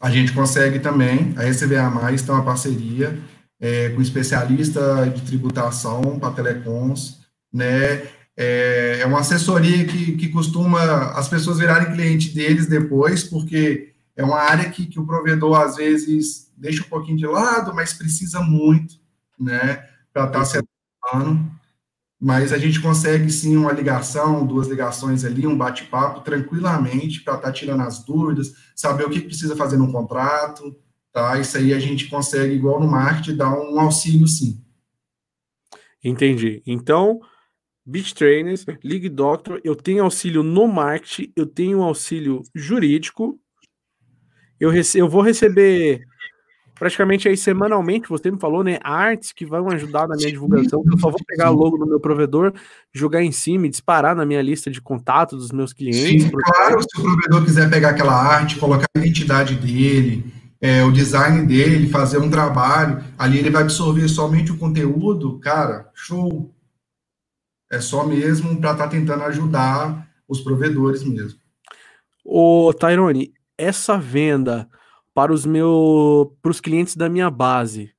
A 0.00 0.10
gente 0.10 0.32
consegue 0.32 0.78
também, 0.78 1.32
a 1.36 1.44
SVA 1.48 1.88
Mais 1.90 2.22
tem 2.22 2.34
uma 2.34 2.44
parceria 2.44 3.18
é, 3.60 3.90
com 3.90 4.02
especialista 4.02 5.06
de 5.06 5.22
tributação 5.22 6.18
para 6.18 6.32
telecoms, 6.34 7.20
né? 7.52 8.08
É, 8.36 8.98
é 9.00 9.06
uma 9.06 9.20
assessoria 9.20 9.86
que, 9.86 10.12
que 10.12 10.28
costuma 10.28 11.12
as 11.12 11.26
pessoas 11.26 11.58
virarem 11.58 11.94
cliente 11.94 12.34
deles 12.34 12.66
depois, 12.66 13.24
porque 13.24 13.94
é 14.14 14.22
uma 14.22 14.38
área 14.38 14.68
que, 14.68 14.86
que 14.86 15.00
o 15.00 15.06
provedor, 15.06 15.58
às 15.58 15.76
vezes, 15.76 16.52
deixa 16.56 16.82
um 16.82 16.88
pouquinho 16.88 17.16
de 17.16 17.26
lado, 17.26 17.74
mas 17.74 17.94
precisa 17.94 18.40
muito, 18.40 18.96
né, 19.40 19.86
para 20.12 20.26
estar 20.26 20.38
tá 20.40 20.44
se 20.44 20.58
adaptando. 20.58 21.50
Mas 22.18 22.52
a 22.52 22.58
gente 22.58 22.80
consegue, 22.80 23.30
sim, 23.30 23.56
uma 23.56 23.72
ligação, 23.72 24.46
duas 24.46 24.68
ligações 24.68 25.24
ali, 25.24 25.46
um 25.46 25.56
bate-papo, 25.56 26.22
tranquilamente, 26.22 27.22
para 27.22 27.34
estar 27.34 27.48
tá 27.48 27.52
tirando 27.52 27.82
as 27.82 28.02
dúvidas, 28.02 28.52
saber 28.74 29.04
o 29.04 29.10
que 29.10 29.20
precisa 29.20 29.54
fazer 29.54 29.76
no 29.76 29.92
contrato, 29.92 30.74
tá? 31.12 31.38
Isso 31.38 31.58
aí 31.58 31.74
a 31.74 31.78
gente 31.78 32.08
consegue, 32.08 32.54
igual 32.54 32.80
no 32.80 32.88
marketing, 32.88 33.36
dar 33.36 33.50
um 33.50 33.78
auxílio, 33.78 34.26
sim. 34.26 34.62
Entendi. 36.02 36.62
Então, 36.66 37.20
Beach 37.84 38.14
Trainers, 38.14 38.64
League 38.82 39.08
Doctor, 39.08 39.60
eu 39.62 39.76
tenho 39.76 40.02
auxílio 40.02 40.42
no 40.42 40.66
marketing, 40.66 41.32
eu 41.36 41.46
tenho 41.46 41.82
auxílio 41.82 42.42
jurídico, 42.54 43.38
eu, 44.58 44.70
rece 44.70 44.98
eu 44.98 45.08
vou 45.08 45.20
receber 45.20 46.02
praticamente 46.78 47.28
aí 47.28 47.36
semanalmente, 47.36 48.08
você 48.08 48.30
me 48.30 48.38
falou, 48.38 48.62
né? 48.62 48.78
Artes 48.82 49.32
que 49.32 49.44
vão 49.44 49.68
ajudar 49.70 50.06
na 50.06 50.14
minha 50.14 50.30
divulgação. 50.30 50.84
Eu 50.90 50.98
só 50.98 51.10
vou 51.10 51.20
pegar 51.26 51.50
logo 51.50 51.76
no 51.76 51.86
meu 51.86 51.98
provedor, 51.98 52.52
jogar 52.92 53.22
em 53.22 53.32
cima 53.32 53.66
e 53.66 53.70
disparar 53.70 54.14
na 54.14 54.24
minha 54.24 54.42
lista 54.42 54.70
de 54.70 54.80
contatos 54.80 55.38
dos 55.38 55.52
meus 55.52 55.72
clientes. 55.72 56.22
Sim, 56.22 56.30
claro, 56.30 56.80
se 56.82 57.00
o 57.00 57.02
provedor 57.02 57.44
quiser 57.44 57.68
pegar 57.70 57.90
aquela 57.90 58.14
arte, 58.14 58.58
colocar 58.58 58.86
a 58.94 58.98
identidade 58.98 59.54
dele, 59.56 60.32
é, 60.60 60.84
o 60.84 60.92
design 60.92 61.46
dele, 61.46 61.88
fazer 61.88 62.18
um 62.18 62.30
trabalho, 62.30 63.02
ali 63.18 63.38
ele 63.38 63.50
vai 63.50 63.62
absorver 63.62 64.06
somente 64.08 64.52
o 64.52 64.58
conteúdo, 64.58 65.38
cara, 65.38 65.90
show. 65.94 66.52
É 67.70 67.80
só 67.80 68.06
mesmo 68.06 68.60
para 68.60 68.72
estar 68.72 68.84
tá 68.84 68.90
tentando 68.90 69.24
ajudar 69.24 70.08
os 70.28 70.40
provedores 70.40 71.02
mesmo. 71.02 71.40
Ô, 72.24 72.72
Tyrone, 72.72 73.32
essa 73.56 73.98
venda 73.98 74.68
para 75.16 75.32
os 75.32 75.46
meus 75.46 76.28
para 76.42 76.50
os 76.50 76.60
clientes 76.60 76.94
da 76.94 77.08
minha 77.08 77.30
base, 77.30 77.90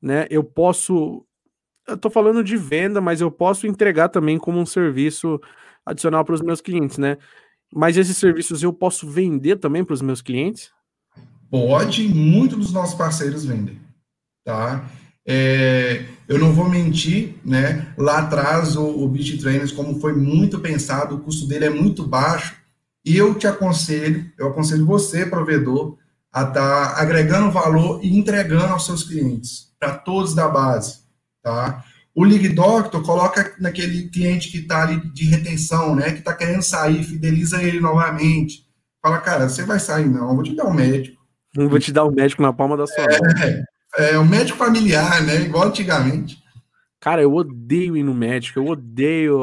né? 0.00 0.26
Eu 0.30 0.42
posso 0.42 1.22
eu 1.86 1.94
tô 1.98 2.08
falando 2.08 2.42
de 2.42 2.56
venda, 2.56 3.02
mas 3.02 3.20
eu 3.20 3.30
posso 3.30 3.66
entregar 3.66 4.08
também 4.08 4.38
como 4.38 4.58
um 4.58 4.64
serviço 4.64 5.38
adicional 5.84 6.24
para 6.24 6.34
os 6.34 6.40
meus 6.40 6.62
clientes, 6.62 6.96
né? 6.96 7.18
Mas 7.70 7.98
esses 7.98 8.16
serviços 8.16 8.62
eu 8.62 8.72
posso 8.72 9.06
vender 9.06 9.56
também 9.56 9.84
para 9.84 9.92
os 9.92 10.00
meus 10.00 10.22
clientes? 10.22 10.72
Pode, 11.50 12.08
muitos 12.08 12.58
dos 12.58 12.72
nossos 12.72 12.94
parceiros 12.94 13.44
vendem, 13.44 13.78
tá? 14.42 14.88
É, 15.26 16.06
eu 16.26 16.38
não 16.38 16.54
vou 16.54 16.66
mentir, 16.66 17.34
né? 17.44 17.92
Lá 17.98 18.20
atrás 18.20 18.74
o, 18.74 18.86
o 18.86 19.06
Beach 19.06 19.36
Trainers, 19.36 19.70
como 19.70 20.00
foi 20.00 20.14
muito 20.14 20.60
pensado, 20.60 21.14
o 21.14 21.20
custo 21.20 21.46
dele 21.46 21.66
é 21.66 21.70
muito 21.70 22.06
baixo 22.06 22.56
e 23.04 23.18
eu 23.18 23.34
te 23.34 23.46
aconselho, 23.46 24.30
eu 24.38 24.48
aconselho 24.48 24.86
você, 24.86 25.26
provedor, 25.26 25.98
a 26.32 26.42
estar 26.42 26.52
tá 26.94 27.00
agregando 27.00 27.50
valor 27.50 28.00
e 28.02 28.16
entregando 28.16 28.72
aos 28.72 28.84
seus 28.84 29.02
clientes, 29.02 29.72
para 29.78 29.96
todos 29.96 30.34
da 30.34 30.48
base, 30.48 31.00
tá? 31.42 31.84
O 32.14 32.24
League 32.24 32.48
Doctor 32.48 33.02
coloca 33.02 33.54
naquele 33.60 34.08
cliente 34.08 34.50
que 34.50 34.58
está 34.58 34.82
ali 34.82 35.00
de 35.12 35.26
retenção, 35.26 35.94
né, 35.94 36.10
que 36.10 36.18
está 36.18 36.34
querendo 36.34 36.62
sair, 36.62 37.04
fideliza 37.04 37.62
ele 37.62 37.78
novamente. 37.78 38.66
Fala, 39.00 39.18
cara, 39.18 39.48
você 39.48 39.62
vai 39.64 39.78
sair 39.78 40.08
não, 40.08 40.30
eu 40.30 40.34
vou 40.34 40.42
te 40.42 40.56
dar 40.56 40.66
um 40.66 40.74
médico. 40.74 41.16
Não 41.56 41.68
vou 41.68 41.78
te 41.78 41.92
dar 41.92 42.04
um 42.04 42.10
médico 42.10 42.42
na 42.42 42.52
palma 42.52 42.76
da 42.76 42.86
sua 42.86 43.04
é, 43.04 43.18
mão. 43.18 43.64
É, 43.96 44.10
é 44.14 44.18
um 44.18 44.24
médico 44.24 44.58
familiar, 44.58 45.22
né, 45.22 45.36
igual 45.42 45.68
antigamente. 45.68 46.42
Cara, 47.00 47.22
eu 47.22 47.32
odeio 47.32 47.96
ir 47.96 48.02
no 48.02 48.12
médico, 48.12 48.58
eu 48.58 48.66
odeio, 48.66 49.38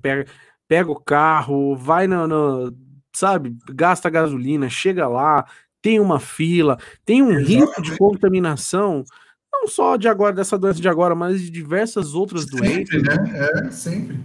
pega, 0.00 0.26
pega 0.68 0.90
o 0.92 1.00
carro, 1.00 1.76
vai 1.76 2.06
no, 2.06 2.28
no 2.28 2.72
sabe, 3.14 3.56
gasta 3.70 4.10
gasolina, 4.10 4.68
chega 4.68 5.08
lá, 5.08 5.44
tem 5.84 6.00
uma 6.00 6.18
fila, 6.18 6.78
tem 7.04 7.22
um 7.22 7.36
risco 7.36 7.82
de 7.82 7.94
contaminação, 7.98 9.04
não 9.52 9.68
só 9.68 9.98
de 9.98 10.08
agora, 10.08 10.34
dessa 10.34 10.56
doença 10.56 10.80
de 10.80 10.88
agora, 10.88 11.14
mas 11.14 11.42
de 11.42 11.50
diversas 11.50 12.14
outras 12.14 12.44
sempre, 12.44 12.62
doenças. 12.62 13.02
Né? 13.02 13.48
É, 13.66 13.70
sempre. 13.70 14.18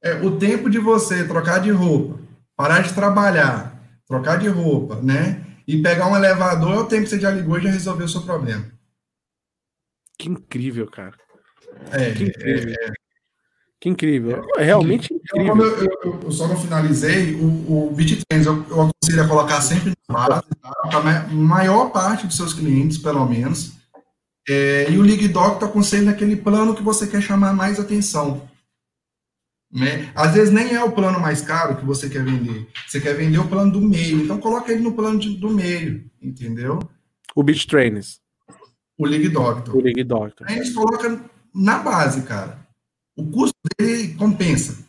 É, 0.00 0.14
o 0.24 0.38
tempo 0.38 0.70
de 0.70 0.78
você 0.78 1.26
trocar 1.26 1.58
de 1.58 1.72
roupa, 1.72 2.20
parar 2.56 2.82
de 2.82 2.94
trabalhar, 2.94 3.82
trocar 4.06 4.36
de 4.36 4.46
roupa, 4.46 4.94
né? 5.02 5.44
E 5.66 5.82
pegar 5.82 6.06
um 6.06 6.14
elevador 6.14 6.72
é 6.72 6.78
o 6.78 6.86
tempo 6.86 7.02
que 7.02 7.10
você 7.10 7.18
já 7.18 7.32
ligou 7.32 7.58
e 7.58 7.62
já 7.62 7.70
resolveu 7.70 8.06
o 8.06 8.08
seu 8.08 8.22
problema. 8.22 8.64
Que 10.16 10.28
incrível, 10.28 10.86
cara. 10.86 11.16
É, 11.90 12.12
que 12.12 12.24
incrível. 12.24 12.76
É, 12.80 12.90
é. 12.90 12.92
Que 13.82 13.88
incrível. 13.88 14.46
É 14.56 14.62
realmente 14.62 15.12
incrível. 15.12 15.56
Eu, 15.56 15.98
eu, 16.04 16.20
eu, 16.22 16.30
só 16.30 16.46
não 16.46 16.56
finalizei, 16.56 17.34
o, 17.34 17.88
o 17.88 17.90
BitTrends 17.90 18.46
eu, 18.46 18.64
eu 18.70 18.82
aconselho 18.82 19.24
a 19.24 19.28
colocar 19.28 19.60
sempre 19.60 19.92
na 20.08 20.28
base, 20.28 20.46
tá? 20.62 20.72
para 20.88 21.22
a 21.22 21.26
maior 21.26 21.90
parte 21.90 22.24
dos 22.24 22.36
seus 22.36 22.54
clientes, 22.54 22.96
pelo 22.96 23.26
menos. 23.26 23.72
É, 24.48 24.88
e 24.88 24.96
o 24.96 25.02
LigDoc 25.02 25.54
está 25.54 25.66
aconselhando 25.66 26.10
aquele 26.10 26.36
plano 26.36 26.76
que 26.76 26.82
você 26.82 27.08
quer 27.08 27.20
chamar 27.20 27.54
mais 27.54 27.80
atenção. 27.80 28.48
Né? 29.68 30.12
Às 30.14 30.34
vezes 30.34 30.54
nem 30.54 30.74
é 30.74 30.84
o 30.84 30.92
plano 30.92 31.18
mais 31.18 31.40
caro 31.40 31.74
que 31.74 31.84
você 31.84 32.08
quer 32.08 32.24
vender. 32.24 32.68
Você 32.86 33.00
quer 33.00 33.14
vender 33.14 33.38
o 33.38 33.48
plano 33.48 33.72
do 33.72 33.80
meio. 33.80 34.22
Então 34.22 34.38
coloca 34.38 34.70
ele 34.70 34.84
no 34.84 34.92
plano 34.92 35.18
de, 35.18 35.36
do 35.36 35.50
meio, 35.50 36.08
entendeu? 36.22 36.78
O 37.34 37.42
BitTrainers. 37.42 38.20
O 38.96 39.04
League 39.04 39.28
Doctor. 39.28 39.76
O 39.76 39.80
League 39.80 40.04
Doctor. 40.04 40.46
Aí 40.48 40.60
a 40.60 40.62
gente 40.62 40.72
coloca 40.72 41.20
na 41.52 41.80
base, 41.80 42.22
cara 42.22 42.62
o 43.16 43.30
custo 43.30 43.58
dele 43.78 44.14
compensa. 44.14 44.84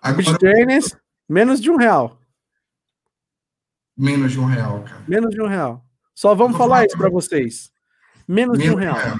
Agora, 0.00 0.38
tênis, 0.38 0.96
menos 1.28 1.60
de 1.60 1.70
um 1.70 1.76
real. 1.76 2.18
Menos 3.96 4.32
de 4.32 4.40
um 4.40 4.46
real, 4.46 4.82
cara. 4.82 5.04
Menos 5.06 5.30
de 5.30 5.40
um 5.40 5.46
real. 5.46 5.84
Só 6.14 6.34
vamos 6.34 6.56
falar 6.56 6.84
isso 6.84 6.98
para 6.98 7.08
vocês. 7.08 7.72
Menos, 8.26 8.58
menos, 8.58 8.70
de 8.70 8.70
um 8.70 8.78
real. 8.78 8.96
real. 8.96 9.16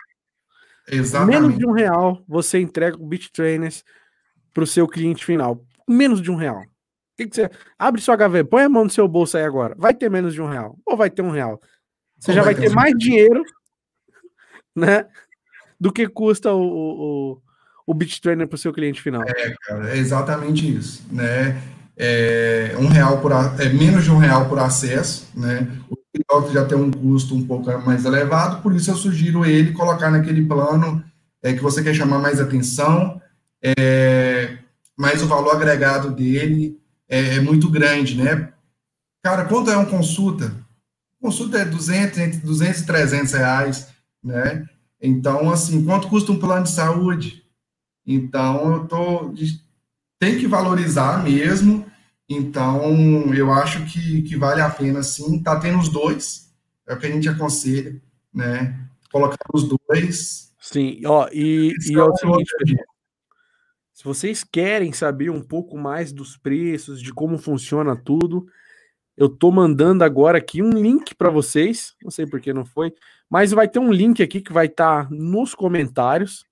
Exatamente. 0.89 1.41
Menos 1.41 1.59
de 1.59 1.67
um 1.67 1.73
real 1.73 2.25
você 2.27 2.59
entrega 2.61 2.97
o 2.97 3.07
Beach 3.07 3.31
Trainers 3.31 3.85
para 4.53 4.65
o 4.65 4.67
seu 4.67 4.89
cliente 4.89 5.25
final. 5.25 5.65
Menos 5.89 6.21
de 6.21 6.31
um 6.31 6.37
real. 6.37 6.65
Que 7.17 7.27
que 7.27 7.37
você... 7.37 7.51
Abre 7.79 8.01
sua 8.01 8.17
gaveta, 8.17 8.49
põe 8.49 8.65
a 8.65 8.69
mão 8.69 8.85
no 8.85 8.91
seu 8.91 9.07
bolso 9.07 9.37
aí 9.37 9.45
agora. 9.45 9.75
Vai 9.79 9.95
ter 9.95 10.11
menos 10.11 10.35
de 10.35 10.43
um 10.43 10.49
real. 10.49 10.77
Ou 10.85 10.97
vai 10.97 11.11
ter 11.11 11.23
um 11.23 11.31
real. 11.31 11.61
Você 12.19 12.31
Ou 12.31 12.37
já 12.37 12.43
vai, 12.43 12.55
ter, 12.55 12.63
ter 12.63 12.75
mais 12.75 12.93
dinheiro, 12.97 13.43
né? 14.75 15.09
Do 15.83 15.93
que 15.93 16.07
custa 16.07 16.53
o, 16.53 16.63
o, 16.63 17.43
o 17.89 17.95
Trainer 18.23 18.47
para 18.47 18.55
o 18.55 18.59
seu 18.59 18.73
cliente 18.73 19.03
final. 19.03 19.21
É, 19.27 19.53
cara, 19.67 19.91
é 19.91 19.99
exatamente 19.99 20.77
isso, 20.77 21.05
né? 21.11 21.61
É, 21.97 22.77
um 22.79 22.87
real 22.87 23.19
por 23.19 23.33
é 23.33 23.69
menos 23.69 24.05
de 24.05 24.11
um 24.13 24.17
real 24.17 24.49
por 24.49 24.61
acesso, 24.61 25.29
né? 25.35 25.69
O 25.91 25.97
TikTok 25.97 26.55
já 26.55 26.65
tem 26.65 26.79
um 26.79 26.89
custo 26.89 27.35
um 27.35 27.45
pouco 27.45 27.67
mais 27.85 28.05
elevado, 28.05 28.63
por 28.63 28.73
isso 28.77 28.93
eu 28.93 28.97
sugiro 28.97 29.45
ele 29.45 29.73
colocar 29.73 30.09
naquele 30.09 30.47
plano 30.47 31.05
é, 31.43 31.53
que 31.53 31.61
você 31.61 31.83
quer 31.83 31.95
chamar 31.95 32.21
mais 32.21 32.41
atenção, 32.41 33.21
é, 33.61 34.59
mas 34.97 35.21
o 35.21 35.27
valor 35.27 35.57
agregado 35.57 36.13
dele 36.13 36.79
é, 37.09 37.35
é 37.37 37.41
muito 37.41 37.69
grande, 37.69 38.17
né? 38.23 38.53
Cara, 39.21 39.47
quanto 39.47 39.69
é 39.69 39.77
uma 39.77 39.87
consulta? 39.87 40.55
Consulta 41.21 41.59
é 41.59 41.65
200, 41.65 42.19
entre 42.19 42.39
200 42.39 42.81
e 42.83 42.87
300 42.87 43.33
reais, 43.33 43.89
né? 44.23 44.65
Então, 45.03 45.51
assim, 45.51 45.85
quanto 45.85 46.09
custa 46.09 46.31
um 46.31 46.39
plano 46.39 46.63
de 46.63 46.71
saúde? 46.71 47.45
Então, 48.07 48.75
eu 48.75 48.87
tô 48.87 49.35
tem 50.23 50.39
que 50.39 50.47
valorizar 50.47 51.25
mesmo. 51.25 51.85
Então, 52.29 53.35
eu 53.35 53.53
acho 53.53 53.85
que, 53.87 54.23
que 54.23 54.37
vale 54.37 54.61
a 54.61 54.71
pena, 54.71 55.03
sim. 55.03 55.43
Tá 55.43 55.59
tendo 55.59 55.81
os 55.81 55.89
dois, 55.89 56.55
é 56.87 56.95
o 56.95 56.99
que 56.99 57.07
a 57.07 57.11
gente 57.11 57.29
aconselha, 57.29 58.01
né? 58.33 58.79
Colocar 59.11 59.45
os 59.53 59.69
dois. 59.69 60.53
Sim, 60.61 61.01
ó, 61.05 61.29
e, 61.33 61.75
e 61.91 61.95
é 61.99 62.03
o 62.05 62.15
seguinte, 62.15 62.55
Se 63.93 64.05
vocês 64.05 64.45
querem 64.45 64.93
saber 64.93 65.29
um 65.31 65.43
pouco 65.43 65.77
mais 65.77 66.13
dos 66.13 66.37
preços, 66.37 67.03
de 67.03 67.13
como 67.13 67.37
funciona 67.37 67.97
tudo, 67.97 68.47
eu 69.17 69.29
tô 69.29 69.51
mandando 69.51 70.05
agora 70.05 70.39
aqui 70.39 70.63
um 70.63 70.73
link 70.73 71.15
para 71.15 71.31
vocês. 71.31 71.95
Não 72.03 72.11
sei 72.11 72.27
por 72.27 72.41
que 72.41 72.53
não 72.53 72.65
foi, 72.65 72.93
mas 73.29 73.53
vai 73.53 73.69
ter 73.69 73.79
um 73.79 73.93
link 73.93 74.23
aqui 74.23 74.41
que 74.41 74.53
vai 74.53 74.67
estar 74.67 75.05
tá 75.05 75.09
nos 75.11 75.55
comentários. 75.55 76.45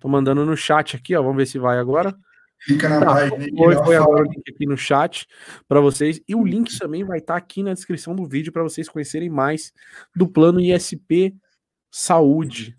Tô 0.00 0.08
mandando 0.08 0.44
no 0.44 0.56
chat 0.56 0.96
aqui, 0.96 1.16
ó. 1.16 1.22
Vamos 1.22 1.36
ver 1.36 1.46
se 1.46 1.58
vai 1.58 1.78
agora. 1.78 2.16
Fica 2.60 2.88
na 2.88 3.00
tá, 3.00 3.06
página. 3.06 3.46
Foi, 3.56 3.74
foi 3.76 3.96
agora 3.96 4.22
o 4.22 4.30
link 4.30 4.42
aqui 4.48 4.66
no 4.66 4.76
chat 4.76 5.26
para 5.68 5.80
vocês. 5.80 6.20
E 6.28 6.34
o 6.34 6.44
link 6.44 6.76
também 6.78 7.04
vai 7.04 7.18
estar 7.18 7.34
tá 7.34 7.38
aqui 7.38 7.62
na 7.62 7.74
descrição 7.74 8.14
do 8.14 8.26
vídeo 8.26 8.52
para 8.52 8.62
vocês 8.62 8.88
conhecerem 8.88 9.28
mais 9.28 9.72
do 10.14 10.28
plano 10.28 10.60
ISP 10.60 11.34
Saúde. 11.90 12.76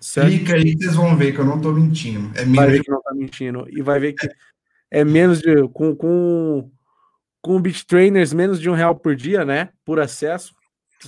Certo? 0.00 0.28
Clica 0.28 0.54
aí 0.54 0.76
que 0.76 0.84
vocês 0.84 0.94
vão 0.94 1.16
ver 1.16 1.32
que 1.32 1.40
eu 1.40 1.44
não 1.44 1.60
tô 1.60 1.72
mentindo. 1.72 2.30
É 2.38 2.44
vai 2.44 2.70
ver 2.70 2.82
que 2.82 2.90
não 2.90 3.02
tá 3.02 3.14
mentindo. 3.14 3.66
E 3.70 3.82
vai 3.82 3.98
ver 3.98 4.12
que 4.12 4.28
é 4.90 5.04
menos 5.04 5.40
de. 5.40 5.68
Com, 5.68 5.96
com, 5.96 6.70
com 7.46 7.62
Beat 7.62 7.84
Trainers, 7.84 8.32
menos 8.32 8.60
de 8.60 8.68
um 8.68 8.74
real 8.74 8.96
por 8.96 9.14
dia, 9.14 9.44
né? 9.44 9.70
Por 9.84 10.00
acesso. 10.00 10.52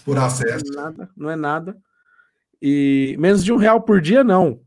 Por 0.04 0.16
acesso. 0.16 0.64
Não 0.66 0.80
é 0.80 0.84
nada. 0.84 1.10
Não 1.16 1.30
é 1.30 1.36
nada. 1.36 1.76
E 2.62 3.16
menos 3.18 3.44
de 3.44 3.52
um 3.52 3.56
real 3.56 3.80
por 3.82 4.00
dia, 4.00 4.22
não. 4.22 4.60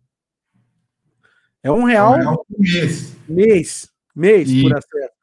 É 1.63 1.71
um 1.71 1.85
real, 1.85 2.15
é 2.15 2.17
um 2.17 2.21
real 2.21 2.45
por 2.45 2.59
mês. 2.59 3.15
Mês, 3.25 3.89
mês 4.13 4.49
e... 4.49 4.63
por 4.63 4.77
acesso. 4.77 5.13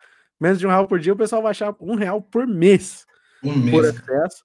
Menos 0.41 0.59
de 0.59 0.67
um 0.67 0.71
real 0.71 0.89
por 0.89 0.99
dia, 0.99 1.13
o 1.13 1.17
pessoal 1.17 1.43
vai 1.43 1.51
achar 1.51 1.77
um 1.81 1.97
real 1.97 2.23
por 2.23 2.47
mês, 2.47 3.05
um 3.45 3.55
mês. 3.55 3.71
por 3.71 3.85
acesso. 3.85 4.45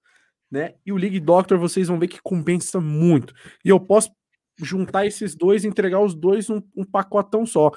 Né? 0.51 0.73
E 0.85 0.91
o 0.91 0.97
League 0.97 1.19
Doctor 1.21 1.57
vocês 1.57 1.87
vão 1.87 1.99
ver 1.99 2.09
que 2.09 2.21
compensa 2.21 2.81
muito. 2.81 3.33
E 3.63 3.69
eu 3.69 3.79
posso 3.79 4.11
juntar 4.57 5.05
esses 5.05 5.35
dois 5.35 5.63
e 5.63 5.67
entregar 5.67 6.01
os 6.01 6.13
dois 6.13 6.49
um, 6.49 6.61
um 6.75 6.83
pacotão 6.83 7.45
só. 7.45 7.71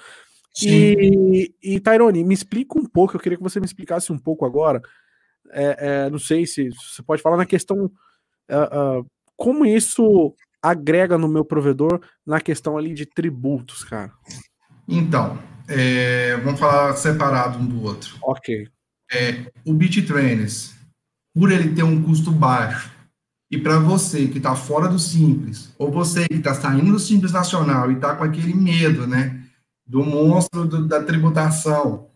E, 0.62 1.54
e 1.62 1.80
Tyrone, 1.80 2.24
me 2.24 2.34
explica 2.34 2.78
um 2.78 2.84
pouco, 2.84 3.16
eu 3.16 3.20
queria 3.20 3.36
que 3.36 3.44
você 3.44 3.60
me 3.60 3.66
explicasse 3.66 4.12
um 4.12 4.18
pouco 4.18 4.46
agora. 4.46 4.80
É, 5.50 5.76
é, 6.06 6.10
não 6.10 6.18
sei 6.18 6.46
se 6.46 6.70
você 6.70 7.02
pode 7.02 7.22
falar 7.22 7.36
na 7.36 7.46
questão 7.46 7.84
uh, 7.84 9.00
uh, 9.00 9.06
como 9.36 9.66
isso 9.66 10.34
agrega 10.62 11.16
no 11.16 11.28
meu 11.28 11.44
provedor 11.44 12.00
na 12.26 12.40
questão 12.40 12.76
ali 12.76 12.94
de 12.94 13.06
tributos, 13.06 13.84
cara. 13.84 14.12
Então, 14.88 15.38
é, 15.68 16.36
vamos 16.38 16.58
falar 16.58 16.94
separado 16.96 17.58
um 17.58 17.66
do 17.66 17.82
outro. 17.82 18.16
Ok. 18.22 18.68
É, 19.12 19.50
o 19.64 19.72
BitTrainers, 19.72 20.74
por 21.34 21.52
ele 21.52 21.74
ter 21.74 21.82
um 21.82 22.02
custo 22.02 22.32
baixo, 22.32 22.90
e 23.48 23.56
para 23.56 23.78
você 23.78 24.26
que 24.26 24.38
está 24.38 24.56
fora 24.56 24.88
do 24.88 24.98
Simples, 24.98 25.72
ou 25.78 25.90
você 25.90 26.26
que 26.26 26.34
está 26.34 26.54
saindo 26.54 26.90
do 26.90 26.98
Simples 26.98 27.32
Nacional 27.32 27.90
e 27.90 27.94
está 27.94 28.16
com 28.16 28.24
aquele 28.24 28.52
medo, 28.54 29.06
né, 29.06 29.45
do 29.86 30.04
monstro 30.04 30.66
do, 30.66 30.86
da 30.86 31.02
tributação, 31.02 32.08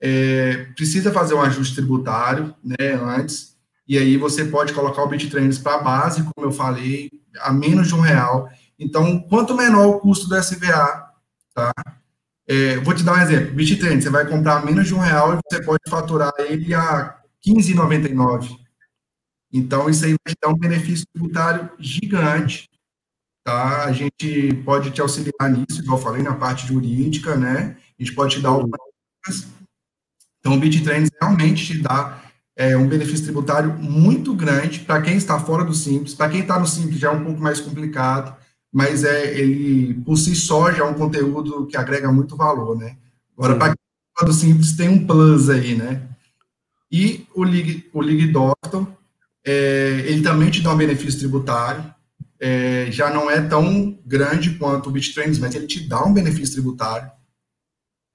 é, 0.00 0.66
precisa 0.76 1.12
fazer 1.12 1.34
um 1.34 1.40
ajuste 1.40 1.74
tributário, 1.74 2.54
né, 2.62 2.92
antes, 2.92 3.56
e 3.88 3.98
aí 3.98 4.16
você 4.16 4.44
pode 4.44 4.72
colocar 4.72 5.02
o 5.02 5.08
BitTrainers 5.08 5.58
para 5.58 5.78
base, 5.78 6.22
como 6.22 6.46
eu 6.46 6.52
falei, 6.52 7.10
a 7.40 7.52
menos 7.52 7.88
de 7.88 7.94
um 7.94 8.00
real. 8.00 8.48
Então, 8.78 9.20
quanto 9.20 9.54
menor 9.54 9.86
o 9.86 10.00
custo 10.00 10.28
do 10.28 10.36
SVA, 10.36 11.08
tá? 11.54 11.72
É, 12.48 12.76
vou 12.78 12.94
te 12.94 13.02
dar 13.02 13.14
um 13.14 13.22
exemplo. 13.22 13.54
BitTrainers, 13.54 14.04
você 14.04 14.10
vai 14.10 14.26
comprar 14.26 14.64
menos 14.64 14.86
de 14.86 14.94
um 14.94 14.98
real 14.98 15.34
e 15.34 15.40
você 15.48 15.62
pode 15.62 15.82
faturar 15.88 16.32
ele 16.38 16.74
a 16.74 17.16
15,99 17.46 18.66
então, 19.52 19.88
isso 19.88 20.04
aí 20.04 20.14
vai 20.24 20.34
te 20.34 20.38
dar 20.42 20.48
um 20.48 20.58
benefício 20.58 21.06
tributário 21.12 21.70
gigante, 21.78 22.68
tá? 23.46 23.84
A 23.84 23.92
gente 23.92 24.52
pode 24.64 24.90
te 24.90 25.00
auxiliar 25.00 25.48
nisso, 25.48 25.80
igual 25.80 25.98
eu 25.98 26.02
falei, 26.02 26.20
na 26.20 26.34
parte 26.34 26.66
jurídica, 26.66 27.36
né? 27.36 27.76
A 27.96 28.02
gente 28.02 28.12
pode 28.12 28.34
te 28.34 28.42
dar 28.42 28.48
algumas 28.48 28.76
Então, 30.40 30.54
o 30.54 30.58
BitTrends 30.58 31.10
realmente 31.20 31.64
te 31.64 31.78
dá 31.78 32.24
é, 32.56 32.76
um 32.76 32.88
benefício 32.88 33.24
tributário 33.24 33.72
muito 33.74 34.34
grande 34.34 34.80
para 34.80 35.00
quem 35.00 35.16
está 35.16 35.38
fora 35.38 35.64
do 35.64 35.72
Simples. 35.72 36.12
Para 36.12 36.28
quem 36.28 36.40
está 36.40 36.58
no 36.58 36.66
Simples 36.66 36.98
já 36.98 37.08
é 37.08 37.12
um 37.12 37.22
pouco 37.22 37.40
mais 37.40 37.60
complicado, 37.60 38.36
mas 38.72 39.04
é 39.04 39.38
ele, 39.38 39.94
por 40.04 40.16
si 40.16 40.34
só, 40.34 40.72
já 40.72 40.84
é 40.84 40.88
um 40.88 40.94
conteúdo 40.94 41.68
que 41.68 41.76
agrega 41.76 42.10
muito 42.10 42.34
valor, 42.34 42.76
né? 42.76 42.96
Agora, 43.38 43.54
para 43.54 43.68
quem 43.68 43.76
está 44.12 44.26
do 44.26 44.32
Simples, 44.32 44.72
tem 44.72 44.88
um 44.88 45.06
plus 45.06 45.48
aí, 45.48 45.76
né? 45.76 46.02
E 46.90 47.24
o 47.32 47.44
Lig, 47.44 47.88
o 47.92 48.02
Lig 48.02 48.26
Doctor, 48.26 48.88
é, 49.44 50.02
ele 50.06 50.22
também 50.22 50.50
te 50.50 50.62
dá 50.62 50.72
um 50.72 50.76
benefício 50.76 51.20
tributário, 51.20 51.94
é, 52.40 52.90
já 52.90 53.10
não 53.10 53.30
é 53.30 53.40
tão 53.40 53.98
grande 54.04 54.54
quanto 54.54 54.88
o 54.88 54.92
BitTrends, 54.92 55.38
mas 55.38 55.54
ele 55.54 55.66
te 55.66 55.88
dá 55.88 56.04
um 56.04 56.12
benefício 56.12 56.54
tributário, 56.54 57.10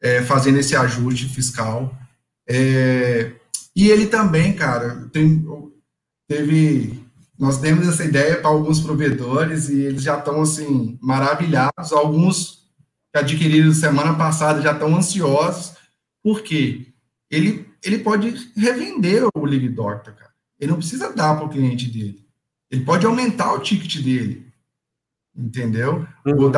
é, 0.01 0.21
fazendo 0.21 0.59
esse 0.59 0.75
ajuste 0.75 1.27
fiscal. 1.27 1.95
É, 2.47 3.33
e 3.75 3.89
ele 3.89 4.07
também, 4.07 4.53
cara, 4.53 5.09
tem, 5.11 5.45
teve, 6.27 7.03
nós 7.37 7.57
demos 7.57 7.87
essa 7.87 8.03
ideia 8.03 8.37
para 8.37 8.49
alguns 8.49 8.79
provedores 8.79 9.69
e 9.69 9.81
eles 9.81 10.03
já 10.03 10.17
estão, 10.17 10.41
assim, 10.41 10.97
maravilhados, 11.01 11.91
alguns 11.91 12.61
que 13.13 13.19
adquiriram 13.19 13.73
semana 13.73 14.13
passada 14.15 14.61
já 14.61 14.71
estão 14.71 14.95
ansiosos, 14.95 15.73
porque 16.23 16.93
ele, 17.29 17.67
ele 17.83 17.99
pode 17.99 18.51
revender 18.55 19.23
o 19.33 19.45
Live 19.45 19.73
cara. 19.75 20.31
Ele 20.59 20.71
não 20.71 20.77
precisa 20.77 21.11
dar 21.11 21.35
para 21.35 21.45
o 21.45 21.49
cliente 21.49 21.87
dele. 21.87 22.23
Ele 22.71 22.85
pode 22.85 23.05
aumentar 23.05 23.53
o 23.53 23.59
ticket 23.59 24.01
dele. 24.01 24.47
Entendeu? 25.35 26.07
Uhum. 26.25 26.51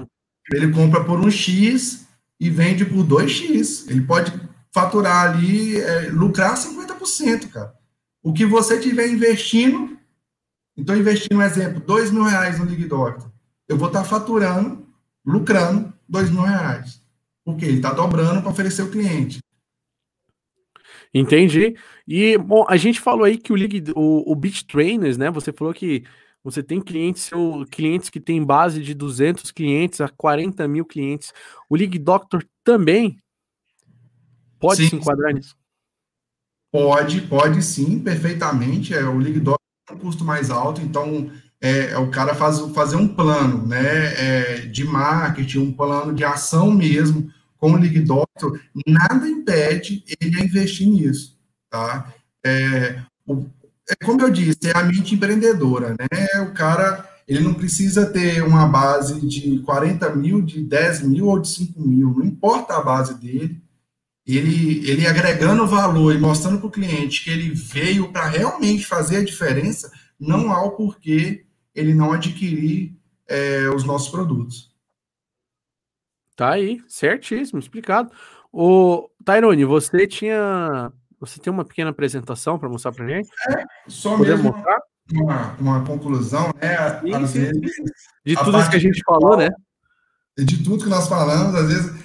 Ele 0.51 0.71
compra 0.71 1.03
por 1.03 1.19
um 1.19 1.31
X 1.31 2.05
e 2.39 2.49
vende 2.49 2.85
por 2.85 3.03
2X. 3.05 3.89
Ele 3.89 4.01
pode 4.01 4.31
faturar 4.71 5.31
ali, 5.31 5.79
é, 5.79 6.09
lucrar 6.09 6.55
50%, 6.55 7.49
cara. 7.49 7.73
O 8.21 8.31
que 8.31 8.45
você 8.45 8.79
tiver 8.79 9.07
investindo, 9.07 9.97
então 10.77 10.95
investindo, 10.95 11.37
um 11.37 11.41
exemplo, 11.41 11.81
2 11.81 12.11
mil 12.11 12.23
reais 12.23 12.57
no 12.57 12.65
League 12.65 12.85
Doctor, 12.85 13.31
eu 13.67 13.77
vou 13.77 13.87
estar 13.87 14.03
faturando, 14.03 14.87
lucrando 15.25 15.93
2 16.07 16.29
mil 16.29 16.41
reais. 16.41 17.01
Porque 17.43 17.65
ele 17.65 17.77
está 17.77 17.91
dobrando 17.91 18.41
para 18.41 18.51
oferecer 18.51 18.83
o 18.83 18.91
cliente. 18.91 19.39
Entendi. 21.13 21.75
E, 22.07 22.37
bom, 22.37 22.65
a 22.67 22.75
gente 22.75 22.99
falou 22.99 23.23
aí 23.23 23.37
que 23.37 23.53
o 23.53 23.55
League, 23.55 23.83
o, 23.95 24.31
o 24.31 24.35
Beach 24.35 24.65
Trainers, 24.65 25.17
né? 25.17 25.29
Você 25.29 25.53
falou 25.53 25.73
que 25.73 26.03
você 26.43 26.63
tem 26.63 26.81
clientes, 26.81 27.23
seu, 27.23 27.65
clientes 27.69 28.09
que 28.09 28.19
tem 28.19 28.43
base 28.43 28.81
de 28.81 28.93
200 28.93 29.51
clientes 29.51 30.01
a 30.01 30.09
40 30.09 30.67
mil 30.67 30.85
clientes. 30.85 31.31
O 31.69 31.75
League 31.75 31.99
Doctor 31.99 32.43
também 32.63 33.17
pode 34.59 34.83
sim, 34.83 34.89
se 34.89 34.95
enquadrar 34.95 35.33
nisso? 35.33 35.55
Pode, 36.71 37.21
pode 37.21 37.61
sim, 37.61 37.99
perfeitamente. 37.99 38.93
É, 38.93 39.03
o 39.03 39.19
League 39.19 39.39
Doctor 39.39 39.59
tem 39.87 39.95
um 39.95 39.99
custo 39.99 40.25
mais 40.25 40.49
alto, 40.49 40.81
então 40.81 41.31
é, 41.61 41.91
é 41.91 41.97
o 41.97 42.09
cara 42.09 42.33
faz, 42.33 42.59
fazer 42.73 42.95
um 42.95 43.07
plano 43.07 43.65
né, 43.67 43.79
é, 44.17 44.55
de 44.65 44.83
marketing, 44.83 45.59
um 45.59 45.71
plano 45.71 46.13
de 46.13 46.25
ação 46.25 46.71
mesmo 46.71 47.31
com 47.63 47.75
o 47.75 48.05
Doctor, 48.05 48.59
nada 48.85 49.25
impede 49.25 50.03
ele 50.19 50.41
a 50.41 50.43
investir 50.43 50.85
nisso, 50.85 51.39
tá? 51.69 52.13
É, 52.45 53.01
o, 53.25 53.45
é 53.89 53.95
como 54.03 54.21
eu 54.21 54.29
disse, 54.29 54.57
é 54.65 54.77
a 54.77 54.83
mente 54.83 55.15
empreendedora, 55.15 55.91
né? 55.91 56.41
O 56.41 56.51
cara, 56.51 57.09
ele 57.25 57.39
não 57.39 57.53
precisa 57.53 58.05
ter 58.05 58.43
uma 58.43 58.67
base 58.67 59.25
de 59.25 59.59
40 59.59 60.13
mil, 60.13 60.41
de 60.41 60.61
10 60.61 61.03
mil 61.03 61.27
ou 61.27 61.39
de 61.39 61.47
5 61.47 61.79
mil, 61.79 62.13
não 62.17 62.25
importa 62.25 62.75
a 62.75 62.83
base 62.83 63.13
dele, 63.13 63.61
ele, 64.27 64.85
ele 64.89 65.07
agregando 65.07 65.65
valor 65.65 66.13
e 66.13 66.19
mostrando 66.19 66.57
para 66.57 66.67
o 66.67 66.71
cliente 66.71 67.23
que 67.23 67.29
ele 67.29 67.53
veio 67.53 68.11
para 68.11 68.27
realmente 68.27 68.85
fazer 68.85 69.17
a 69.17 69.23
diferença, 69.23 69.89
não 70.19 70.51
há 70.51 70.61
o 70.65 70.71
porquê 70.71 71.45
ele 71.73 71.93
não 71.93 72.11
adquirir 72.11 72.93
é, 73.25 73.69
os 73.69 73.85
nossos 73.85 74.09
produtos. 74.09 74.72
Tá 76.35 76.51
aí, 76.51 76.81
certíssimo, 76.87 77.59
explicado. 77.59 78.11
O 78.51 79.09
Tairone, 79.23 79.65
você 79.65 80.07
tinha. 80.07 80.91
Você 81.19 81.39
tem 81.39 81.51
uma 81.51 81.63
pequena 81.63 81.91
apresentação 81.91 82.59
para 82.59 82.69
mostrar 82.69 82.91
para 82.91 83.07
gente? 83.07 83.29
É, 83.49 83.63
só 83.87 84.17
Poder 84.17 84.35
mesmo 84.35 84.51
mostrar? 84.51 84.79
Uma, 85.11 85.55
uma 85.59 85.85
conclusão, 85.85 86.51
né? 86.61 86.99
Sim, 86.99 87.13
às 87.13 87.29
sim, 87.29 87.39
vezes, 87.39 87.71
de 88.25 88.35
tudo 88.35 88.59
isso 88.59 88.69
que 88.69 88.75
a 88.75 88.79
gente 88.79 89.01
falou, 89.05 89.37
né? 89.37 89.49
De 90.37 90.63
tudo 90.63 90.83
que 90.83 90.89
nós 90.89 91.07
falamos, 91.07 91.55
às 91.55 91.67
vezes 91.67 92.03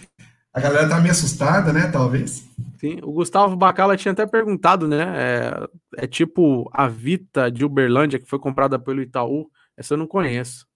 a 0.52 0.60
galera 0.60 0.88
tá 0.88 0.98
meio 0.98 1.12
assustada, 1.12 1.72
né? 1.72 1.88
Talvez. 1.88 2.48
Sim, 2.78 3.00
o 3.02 3.12
Gustavo 3.12 3.56
Bacala 3.56 3.96
tinha 3.96 4.12
até 4.12 4.26
perguntado, 4.26 4.86
né? 4.86 5.14
É, 5.16 6.04
é 6.04 6.06
tipo 6.06 6.68
a 6.72 6.86
Vita 6.86 7.50
de 7.50 7.64
Uberlândia, 7.64 8.18
que 8.18 8.28
foi 8.28 8.38
comprada 8.38 8.78
pelo 8.78 9.00
Itaú. 9.02 9.50
Essa 9.76 9.94
eu 9.94 9.98
não 9.98 10.06
conheço. 10.06 10.67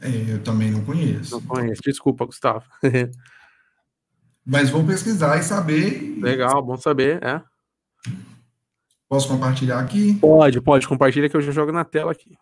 É, 0.00 0.34
eu 0.34 0.42
também 0.42 0.70
não 0.70 0.84
conheço. 0.84 1.32
Não 1.32 1.42
conheço, 1.42 1.82
desculpa, 1.84 2.24
Gustavo. 2.24 2.64
Mas 4.44 4.70
vou 4.70 4.84
pesquisar 4.84 5.38
e 5.38 5.42
saber. 5.42 6.18
Legal, 6.20 6.62
bom 6.62 6.76
saber, 6.76 7.22
é. 7.22 7.40
Posso 9.08 9.28
compartilhar 9.28 9.78
aqui? 9.78 10.14
Pode, 10.14 10.60
pode, 10.60 10.88
compartilha 10.88 11.28
que 11.28 11.36
eu 11.36 11.40
já 11.40 11.52
jogo 11.52 11.70
na 11.70 11.84
tela 11.84 12.12
aqui. 12.12 12.36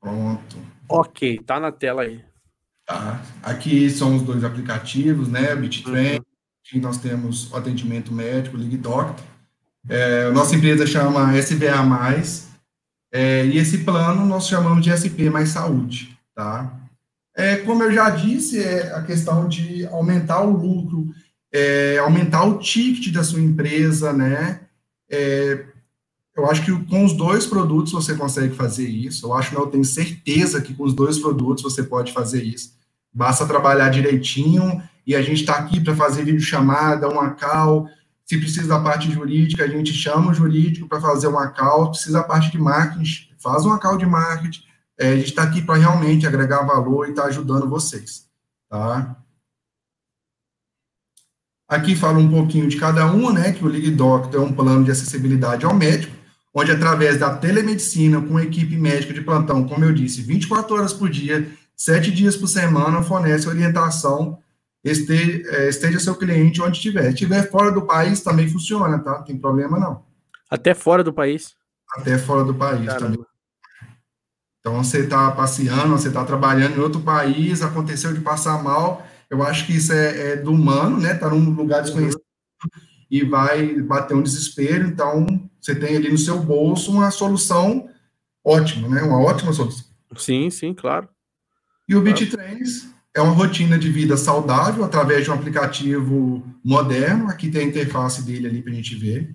Pronto. 0.00 0.56
Ok, 0.88 1.38
tá 1.46 1.60
na 1.60 1.70
tela 1.70 2.02
aí. 2.02 2.22
Tá? 2.84 3.22
Aqui 3.42 3.88
são 3.88 4.16
os 4.16 4.22
dois 4.22 4.42
aplicativos, 4.44 5.28
né? 5.28 5.54
BitTrain, 5.54 6.16
uhum. 6.16 6.24
aqui 6.66 6.80
nós 6.80 6.98
temos 6.98 7.50
o 7.52 7.56
atendimento 7.56 8.12
médico, 8.12 8.56
LigDoctor. 8.56 9.24
É, 9.88 10.30
nossa 10.30 10.54
empresa 10.54 10.86
chama 10.86 11.32
SVA+, 11.38 11.82
é, 13.12 13.44
e 13.44 13.58
esse 13.58 13.78
plano 13.78 14.24
nós 14.24 14.48
chamamos 14.48 14.82
de 14.82 14.90
SP 14.90 15.28
mais 15.28 15.50
saúde, 15.50 16.18
tá? 16.34 16.72
É, 17.34 17.56
como 17.56 17.82
eu 17.82 17.92
já 17.92 18.08
disse, 18.10 18.62
é 18.62 18.94
a 18.94 19.02
questão 19.02 19.46
de 19.46 19.86
aumentar 19.86 20.40
o 20.42 20.50
lucro, 20.50 21.10
é, 21.52 21.98
aumentar 21.98 22.44
o 22.44 22.58
ticket 22.58 23.12
da 23.12 23.22
sua 23.22 23.40
empresa, 23.40 24.12
né? 24.12 24.60
É, 25.10 25.66
eu 26.34 26.50
acho 26.50 26.64
que 26.64 26.72
com 26.86 27.04
os 27.04 27.12
dois 27.12 27.44
produtos 27.44 27.92
você 27.92 28.14
consegue 28.14 28.54
fazer 28.54 28.88
isso. 28.88 29.26
Eu 29.26 29.34
acho, 29.34 29.54
não, 29.54 29.62
eu 29.62 29.66
tenho 29.66 29.84
certeza 29.84 30.62
que 30.62 30.72
com 30.72 30.84
os 30.84 30.94
dois 30.94 31.18
produtos 31.18 31.62
você 31.62 31.82
pode 31.82 32.12
fazer 32.12 32.42
isso. 32.42 32.74
Basta 33.12 33.46
trabalhar 33.46 33.90
direitinho 33.90 34.82
e 35.06 35.14
a 35.14 35.20
gente 35.20 35.40
está 35.40 35.56
aqui 35.56 35.78
para 35.80 35.94
fazer 35.94 36.24
videochamada, 36.24 37.08
uma 37.08 37.30
call. 37.30 37.86
Se 38.32 38.38
precisa 38.38 38.66
da 38.66 38.80
parte 38.80 39.12
jurídica, 39.12 39.62
a 39.62 39.68
gente 39.68 39.92
chama 39.92 40.30
o 40.30 40.34
jurídico 40.34 40.88
para 40.88 40.98
fazer 41.02 41.26
uma 41.26 41.48
call. 41.48 41.90
Precisa 41.90 42.14
da 42.14 42.24
parte 42.24 42.50
de 42.50 42.56
marketing, 42.56 43.28
faz 43.38 43.66
uma 43.66 43.78
call 43.78 43.98
de 43.98 44.06
marketing. 44.06 44.62
É, 44.98 45.10
a 45.10 45.16
gente 45.16 45.28
está 45.28 45.42
aqui 45.42 45.60
para 45.60 45.78
realmente 45.78 46.26
agregar 46.26 46.62
valor 46.62 47.06
e 47.06 47.10
estar 47.10 47.24
tá 47.24 47.28
ajudando 47.28 47.68
vocês, 47.68 48.26
tá? 48.70 49.18
Aqui 51.68 51.94
fala 51.94 52.16
um 52.20 52.30
pouquinho 52.30 52.68
de 52.68 52.78
cada 52.78 53.04
uma, 53.04 53.34
né? 53.34 53.52
Que 53.52 53.66
o 53.66 53.68
League 53.68 53.90
Doctor 53.90 54.40
é 54.40 54.42
um 54.42 54.52
plano 54.54 54.82
de 54.82 54.90
acessibilidade 54.90 55.66
ao 55.66 55.74
médico 55.74 56.16
onde 56.54 56.72
através 56.72 57.18
da 57.18 57.34
telemedicina 57.34 58.20
com 58.22 58.40
equipe 58.40 58.78
médica 58.78 59.12
de 59.12 59.20
plantão, 59.20 59.66
como 59.66 59.84
eu 59.84 59.92
disse, 59.92 60.22
24 60.22 60.74
horas 60.74 60.92
por 60.94 61.10
dia, 61.10 61.50
7 61.76 62.10
dias 62.10 62.36
por 62.36 62.46
semana, 62.46 63.02
fornece 63.02 63.48
orientação, 63.48 64.38
esteja, 64.90 65.48
é, 65.56 65.68
esteja 65.68 66.00
seu 66.00 66.14
cliente 66.14 66.60
onde 66.60 66.76
estiver. 66.76 67.04
Se 67.04 67.14
estiver 67.14 67.48
fora 67.50 67.70
do 67.70 67.82
país, 67.82 68.20
também 68.20 68.48
funciona, 68.48 68.98
tá? 68.98 69.18
Não 69.18 69.24
tem 69.24 69.38
problema 69.38 69.78
não. 69.78 70.04
Até 70.50 70.74
fora 70.74 71.04
do 71.04 71.12
país? 71.12 71.54
Até 71.96 72.18
fora 72.18 72.44
do 72.44 72.54
país 72.54 72.86
Caramba. 72.86 73.06
também. 73.06 73.26
Então, 74.60 74.82
você 74.82 75.00
está 75.00 75.30
passeando, 75.32 75.98
você 75.98 76.08
está 76.08 76.24
trabalhando 76.24 76.76
em 76.76 76.80
outro 76.80 77.00
país, 77.00 77.62
aconteceu 77.62 78.12
de 78.12 78.20
passar 78.20 78.62
mal, 78.62 79.04
eu 79.28 79.42
acho 79.42 79.66
que 79.66 79.76
isso 79.76 79.92
é, 79.92 80.32
é 80.32 80.36
do 80.36 80.52
humano, 80.52 81.00
né? 81.00 81.14
Está 81.14 81.28
num 81.28 81.50
lugar 81.50 81.78
uhum. 81.78 81.84
desconhecido 81.84 82.22
uhum. 82.64 82.82
e 83.10 83.24
vai 83.24 83.74
bater 83.80 84.14
um 84.14 84.22
desespero, 84.22 84.86
então 84.86 85.26
você 85.60 85.74
tem 85.74 85.96
ali 85.96 86.10
no 86.10 86.18
seu 86.18 86.38
bolso 86.38 86.92
uma 86.92 87.10
solução 87.10 87.88
ótima, 88.44 88.88
né? 88.88 89.02
Uma 89.02 89.20
ótima 89.20 89.52
solução. 89.52 89.86
Sim, 90.16 90.50
sim, 90.50 90.74
claro. 90.74 91.08
E 91.88 91.96
o 91.96 92.00
BitTrains 92.00 92.88
é 93.14 93.20
uma 93.20 93.32
rotina 93.32 93.78
de 93.78 93.90
vida 93.90 94.16
saudável 94.16 94.84
através 94.84 95.24
de 95.24 95.30
um 95.30 95.34
aplicativo 95.34 96.42
moderno. 96.64 97.28
Aqui 97.28 97.50
tem 97.50 97.62
a 97.62 97.68
interface 97.68 98.22
dele 98.22 98.46
ali 98.46 98.62
para 98.62 98.72
a 98.72 98.76
gente 98.76 98.94
ver. 98.94 99.34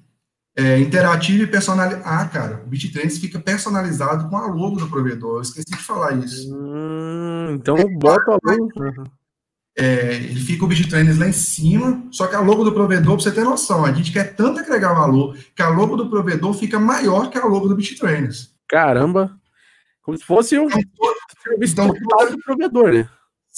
É, 0.55 0.79
interativo 0.79 1.43
e 1.43 1.47
personalizado. 1.47 2.01
Ah, 2.03 2.25
cara, 2.25 2.63
o 2.65 2.67
BitTrains 2.67 3.19
fica 3.19 3.39
personalizado 3.39 4.27
com 4.27 4.35
a 4.35 4.47
logo 4.47 4.77
do 4.77 4.89
provedor. 4.89 5.35
Eu 5.35 5.41
esqueci 5.43 5.69
de 5.69 5.83
falar 5.83 6.13
isso. 6.13 6.51
Hum, 6.51 7.51
então, 7.51 7.77
é, 7.77 7.85
bota 7.85 8.31
a 8.31 8.39
logo. 8.43 8.69
Uhum. 8.75 9.03
É, 9.77 10.15
ele 10.15 10.39
fica 10.39 10.65
o 10.65 10.67
BitTrainers 10.67 11.19
lá 11.19 11.27
em 11.27 11.31
cima, 11.31 12.03
só 12.09 12.25
que 12.25 12.35
a 12.35 12.39
logo 12.39 12.63
do 12.63 12.73
provedor, 12.73 13.13
para 13.13 13.23
você 13.23 13.31
ter 13.31 13.43
noção, 13.43 13.85
a 13.85 13.91
gente 13.91 14.11
quer 14.11 14.35
tanto 14.35 14.59
agregar 14.59 14.95
valor 14.95 15.37
que 15.55 15.61
a 15.61 15.69
logo 15.69 15.95
do 15.95 16.09
provedor 16.09 16.51
fica 16.55 16.79
maior 16.79 17.29
que 17.29 17.37
a 17.37 17.45
logo 17.45 17.67
do 17.67 17.75
BitTrainers. 17.75 18.55
Caramba! 18.67 19.37
Como 20.01 20.17
se 20.17 20.23
fosse 20.23 20.57
um 20.57 20.65
então, 20.65 21.59
então 21.61 21.93
toda, 22.09 22.31
do 22.31 22.39
provedor, 22.39 22.91
né? 22.91 23.07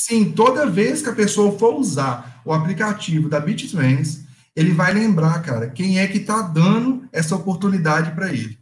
Sim, 0.02 0.32
toda 0.32 0.66
vez 0.66 1.02
que 1.02 1.10
a 1.10 1.14
pessoa 1.14 1.60
for 1.60 1.76
usar 1.78 2.42
o 2.46 2.54
aplicativo 2.54 3.28
da 3.28 3.38
BitTrainers, 3.38 4.22
ele 4.56 4.72
vai 4.72 4.94
lembrar, 4.94 5.44
cara, 5.44 5.70
quem 5.70 6.00
é 6.00 6.08
que 6.08 6.20
está 6.20 6.42
dando 6.42 7.06
essa 7.12 7.36
oportunidade 7.36 8.16
para 8.16 8.32
ele. 8.32 8.58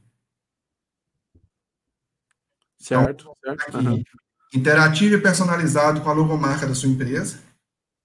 Certo, 2.80 3.22
então, 3.22 3.34
certo. 3.46 3.78
Aqui, 3.78 3.88
uhum. 3.88 4.04
Interativo 4.52 5.14
e 5.14 5.22
personalizado 5.22 6.02
com 6.02 6.10
a 6.10 6.14
logomarca 6.14 6.66
da 6.66 6.74
sua 6.74 6.90
empresa 6.90 7.38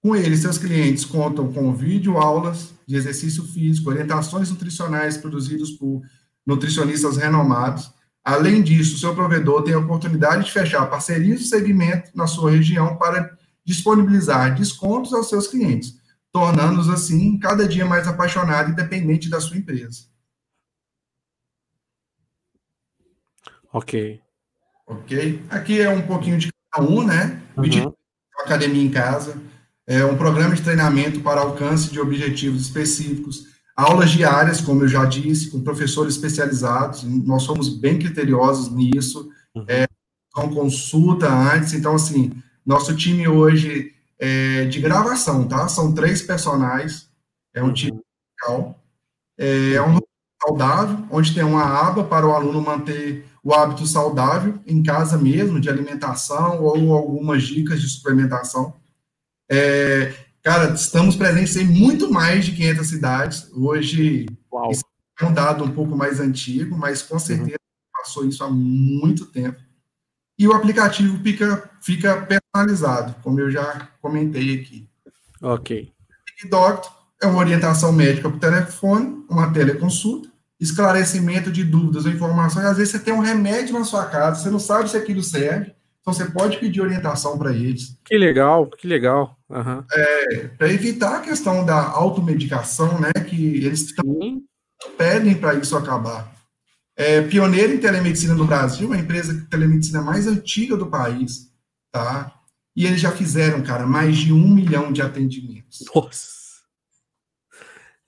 com 0.02 0.14
ele, 0.14 0.36
seus 0.36 0.58
clientes 0.58 1.06
contam 1.06 1.50
com 1.50 1.74
vídeo 1.74 2.18
aulas 2.18 2.74
de 2.86 2.96
exercício 2.96 3.44
físico, 3.44 3.88
orientações 3.88 4.50
nutricionais 4.50 5.16
produzidas 5.16 5.70
por 5.70 6.02
nutricionistas 6.46 7.16
renomados. 7.16 7.94
Além 8.24 8.62
disso, 8.62 8.98
seu 8.98 9.14
provedor 9.14 9.64
tem 9.64 9.74
a 9.74 9.78
oportunidade 9.78 10.44
de 10.44 10.52
fechar 10.52 10.86
parcerias 10.86 11.40
de 11.40 11.48
segmento 11.48 12.10
na 12.14 12.26
sua 12.26 12.52
região 12.52 12.96
para 12.96 13.36
disponibilizar 13.64 14.54
descontos 14.54 15.12
aos 15.12 15.28
seus 15.28 15.48
clientes, 15.48 15.96
tornando-os 16.30 16.88
assim 16.88 17.38
cada 17.38 17.66
dia 17.66 17.84
mais 17.84 18.06
apaixonado 18.06 18.70
e 18.70 18.76
dependente 18.76 19.28
da 19.28 19.40
sua 19.40 19.56
empresa. 19.56 20.04
Ok. 23.72 24.20
Ok. 24.86 25.42
Aqui 25.50 25.80
é 25.80 25.88
um 25.88 26.02
pouquinho 26.02 26.38
de 26.38 26.50
cada 26.70 26.86
um, 26.86 27.04
né? 27.04 27.42
Uhum. 27.56 27.92
Academia 28.38 28.82
em 28.82 28.90
casa 28.90 29.40
é 29.86 30.04
um 30.04 30.16
programa 30.16 30.54
de 30.54 30.62
treinamento 30.62 31.20
para 31.20 31.40
alcance 31.40 31.90
de 31.90 32.00
objetivos 32.00 32.62
específicos, 32.62 33.48
aulas 33.76 34.10
diárias, 34.10 34.60
como 34.60 34.82
eu 34.82 34.88
já 34.88 35.04
disse, 35.04 35.50
com 35.50 35.62
professores 35.62 36.14
especializados, 36.14 37.02
nós 37.04 37.42
somos 37.42 37.68
bem 37.68 37.98
criteriosos 37.98 38.70
nisso, 38.70 39.30
uhum. 39.54 39.64
é, 39.68 39.86
com 40.32 40.48
consulta 40.54 41.28
antes, 41.28 41.72
então, 41.72 41.94
assim, 41.94 42.32
nosso 42.64 42.94
time 42.96 43.26
hoje 43.28 43.92
é 44.18 44.64
de 44.66 44.80
gravação, 44.80 45.46
tá? 45.48 45.66
São 45.68 45.92
três 45.92 46.22
personagens, 46.22 47.10
é 47.54 47.62
um 47.62 47.66
uhum. 47.66 47.72
time 47.72 48.00
legal, 48.40 48.80
é, 49.38 49.72
é 49.72 49.82
um 49.82 49.98
saudável, 50.42 51.04
onde 51.10 51.34
tem 51.34 51.42
uma 51.42 51.64
aba 51.64 52.04
para 52.04 52.26
o 52.26 52.32
aluno 52.32 52.60
manter 52.60 53.26
o 53.42 53.52
hábito 53.52 53.86
saudável 53.86 54.58
em 54.66 54.82
casa 54.82 55.18
mesmo, 55.18 55.60
de 55.60 55.68
alimentação 55.68 56.62
ou 56.62 56.92
algumas 56.92 57.42
dicas 57.42 57.80
de 57.80 57.88
suplementação. 57.88 58.74
É, 59.50 60.14
cara, 60.42 60.72
estamos 60.74 61.16
presentes 61.16 61.56
em 61.56 61.64
muito 61.64 62.10
mais 62.10 62.44
de 62.44 62.52
500 62.52 62.86
cidades. 62.86 63.50
Hoje, 63.52 64.26
Uau. 64.52 64.70
isso 64.70 64.84
é 65.20 65.24
um 65.24 65.32
dado 65.32 65.64
um 65.64 65.70
pouco 65.70 65.96
mais 65.96 66.20
antigo, 66.20 66.76
mas 66.76 67.02
com 67.02 67.14
uhum. 67.14 67.20
certeza 67.20 67.56
uhum. 67.56 68.02
passou 68.02 68.24
isso 68.26 68.42
há 68.42 68.50
muito 68.50 69.26
tempo. 69.26 69.60
E 70.38 70.48
o 70.48 70.52
aplicativo 70.52 71.18
fica, 71.22 71.70
fica 71.80 72.26
personalizado, 72.26 73.14
como 73.22 73.38
eu 73.38 73.50
já 73.50 73.88
comentei 74.00 74.60
aqui. 74.60 74.88
Ok. 75.40 75.92
E 76.42 76.48
Doctor 76.48 76.92
é 77.22 77.26
uma 77.26 77.38
orientação 77.38 77.92
médica 77.92 78.28
por 78.28 78.40
telefone, 78.40 79.24
uma 79.30 79.52
teleconsulta, 79.52 80.28
esclarecimento 80.58 81.52
de 81.52 81.62
dúvidas 81.62 82.04
ou 82.04 82.10
informações. 82.10 82.66
Às 82.66 82.76
vezes 82.76 82.92
você 82.92 82.98
tem 82.98 83.14
um 83.14 83.20
remédio 83.20 83.78
na 83.78 83.84
sua 83.84 84.06
casa, 84.06 84.42
você 84.42 84.50
não 84.50 84.58
sabe 84.58 84.90
se 84.90 84.96
aquilo 84.96 85.22
serve, 85.22 85.72
então 86.00 86.12
você 86.12 86.24
pode 86.24 86.58
pedir 86.58 86.80
orientação 86.80 87.38
para 87.38 87.52
eles. 87.52 87.96
Que 88.04 88.18
legal, 88.18 88.68
que 88.68 88.88
legal. 88.88 89.36
Uhum. 89.52 89.84
É, 89.92 90.48
para 90.48 90.72
evitar 90.72 91.16
a 91.16 91.20
questão 91.20 91.64
da 91.64 91.76
automedicação, 91.76 92.98
né? 92.98 93.12
Que 93.12 93.56
eles 93.56 93.92
pedem 94.96 95.34
para 95.34 95.54
isso 95.54 95.76
acabar. 95.76 96.32
É, 96.96 97.20
pioneiro 97.22 97.74
em 97.74 97.78
telemedicina 97.78 98.34
no 98.34 98.46
Brasil, 98.46 98.92
a 98.92 98.98
empresa 98.98 99.34
de 99.34 99.42
telemedicina 99.42 100.00
mais 100.00 100.26
antiga 100.26 100.76
do 100.76 100.86
país, 100.86 101.50
tá? 101.90 102.32
E 102.74 102.86
eles 102.86 103.00
já 103.00 103.12
fizeram, 103.12 103.62
cara, 103.62 103.86
mais 103.86 104.16
de 104.16 104.32
um 104.32 104.48
milhão 104.54 104.90
de 104.92 105.02
atendimentos. 105.02 105.84
Nossa! 105.94 106.42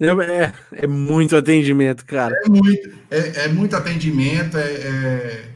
É, 0.01 0.85
é 0.85 0.87
muito 0.87 1.37
atendimento, 1.37 2.05
cara. 2.05 2.35
É 2.45 2.49
muito, 2.49 2.91
é, 3.11 3.45
é 3.45 3.49
muito 3.49 3.77
atendimento, 3.77 4.59
é, 4.59 4.73
é 4.73 5.55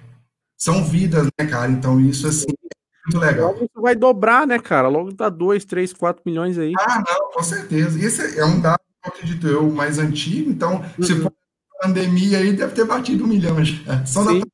são 0.57 0.85
vidas, 0.85 1.27
né, 1.39 1.47
cara? 1.47 1.71
Então 1.71 2.01
isso 2.01 2.27
assim 2.27 2.47
é 2.68 2.68
muito 3.09 3.19
legal. 3.19 3.53
Logo 3.53 3.65
isso 3.65 3.83
vai 3.83 3.95
dobrar, 3.95 4.47
né, 4.47 4.59
cara? 4.59 4.89
Logo 4.89 5.13
tá 5.15 5.29
2, 5.29 5.65
3, 5.65 5.93
4 5.93 6.23
milhões 6.27 6.59
aí. 6.59 6.73
Ah, 6.79 7.03
não, 7.09 7.33
com 7.33 7.43
certeza. 7.43 7.99
Esse 8.05 8.39
é 8.39 8.45
um 8.45 8.61
dado, 8.61 8.81
acredito 9.03 9.47
eu, 9.49 9.69
mais 9.71 9.99
antigo, 9.99 10.51
então 10.51 10.85
uhum. 10.99 11.05
se 11.05 11.15
for 11.17 11.33
pandemia 11.81 12.39
aí, 12.39 12.53
deve 12.53 12.75
ter 12.75 12.85
batido 12.85 13.25
um 13.25 13.29
milhão 13.29 13.65
já. 13.65 14.05
Só 14.05 14.25
Sim. 14.25 14.41
Da... 14.41 14.47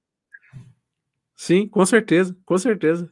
Sim, 1.36 1.68
com 1.68 1.84
certeza, 1.84 2.36
com 2.44 2.56
certeza. 2.56 3.10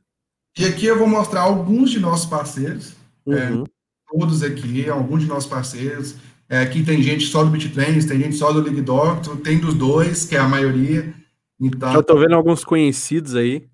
E 0.59 0.64
aqui 0.66 0.86
eu 0.86 0.99
vou 0.99 1.09
mostrar 1.09 1.40
alguns 1.40 1.90
de 1.90 1.99
nossos 1.99 2.26
parceiros, 2.26 2.95
é, 3.26 3.51
uhum. 3.51 3.64
é, 3.64 3.66
todos 4.11 4.43
aqui, 4.43 4.88
alguns 4.88 5.22
de 5.22 5.26
nossos 5.26 5.49
parceiros. 5.49 6.16
É, 6.49 6.61
aqui 6.61 6.84
tem 6.84 7.03
gente 7.03 7.24
só 7.24 7.43
do 7.43 7.51
BitTrains, 7.51 8.05
tem 8.05 8.20
gente 8.20 8.36
só 8.36 8.53
do 8.53 8.61
League 8.61 8.82
Doctor, 8.82 9.38
tem 9.38 9.59
dos 9.59 9.74
dois, 9.74 10.26
que 10.26 10.36
é 10.36 10.38
a 10.38 10.49
maioria. 10.49 11.14
Então, 11.59 11.95
eu 11.95 12.03
tô 12.03 12.18
vendo 12.18 12.34
alguns 12.34 12.62
conhecidos 12.62 13.34
aí. 13.34 13.66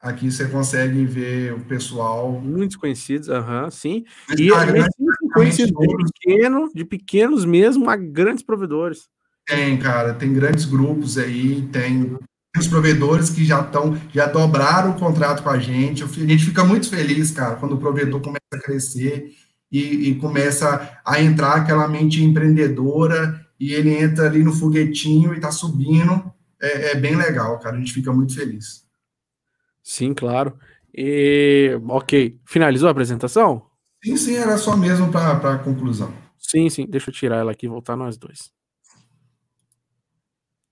Aqui 0.00 0.30
você 0.30 0.46
consegue 0.46 1.04
ver 1.04 1.54
o 1.54 1.60
pessoal. 1.60 2.32
Muitos 2.32 2.76
conhecidos, 2.76 3.28
aham, 3.28 3.64
uhum, 3.64 3.70
sim. 3.70 4.04
E 4.38 4.48
é 4.52 4.88
conhecidos 5.34 5.72
de, 5.72 6.12
pequeno, 6.12 6.70
de 6.72 6.84
pequenos 6.84 7.44
mesmo 7.44 7.90
a 7.90 7.96
grandes 7.96 8.44
provedores. 8.44 9.08
Tem, 9.46 9.76
cara, 9.78 10.14
tem 10.14 10.32
grandes 10.32 10.64
grupos 10.66 11.18
aí, 11.18 11.62
tem 11.72 12.16
os 12.56 12.68
provedores 12.68 13.30
que 13.30 13.44
já 13.44 13.60
estão, 13.60 13.98
já 14.12 14.26
dobraram 14.26 14.90
o 14.90 14.98
contrato 14.98 15.42
com 15.42 15.50
a 15.50 15.58
gente. 15.58 16.04
A 16.04 16.06
gente 16.06 16.44
fica 16.44 16.64
muito 16.64 16.88
feliz, 16.88 17.30
cara, 17.30 17.56
quando 17.56 17.72
o 17.74 17.78
provedor 17.78 18.20
começa 18.20 18.40
a 18.54 18.60
crescer 18.60 19.32
e, 19.70 20.10
e 20.10 20.14
começa 20.16 21.00
a 21.04 21.20
entrar 21.20 21.54
aquela 21.54 21.88
mente 21.88 22.22
empreendedora 22.22 23.44
e 23.58 23.72
ele 23.72 23.90
entra 23.90 24.26
ali 24.26 24.42
no 24.42 24.52
foguetinho 24.52 25.32
e 25.32 25.36
está 25.36 25.50
subindo. 25.50 26.32
É, 26.60 26.92
é, 26.92 26.94
bem 26.94 27.16
legal, 27.16 27.58
cara. 27.58 27.76
A 27.76 27.78
gente 27.78 27.92
fica 27.92 28.12
muito 28.12 28.34
feliz. 28.34 28.87
Sim, 29.88 30.12
claro. 30.12 30.54
E, 30.94 31.80
ok. 31.88 32.38
Finalizou 32.44 32.88
a 32.88 32.92
apresentação? 32.92 33.70
Sim, 34.04 34.18
sim, 34.18 34.36
era 34.36 34.58
só 34.58 34.76
mesmo 34.76 35.10
para 35.10 35.54
a 35.54 35.58
conclusão. 35.58 36.12
Sim, 36.36 36.68
sim. 36.68 36.86
Deixa 36.86 37.08
eu 37.08 37.14
tirar 37.14 37.36
ela 37.38 37.52
aqui 37.52 37.64
e 37.64 37.70
voltar 37.70 37.96
nós 37.96 38.18
dois. 38.18 38.52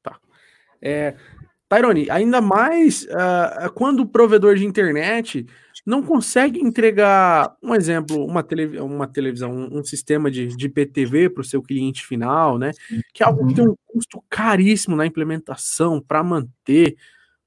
Tá. 0.03 0.19
É, 0.83 1.17
Tyrone, 1.67 2.11
ainda 2.11 2.43
mais 2.43 3.05
uh, 3.05 3.73
quando 3.73 4.01
o 4.01 4.07
provedor 4.07 4.55
de 4.55 4.67
internet 4.67 5.47
não 5.87 6.03
consegue 6.03 6.61
entregar, 6.61 7.57
um 7.63 7.75
exemplo, 7.75 8.23
uma, 8.23 8.43
tele, 8.43 8.79
uma 8.79 9.07
televisão, 9.07 9.51
um, 9.51 9.79
um 9.79 9.83
sistema 9.85 10.31
de, 10.31 10.49
de 10.49 10.69
PTV 10.69 11.31
para 11.31 11.41
o 11.41 11.45
seu 11.45 11.63
cliente 11.63 12.07
final, 12.07 12.59
né? 12.59 12.71
Que 13.15 13.23
é 13.23 13.27
algo 13.27 13.47
que 13.47 13.55
tem 13.55 13.67
um 13.67 13.77
custo 13.87 14.23
caríssimo 14.29 14.95
na 14.95 15.07
implementação 15.07 16.03
para 16.03 16.23
manter, 16.23 16.97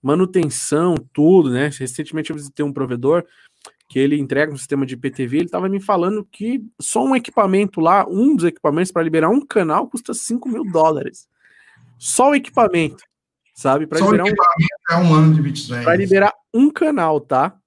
manutenção, 0.02 0.96
tudo, 1.14 1.50
né? 1.50 1.70
Recentemente 1.78 2.30
eu 2.30 2.36
visitei 2.36 2.66
um 2.66 2.74
provedor 2.74 3.26
que 3.88 3.98
ele 3.98 4.20
entrega 4.20 4.54
um 4.54 4.58
sistema 4.58 4.86
de 4.86 4.96
PTV, 4.96 5.38
ele 5.38 5.46
estava 5.46 5.68
me 5.68 5.80
falando 5.80 6.24
que 6.32 6.64
só 6.80 7.04
um 7.04 7.16
equipamento 7.16 7.82
lá, 7.82 8.06
um 8.08 8.36
dos 8.36 8.46
equipamentos 8.46 8.92
para 8.92 9.02
liberar 9.02 9.30
um 9.30 9.44
canal 9.44 9.88
custa 9.88 10.14
5 10.14 10.48
mil 10.48 10.64
dólares. 10.64 11.28
Só 11.98 12.30
o 12.30 12.36
equipamento 12.36 13.04
sabe? 13.60 13.86
Para 13.86 14.00
liberar 14.00 14.24
um, 14.24 14.34
é 14.90 14.96
um 14.96 15.14
ano 15.14 15.34
de 15.34 15.42
Bitcoin. 15.42 15.84
Para 15.84 15.96
liberar 15.98 16.34
um 16.54 16.72
canal, 16.72 17.20
tá? 17.20 17.58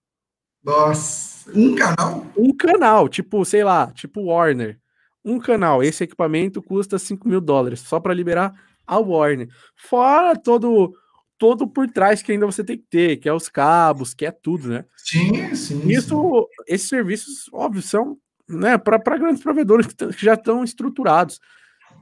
Nossa, 0.64 1.50
um 1.54 1.74
canal? 1.74 2.26
Um 2.36 2.56
canal, 2.56 3.08
tipo, 3.08 3.44
sei 3.44 3.62
lá, 3.62 3.92
tipo 3.92 4.22
Warner. 4.22 4.78
Um 5.22 5.38
canal. 5.38 5.82
Esse 5.82 6.04
equipamento 6.04 6.62
custa 6.62 6.98
5 6.98 7.28
mil 7.28 7.40
dólares 7.40 7.80
só 7.80 8.00
para 8.00 8.14
liberar 8.14 8.54
a 8.86 8.98
Warner. 8.98 9.48
Fora 9.76 10.34
todo 10.34 10.94
todo 11.42 11.66
por 11.66 11.90
trás 11.90 12.22
que 12.22 12.30
ainda 12.30 12.46
você 12.46 12.62
tem 12.62 12.78
que 12.78 12.86
ter, 12.88 13.16
que 13.16 13.28
é 13.28 13.32
os 13.32 13.48
cabos, 13.48 14.14
que 14.14 14.24
é 14.24 14.30
tudo, 14.30 14.68
né? 14.68 14.84
Sim, 14.96 15.52
sim. 15.56 15.88
Isso, 15.88 16.48
sim. 16.56 16.64
esses 16.68 16.88
serviços, 16.88 17.50
óbvio, 17.52 17.82
são 17.82 18.16
né, 18.48 18.78
para 18.78 19.18
grandes 19.18 19.42
provedores 19.42 19.88
que, 19.88 19.94
que 19.94 20.24
já 20.24 20.34
estão 20.34 20.62
estruturados 20.62 21.40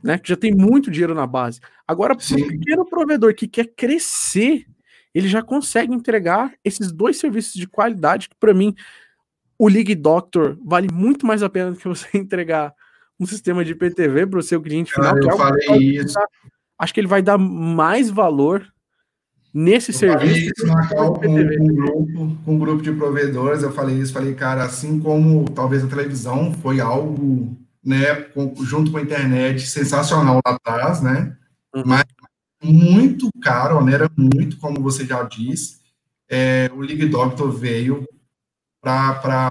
né? 0.03 0.18
Que 0.18 0.28
já 0.28 0.36
tem 0.36 0.55
muito 0.55 0.91
dinheiro 0.91 1.14
na 1.14 1.26
base. 1.26 1.61
Agora, 1.86 2.14
para 2.16 2.36
o 2.36 2.49
pequeno 2.49 2.84
provedor 2.86 3.34
que 3.34 3.47
quer 3.47 3.66
crescer, 3.66 4.66
ele 5.14 5.28
já 5.28 5.43
consegue 5.43 5.93
entregar 5.93 6.53
esses 6.64 6.93
dois 6.93 7.18
serviços 7.18 7.55
de 7.55 7.66
qualidade 7.66 8.28
que, 8.28 8.36
para 8.36 8.55
mim, 8.55 8.74
o 9.59 9.68
League 9.68 9.95
Doctor 9.95 10.59
vale 10.64 10.88
muito 10.93 11.26
mais 11.26 11.43
a 11.43 11.51
pena 11.51 11.72
do 11.72 11.78
que 11.78 11.88
você 11.88 12.09
entregar 12.16 12.74
um 13.18 13.26
sistema 13.26 13.64
de 13.64 13.74
PTV 13.74 14.26
para 14.26 14.38
o 14.38 14.43
seu 14.43 14.61
cliente 14.62 14.93
final. 14.93 15.14
eu 15.16 15.20
que 15.20 15.28
é 15.28 15.36
falei 15.36 15.97
isso. 15.97 16.18
acho 16.78 16.95
que 16.95 17.01
ele 17.01 17.07
vai 17.07 17.20
dar 17.20 17.36
mais 17.36 18.09
valor 18.09 18.66
nesse 19.53 19.92
eu 19.92 19.98
serviço. 19.98 20.66
Na 20.66 20.86
com, 20.88 21.28
um 21.28 21.74
grupo, 21.74 22.38
com 22.44 22.55
um 22.55 22.59
grupo 22.59 22.82
de 22.82 22.92
provedores, 22.92 23.62
eu 23.62 23.72
falei 23.72 23.96
isso, 23.96 24.12
falei, 24.12 24.34
cara, 24.34 24.64
assim 24.64 25.01
como 25.01 25.48
talvez 25.51 25.84
a 25.84 25.88
televisão 25.88 26.53
foi 26.55 26.80
algo 26.80 27.57
né, 27.84 28.14
com, 28.14 28.55
junto 28.64 28.90
com 28.90 28.98
a 28.98 29.03
internet, 29.03 29.66
sensacional 29.66 30.40
lá 30.46 30.55
atrás, 30.55 31.01
né, 31.01 31.36
uhum. 31.74 31.82
mas 31.86 32.05
muito 32.62 33.30
caro, 33.40 33.82
né, 33.82 33.94
era 33.94 34.11
muito, 34.16 34.59
como 34.59 34.82
você 34.82 35.07
já 35.07 35.22
disse, 35.22 35.80
é, 36.28 36.70
o 36.74 36.80
League 36.80 37.07
Doctor 37.07 37.51
veio 37.51 38.07
para, 38.80 39.51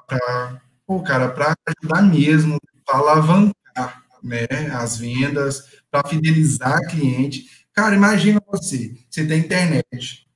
pô, 0.85 1.01
cara, 1.01 1.29
para 1.29 1.55
ajudar 1.67 2.01
mesmo, 2.03 2.57
para 2.85 2.99
alavancar, 2.99 4.03
né, 4.23 4.47
as 4.73 4.97
vendas, 4.97 5.79
para 5.91 6.07
fidelizar 6.07 6.87
cliente. 6.89 7.58
Cara, 7.73 7.95
imagina 7.95 8.41
você, 8.47 8.97
você 9.09 9.25
tem 9.25 9.39
internet 9.39 10.27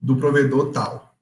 do 0.00 0.16
provedor 0.16 0.72
tal, 0.72 1.14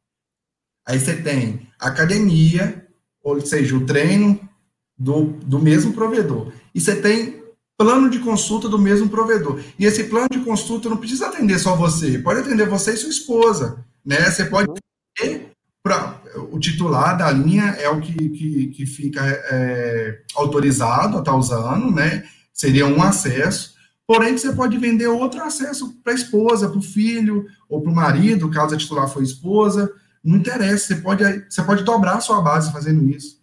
aí 0.86 0.98
você 0.98 1.20
tem 1.20 1.68
academia, 1.78 2.86
ou 3.22 3.40
seja, 3.40 3.76
o 3.76 3.84
treino 3.84 4.48
do, 4.96 5.24
do 5.24 5.58
mesmo 5.58 5.92
provedor. 5.92 6.52
E 6.74 6.80
você 6.80 6.96
tem 6.96 7.40
plano 7.76 8.10
de 8.10 8.18
consulta 8.18 8.68
do 8.68 8.78
mesmo 8.78 9.08
provedor. 9.08 9.60
E 9.78 9.86
esse 9.86 10.04
plano 10.04 10.28
de 10.30 10.40
consulta 10.40 10.88
não 10.88 10.98
precisa 10.98 11.28
atender 11.28 11.58
só 11.58 11.74
você, 11.74 12.18
pode 12.18 12.40
atender 12.40 12.68
você 12.68 12.92
e 12.92 12.96
sua 12.96 13.10
esposa. 13.10 13.84
Né? 14.04 14.30
Você 14.30 14.44
pode 14.44 14.68
ter 15.16 15.50
pra, 15.82 16.20
o 16.50 16.58
titular 16.58 17.16
da 17.16 17.30
linha 17.30 17.64
é 17.78 17.88
o 17.88 18.00
que, 18.00 18.12
que, 18.12 18.66
que 18.68 18.86
fica 18.86 19.22
é, 19.24 20.20
autorizado 20.34 21.16
a 21.16 21.20
estar 21.20 21.32
tá 21.32 21.36
usando, 21.36 21.90
né? 21.90 22.28
Seria 22.52 22.86
um 22.86 23.02
acesso. 23.02 23.74
Porém, 24.10 24.36
você 24.36 24.52
pode 24.52 24.76
vender 24.76 25.06
outro 25.06 25.40
acesso 25.40 25.96
para 26.02 26.12
a 26.12 26.16
esposa, 26.16 26.68
para 26.68 26.80
o 26.80 26.82
filho, 26.82 27.46
ou 27.68 27.80
para 27.80 27.92
o 27.92 27.94
marido, 27.94 28.50
caso 28.50 28.74
a 28.74 28.76
titular 28.76 29.08
for 29.08 29.22
esposa. 29.22 29.88
Não 30.24 30.36
interessa, 30.36 30.88
você 30.88 30.96
pode, 30.96 31.22
você 31.48 31.62
pode 31.62 31.84
dobrar 31.84 32.16
a 32.16 32.20
sua 32.20 32.42
base 32.42 32.72
fazendo 32.72 33.08
isso. 33.08 33.40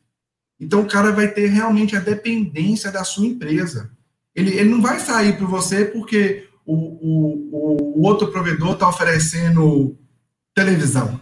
Então, 0.59 0.81
o 0.81 0.85
cara 0.85 1.13
vai 1.13 1.29
ter 1.29 1.47
realmente 1.47 1.95
a 1.95 2.01
dependência 2.01 2.91
da 2.91 3.05
sua 3.05 3.25
empresa. 3.25 3.89
Ele, 4.35 4.57
ele 4.57 4.69
não 4.69 4.81
vai 4.81 4.99
sair 4.99 5.37
para 5.37 5.47
você 5.47 5.85
porque 5.85 6.49
o, 6.65 6.75
o, 6.75 7.99
o 7.99 8.05
outro 8.05 8.27
provedor 8.29 8.73
está 8.73 8.89
oferecendo 8.89 9.97
televisão, 10.53 11.17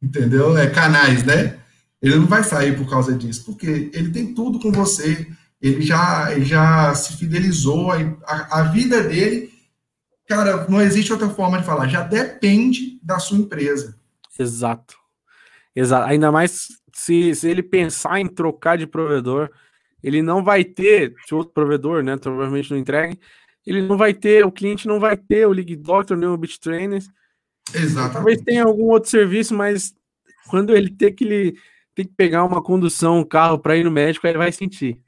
entendeu? 0.00 0.56
É 0.56 0.70
canais, 0.70 1.24
né? 1.24 1.58
Ele 2.00 2.14
não 2.14 2.26
vai 2.26 2.44
sair 2.44 2.78
por 2.78 2.88
causa 2.88 3.12
disso, 3.16 3.46
porque 3.46 3.90
ele 3.92 4.10
tem 4.10 4.32
tudo 4.32 4.60
com 4.60 4.70
você, 4.70 5.26
ele 5.60 5.82
já, 5.82 6.32
ele 6.32 6.44
já 6.44 6.94
se 6.94 7.16
fidelizou, 7.16 7.90
a, 7.90 8.60
a 8.60 8.62
vida 8.64 9.02
dele, 9.02 9.50
cara, 10.28 10.66
não 10.68 10.80
existe 10.80 11.12
outra 11.12 11.28
forma 11.28 11.58
de 11.58 11.64
falar, 11.64 11.88
já 11.88 12.02
depende 12.02 12.98
da 13.02 13.18
sua 13.18 13.38
empresa. 13.38 13.98
Exato. 14.38 14.96
Exato. 15.74 16.08
Ainda 16.08 16.30
mais 16.30 16.68
se, 16.92 17.34
se 17.34 17.48
ele 17.48 17.62
pensar 17.62 18.20
em 18.20 18.26
trocar 18.26 18.76
de 18.78 18.86
provedor, 18.86 19.50
ele 20.02 20.22
não 20.22 20.42
vai 20.42 20.64
ter, 20.64 21.14
se 21.26 21.34
outro 21.34 21.52
provedor, 21.52 22.02
né, 22.02 22.16
provavelmente 22.16 22.70
não 22.70 22.78
entregue, 22.78 23.18
ele 23.66 23.82
não 23.82 23.96
vai 23.96 24.14
ter, 24.14 24.44
o 24.44 24.52
cliente 24.52 24.86
não 24.86 25.00
vai 25.00 25.16
ter 25.16 25.46
o 25.46 25.52
League 25.52 25.74
Doctor 25.76 26.16
nem 26.16 26.28
o 26.28 26.36
Beat 26.36 26.58
Trainers. 26.58 27.08
Exato. 27.74 28.14
Talvez 28.14 28.40
tenha 28.42 28.64
algum 28.64 28.84
outro 28.84 29.10
serviço, 29.10 29.54
mas 29.54 29.94
quando 30.48 30.74
ele 30.74 30.90
ter 30.90 31.12
que 31.12 31.24
ele 31.24 31.58
tem 31.94 32.04
que 32.04 32.14
pegar 32.14 32.44
uma 32.44 32.62
condução, 32.62 33.18
um 33.18 33.24
carro 33.24 33.58
para 33.58 33.76
ir 33.76 33.84
no 33.84 33.90
médico, 33.90 34.26
ele 34.26 34.38
vai 34.38 34.52
sentir. 34.52 35.00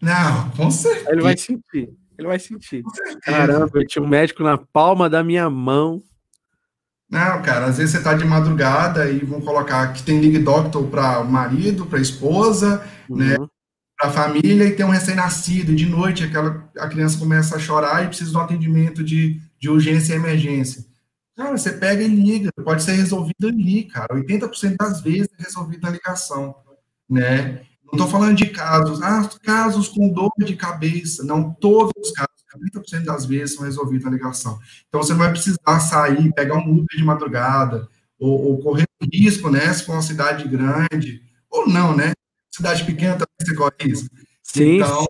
Não, 0.00 0.50
com 0.50 0.70
certeza. 0.70 1.10
Ele 1.10 1.22
vai 1.22 1.36
sentir. 1.36 1.90
Ele 2.18 2.28
vai 2.28 2.38
sentir. 2.38 2.82
Caramba, 3.22 3.70
eu 3.74 3.86
tinha 3.86 4.02
um 4.02 4.08
médico 4.08 4.42
na 4.42 4.58
palma 4.58 5.08
da 5.08 5.22
minha 5.22 5.48
mão. 5.48 6.02
Não, 7.10 7.40
cara, 7.42 7.66
às 7.66 7.78
vezes 7.78 7.92
você 7.92 8.02
tá 8.02 8.14
de 8.14 8.24
madrugada 8.24 9.10
e 9.10 9.20
vão 9.20 9.40
colocar 9.40 9.92
que 9.92 10.02
tem 10.02 10.20
League 10.20 10.38
Doctor 10.40 10.86
para 10.88 11.20
o 11.20 11.30
marido, 11.30 11.86
para 11.86 11.98
a 11.98 12.02
esposa, 12.02 12.84
né, 13.08 13.36
uhum. 13.36 13.42
né? 13.42 13.48
Para 13.98 14.10
a 14.10 14.12
família 14.12 14.64
e 14.64 14.76
tem 14.76 14.84
um 14.84 14.90
recém-nascido. 14.90 15.74
De 15.74 15.86
noite 15.86 16.24
aquela, 16.24 16.70
a 16.78 16.86
criança 16.86 17.18
começa 17.18 17.56
a 17.56 17.58
chorar 17.58 18.04
e 18.04 18.08
precisa 18.08 18.30
de 18.30 18.36
um 18.36 18.40
atendimento 18.40 19.02
de, 19.02 19.40
de 19.58 19.70
urgência 19.70 20.12
e 20.12 20.16
emergência. 20.16 20.84
Cara, 21.36 21.56
você 21.56 21.72
pega 21.72 22.02
e 22.02 22.08
liga, 22.08 22.50
pode 22.64 22.82
ser 22.82 22.92
resolvido 22.92 23.46
ali, 23.46 23.84
cara. 23.84 24.14
80% 24.14 24.76
das 24.76 25.00
vezes 25.00 25.28
é 25.38 25.42
resolvido 25.44 25.82
na 25.82 25.90
ligação, 25.90 26.54
né? 27.08 27.62
Não 27.90 28.04
estou 28.04 28.08
falando 28.08 28.36
de 28.36 28.46
casos, 28.48 29.00
ah, 29.02 29.28
casos 29.42 29.88
com 29.88 30.08
dor 30.08 30.30
de 30.38 30.54
cabeça. 30.54 31.24
Não, 31.24 31.52
todos 31.54 31.92
os 31.96 32.12
casos 32.12 32.38
30% 32.56 33.04
das 33.04 33.26
vezes 33.26 33.56
são 33.56 33.64
resolvidos 33.64 34.04
na 34.04 34.10
ligação. 34.10 34.58
Então, 34.88 35.02
você 35.02 35.12
não 35.12 35.20
vai 35.20 35.30
precisar 35.30 35.80
sair, 35.80 36.32
pegar 36.32 36.56
um 36.56 36.70
Uber 36.70 36.96
de 36.96 37.04
madrugada, 37.04 37.88
ou, 38.18 38.46
ou 38.46 38.58
correr 38.58 38.86
risco, 39.12 39.50
né, 39.50 39.72
se 39.72 39.84
for 39.84 39.92
uma 39.92 40.02
cidade 40.02 40.48
grande, 40.48 41.22
ou 41.48 41.68
não, 41.68 41.96
né? 41.96 42.12
Cidade 42.50 42.84
pequena 42.84 43.12
também 43.12 43.28
você 43.40 43.54
corre 43.54 43.72
risco. 43.80 44.08
Sim. 44.42 44.76
Então, 44.76 45.06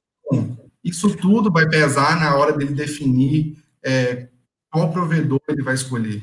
isso 0.84 1.16
tudo 1.16 1.50
vai 1.50 1.68
pesar 1.68 2.20
na 2.20 2.36
hora 2.36 2.52
dele 2.52 2.74
definir 2.74 3.56
é, 3.82 4.28
qual 4.70 4.92
provedor 4.92 5.40
ele 5.48 5.62
vai 5.62 5.74
escolher. 5.74 6.22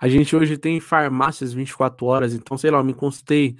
A 0.00 0.08
gente 0.08 0.36
hoje 0.36 0.56
tem 0.56 0.78
farmácias 0.78 1.52
24 1.52 2.06
horas, 2.06 2.32
então, 2.32 2.56
sei 2.56 2.70
lá, 2.70 2.78
eu 2.78 2.84
me 2.84 2.94
consultei 2.94 3.56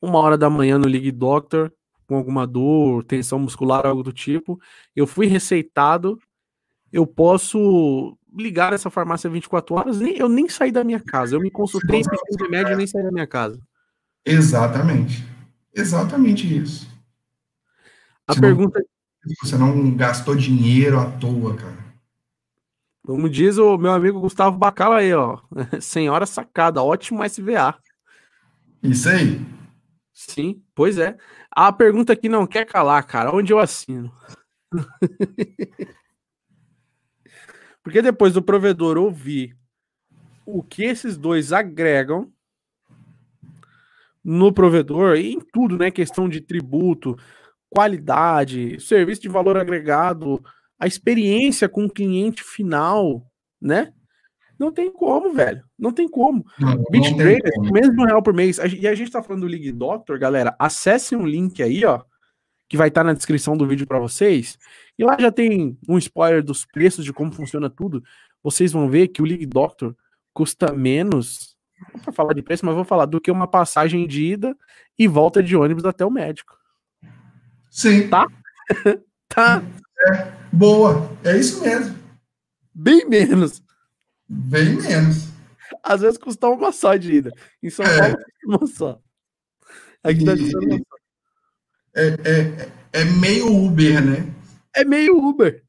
uma 0.00 0.18
hora 0.18 0.38
da 0.38 0.48
manhã 0.48 0.78
no 0.78 0.86
League 0.86 1.12
Doctor, 1.12 1.72
com 2.06 2.16
alguma 2.16 2.46
dor, 2.46 3.04
tensão 3.04 3.38
muscular, 3.38 3.86
algo 3.86 4.02
do 4.02 4.12
tipo, 4.12 4.60
eu 4.96 5.06
fui 5.06 5.26
receitado, 5.26 6.18
eu 6.92 7.06
posso 7.06 8.16
ligar 8.36 8.72
essa 8.72 8.90
farmácia 8.90 9.30
24 9.30 9.74
horas, 9.74 10.00
nem, 10.00 10.16
eu 10.16 10.28
nem 10.28 10.48
saí 10.48 10.72
da 10.72 10.82
minha 10.82 11.00
casa, 11.00 11.36
eu 11.36 11.40
me 11.40 11.50
consultei, 11.50 12.00
um 12.00 12.42
remédio 12.42 12.72
e 12.72 12.76
nem 12.76 12.86
saí 12.86 13.02
da 13.02 13.12
minha 13.12 13.26
casa. 13.26 13.60
Exatamente. 14.24 15.24
Exatamente 15.74 16.58
isso. 16.58 16.88
A 18.26 18.34
você 18.34 18.40
pergunta. 18.40 18.80
Não, 19.24 19.34
você 19.42 19.56
não 19.56 19.96
gastou 19.96 20.34
dinheiro 20.34 20.98
à 20.98 21.10
toa, 21.12 21.54
cara. 21.54 21.80
Como 23.04 23.28
diz 23.28 23.56
o 23.56 23.78
meu 23.78 23.92
amigo 23.92 24.20
Gustavo 24.20 24.58
Bacala 24.58 24.98
aí, 24.98 25.12
ó. 25.12 25.38
Senhora 25.80 26.26
sacada, 26.26 26.82
ótimo 26.82 27.24
SVA. 27.24 27.76
Isso 28.82 29.08
aí. 29.08 29.40
Sim, 30.28 30.62
pois 30.74 30.98
é. 30.98 31.16
A 31.50 31.72
pergunta 31.72 32.14
que 32.14 32.28
não 32.28 32.46
quer 32.46 32.66
calar, 32.66 33.02
cara, 33.06 33.34
onde 33.34 33.54
eu 33.54 33.58
assino? 33.58 34.12
Porque 37.82 38.02
depois 38.02 38.34
do 38.34 38.42
provedor 38.42 38.98
ouvir 38.98 39.56
o 40.44 40.62
que 40.62 40.84
esses 40.84 41.16
dois 41.16 41.54
agregam 41.54 42.30
no 44.22 44.52
provedor 44.52 45.16
e 45.16 45.32
em 45.32 45.40
tudo, 45.40 45.78
né? 45.78 45.90
Questão 45.90 46.28
de 46.28 46.42
tributo, 46.42 47.16
qualidade, 47.70 48.78
serviço 48.78 49.22
de 49.22 49.28
valor 49.28 49.56
agregado, 49.56 50.44
a 50.78 50.86
experiência 50.86 51.66
com 51.66 51.86
o 51.86 51.90
cliente 51.90 52.44
final, 52.44 53.26
né? 53.58 53.94
Não 54.60 54.70
tem 54.70 54.92
como, 54.92 55.32
velho. 55.32 55.64
Não 55.78 55.90
tem 55.90 56.06
como. 56.06 56.44
BitTrader, 56.90 57.50
mesmo 57.72 58.04
real 58.04 58.22
por 58.22 58.34
mês. 58.34 58.58
E 58.58 58.86
a 58.86 58.94
gente 58.94 59.10
tá 59.10 59.22
falando 59.22 59.40
do 59.40 59.48
League 59.48 59.72
Doctor, 59.72 60.18
galera. 60.18 60.54
Acessem 60.58 61.16
um 61.16 61.26
link 61.26 61.62
aí, 61.62 61.82
ó, 61.82 62.02
que 62.68 62.76
vai 62.76 62.88
estar 62.88 63.00
tá 63.00 63.06
na 63.06 63.14
descrição 63.14 63.56
do 63.56 63.66
vídeo 63.66 63.86
para 63.86 63.98
vocês. 63.98 64.58
E 64.98 65.02
lá 65.02 65.16
já 65.18 65.32
tem 65.32 65.78
um 65.88 65.96
spoiler 65.96 66.44
dos 66.44 66.66
preços 66.66 67.06
de 67.06 67.12
como 67.12 67.32
funciona 67.32 67.70
tudo. 67.70 68.04
Vocês 68.42 68.70
vão 68.70 68.86
ver 68.86 69.08
que 69.08 69.22
o 69.22 69.24
League 69.24 69.46
Doctor 69.46 69.96
custa 70.34 70.74
menos, 70.74 71.56
não 71.94 72.02
para 72.02 72.12
falar 72.12 72.34
de 72.34 72.42
preço, 72.42 72.66
mas 72.66 72.74
vou 72.74 72.84
falar 72.84 73.06
do 73.06 73.18
que 73.18 73.30
uma 73.30 73.48
passagem 73.48 74.06
de 74.06 74.22
ida 74.22 74.54
e 74.98 75.08
volta 75.08 75.42
de 75.42 75.56
ônibus 75.56 75.86
até 75.86 76.04
o 76.04 76.10
médico. 76.10 76.54
Sim. 77.70 78.10
Tá? 78.10 78.26
tá. 79.26 79.62
É, 80.06 80.32
boa. 80.52 81.10
É 81.24 81.38
isso 81.38 81.62
mesmo. 81.62 81.96
Bem 82.74 83.08
menos. 83.08 83.62
Bem 84.32 84.76
menos. 84.76 85.28
Às 85.82 86.02
vezes 86.02 86.16
custa 86.16 86.48
uma 86.48 86.70
só 86.70 86.94
de 86.94 87.12
ida. 87.12 87.32
Em 87.60 87.68
São 87.68 87.84
é. 87.84 87.98
Paulo, 87.98 88.16
uma 88.46 88.66
só. 88.66 89.00
Aqui 90.04 90.24
tá. 90.24 90.32
É, 91.96 92.06
é, 92.06 92.68
é 92.92 93.04
meio 93.04 93.52
Uber, 93.52 94.04
né? 94.04 94.32
É 94.74 94.84
meio 94.84 95.18
Uber. 95.18 95.64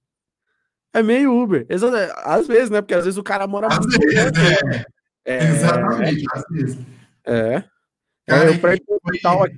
É 0.93 1.01
meio 1.01 1.35
Uber. 1.35 1.65
Às 2.23 2.47
vezes, 2.47 2.69
né? 2.69 2.81
Porque 2.81 2.93
às 2.93 3.05
vezes 3.05 3.17
o 3.17 3.23
cara 3.23 3.47
mora 3.47 3.67
às 3.67 3.79
muito 3.79 3.99
vezes, 3.99 4.31
é. 4.37 4.85
é. 5.25 5.47
Exatamente, 5.49 6.25
às 6.31 6.43
vezes. 6.51 6.77
É. 7.25 7.63
Cara, 8.27 8.51
é, 8.51 8.59
o 8.87 8.95
hospital 8.95 9.43
aqui 9.43 9.57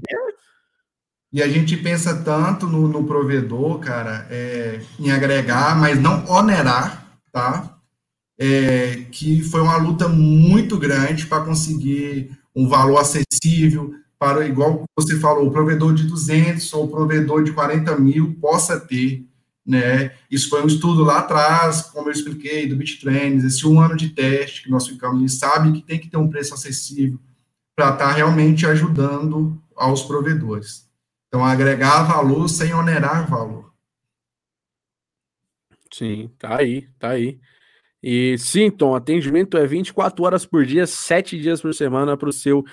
e 1.33 1.41
a 1.41 1.47
gente 1.47 1.75
pensa 1.75 2.21
tanto 2.21 2.67
no, 2.67 2.87
no 2.87 3.07
provedor, 3.07 3.79
cara, 3.79 4.27
é, 4.29 4.79
em 4.99 5.11
agregar, 5.11 5.75
mas 5.75 5.99
não 5.99 6.23
onerar, 6.29 7.07
tá? 7.31 7.72
É, 8.37 9.05
que 9.11 9.43
foi 9.43 9.61
uma 9.61 9.77
luta 9.77 10.07
muito 10.07 10.77
grande 10.77 11.27
para 11.27 11.45
conseguir 11.45 12.31
um 12.55 12.67
valor 12.67 12.97
acessível, 12.97 13.93
para, 14.17 14.47
igual 14.47 14.83
você 14.97 15.19
falou, 15.19 15.47
o 15.47 15.51
provedor 15.51 15.93
de 15.93 16.05
200 16.05 16.73
ou 16.73 16.85
o 16.85 16.87
provedor 16.87 17.43
de 17.43 17.51
40 17.51 17.95
mil 17.99 18.33
possa 18.41 18.79
ter 18.79 19.25
né? 19.65 20.13
Isso 20.29 20.49
foi 20.49 20.61
um 20.61 20.67
estudo 20.67 21.03
lá 21.03 21.19
atrás, 21.19 21.83
como 21.83 22.09
eu 22.09 22.11
expliquei, 22.11 22.67
do 22.67 22.75
BitTrends, 22.75 23.45
esse 23.45 23.65
um 23.65 23.79
ano 23.79 23.95
de 23.95 24.09
teste 24.09 24.63
que 24.63 24.69
nós 24.69 24.87
ficamos, 24.87 25.21
e 25.21 25.35
sabe 25.35 25.71
que 25.71 25.81
tem 25.81 25.99
que 25.99 26.09
ter 26.09 26.17
um 26.17 26.29
preço 26.29 26.53
acessível 26.53 27.19
para 27.75 27.93
estar 27.93 28.09
tá 28.09 28.11
realmente 28.11 28.65
ajudando 28.65 29.61
aos 29.75 30.03
provedores. 30.03 30.89
Então, 31.27 31.43
agregar 31.43 32.03
valor 32.03 32.47
sem 32.47 32.73
onerar 32.73 33.27
valor. 33.29 33.73
Sim, 35.91 36.29
tá 36.37 36.57
aí, 36.57 36.87
tá 36.99 37.09
aí. 37.09 37.39
E 38.03 38.37
sim, 38.37 38.69
Tom, 38.69 38.95
atendimento 38.95 39.57
é 39.57 39.65
24 39.65 40.23
horas 40.25 40.45
por 40.45 40.65
dia, 40.65 40.85
7 40.85 41.39
dias 41.39 41.61
por 41.61 41.73
semana 41.73 42.17
para 42.17 42.27
o 42.27 42.33
seu 42.33 42.65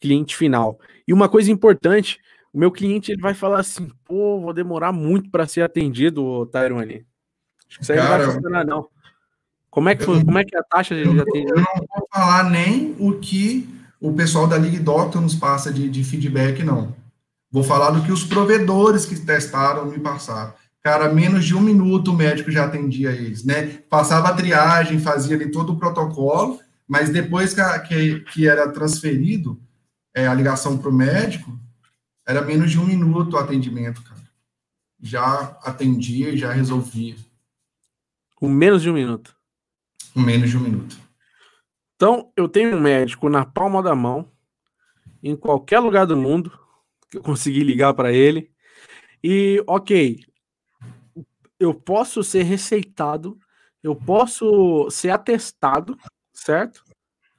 cliente 0.00 0.36
final. 0.36 0.80
E 1.06 1.12
uma 1.12 1.28
coisa 1.28 1.52
importante, 1.52 2.18
o 2.52 2.58
meu 2.58 2.72
cliente 2.72 3.12
ele 3.12 3.22
vai 3.22 3.32
falar 3.32 3.60
assim, 3.60 3.88
pô, 4.04 4.40
vou 4.40 4.52
demorar 4.52 4.90
muito 4.90 5.30
para 5.30 5.46
ser 5.46 5.62
atendido, 5.62 6.46
Tyrone. 6.46 7.06
Acho 7.68 7.78
que 7.78 7.84
isso 7.84 7.92
aí 7.92 7.98
Cara, 7.98 8.18
não 8.18 8.26
vai 8.26 8.34
funcionar, 8.34 8.66
não. 8.66 8.88
Como 9.70 9.88
é 9.88 9.94
que, 9.94 10.04
foi, 10.04 10.22
como 10.22 10.36
é, 10.36 10.44
que 10.44 10.56
é 10.56 10.58
a 10.58 10.64
taxa 10.64 10.94
de 10.94 11.02
atendimento? 11.02 11.36
Eu 11.36 11.56
não 11.56 11.86
vou 11.96 12.08
falar 12.12 12.50
nem 12.50 12.94
o 12.98 13.18
que 13.18 13.66
o 14.00 14.12
pessoal 14.12 14.48
da 14.48 14.56
League 14.56 14.80
Doctor 14.80 15.22
nos 15.22 15.36
passa 15.36 15.72
de, 15.72 15.88
de 15.88 16.02
feedback, 16.02 16.64
não. 16.64 16.94
Vou 17.50 17.62
falar 17.62 17.90
do 17.90 18.02
que 18.02 18.10
os 18.10 18.24
provedores 18.24 19.06
que 19.06 19.14
testaram 19.14 19.86
me 19.86 19.98
passaram. 20.00 20.52
Cara, 20.82 21.12
menos 21.12 21.44
de 21.44 21.54
um 21.54 21.60
minuto 21.60 22.10
o 22.10 22.16
médico 22.16 22.50
já 22.50 22.64
atendia 22.64 23.12
eles, 23.12 23.44
né? 23.44 23.66
Passava 23.88 24.28
a 24.28 24.34
triagem, 24.34 24.98
fazia 24.98 25.36
ali 25.36 25.50
todo 25.50 25.72
o 25.72 25.78
protocolo, 25.78 26.58
mas 26.88 27.10
depois 27.10 27.54
que, 27.54 27.78
que, 27.86 28.20
que 28.32 28.48
era 28.48 28.68
transferido 28.68 29.60
é, 30.12 30.26
a 30.26 30.34
ligação 30.34 30.76
para 30.76 30.90
o 30.90 30.92
médico, 30.92 31.56
era 32.26 32.42
menos 32.42 32.70
de 32.70 32.80
um 32.80 32.84
minuto 32.84 33.34
o 33.34 33.38
atendimento, 33.38 34.02
cara. 34.02 34.20
Já 35.00 35.56
atendia, 35.62 36.36
já 36.36 36.52
resolvia. 36.52 37.16
Com 38.34 38.48
menos 38.48 38.82
de 38.82 38.90
um 38.90 38.94
minuto. 38.94 39.36
Com 40.12 40.20
menos 40.20 40.50
de 40.50 40.56
um 40.56 40.60
minuto. 40.60 40.96
Então, 41.94 42.32
eu 42.36 42.48
tenho 42.48 42.76
um 42.76 42.80
médico 42.80 43.28
na 43.28 43.44
palma 43.44 43.80
da 43.80 43.94
mão, 43.94 44.28
em 45.22 45.36
qualquer 45.36 45.78
lugar 45.78 46.06
do 46.06 46.16
mundo, 46.16 46.52
que 47.08 47.18
eu 47.18 47.22
consegui 47.22 47.62
ligar 47.62 47.94
para 47.94 48.12
ele. 48.12 48.50
E, 49.22 49.62
ok, 49.68 50.20
eu 51.62 51.72
posso 51.72 52.24
ser 52.24 52.42
receitado, 52.42 53.38
eu 53.82 53.94
posso 53.94 54.88
ser 54.90 55.10
atestado, 55.10 55.96
certo? 56.32 56.82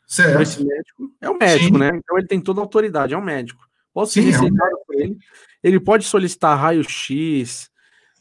Certo. 0.08 0.42
Esse 0.42 0.64
médico. 0.64 1.12
É 1.20 1.30
o 1.30 1.38
médico, 1.38 1.74
Sim. 1.74 1.80
né? 1.80 1.92
Então 1.94 2.18
ele 2.18 2.28
tem 2.28 2.40
toda 2.40 2.62
a 2.62 2.64
autoridade, 2.64 3.14
é 3.14 3.18
um 3.18 3.24
médico. 3.24 3.64
Posso 3.94 4.14
Sim, 4.14 4.22
ser 4.24 4.32
receitado 4.32 4.78
por 4.86 4.96
ele. 4.96 5.18
Ele 5.62 5.80
pode 5.80 6.06
solicitar 6.06 6.58
raio-x, 6.58 7.70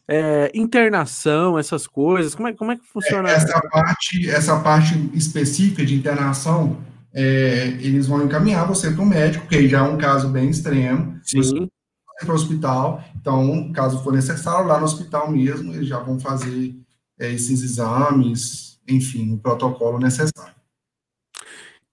é, 0.08 0.50
internação, 0.54 1.58
essas 1.58 1.86
coisas. 1.86 2.34
Como 2.34 2.48
é, 2.48 2.52
como 2.52 2.72
é 2.72 2.76
que 2.76 2.86
funciona? 2.86 3.30
Essa 3.30 3.60
parte, 3.60 4.28
essa 4.28 4.60
parte 4.60 4.94
específica 5.14 5.84
de 5.84 5.94
internação, 5.94 6.78
é, 7.12 7.68
eles 7.80 8.06
vão 8.06 8.24
encaminhar 8.24 8.66
você 8.66 8.90
para 8.90 9.02
o 9.02 9.06
médico, 9.06 9.44
porque 9.44 9.68
já 9.68 9.78
é 9.78 9.82
um 9.82 9.98
caso 9.98 10.28
bem 10.28 10.50
extremo. 10.50 11.20
Sim. 11.22 11.68
Para 12.24 12.32
o 12.32 12.36
hospital. 12.36 13.02
Então, 13.16 13.72
caso 13.72 14.02
for 14.02 14.12
necessário, 14.12 14.66
lá 14.66 14.78
no 14.78 14.84
hospital 14.84 15.30
mesmo, 15.30 15.72
eles 15.72 15.88
já 15.88 15.98
vão 15.98 16.18
fazer 16.18 16.74
é, 17.18 17.30
esses 17.32 17.62
exames, 17.62 18.78
enfim, 18.88 19.34
o 19.34 19.38
protocolo 19.38 19.98
necessário. 19.98 20.54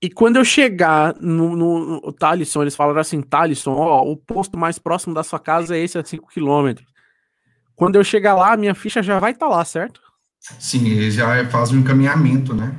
E 0.01 0.09
quando 0.09 0.37
eu 0.37 0.45
chegar 0.45 1.13
no, 1.19 1.55
no, 1.55 2.01
no 2.01 2.13
Talisson, 2.13 2.61
eles 2.61 2.75
falaram 2.75 3.01
assim, 3.01 3.21
Talisson, 3.21 3.73
ó, 3.73 4.01
o 4.03 4.15
posto 4.15 4.57
mais 4.57 4.79
próximo 4.79 5.13
da 5.13 5.23
sua 5.23 5.39
casa 5.39 5.75
é 5.75 5.79
esse 5.79 5.97
a 5.97 6.05
5 6.05 6.27
km. 6.27 6.81
Quando 7.75 7.95
eu 7.95 8.03
chegar 8.03 8.35
lá, 8.35 8.53
a 8.53 8.57
minha 8.57 8.75
ficha 8.75 9.03
já 9.03 9.19
vai 9.19 9.31
estar 9.31 9.47
tá 9.47 9.55
lá, 9.55 9.65
certo? 9.65 10.01
Sim, 10.39 10.87
eles 10.87 11.15
já 11.15 11.49
fazem 11.49 11.77
um 11.77 11.81
encaminhamento, 11.81 12.53
né? 12.53 12.73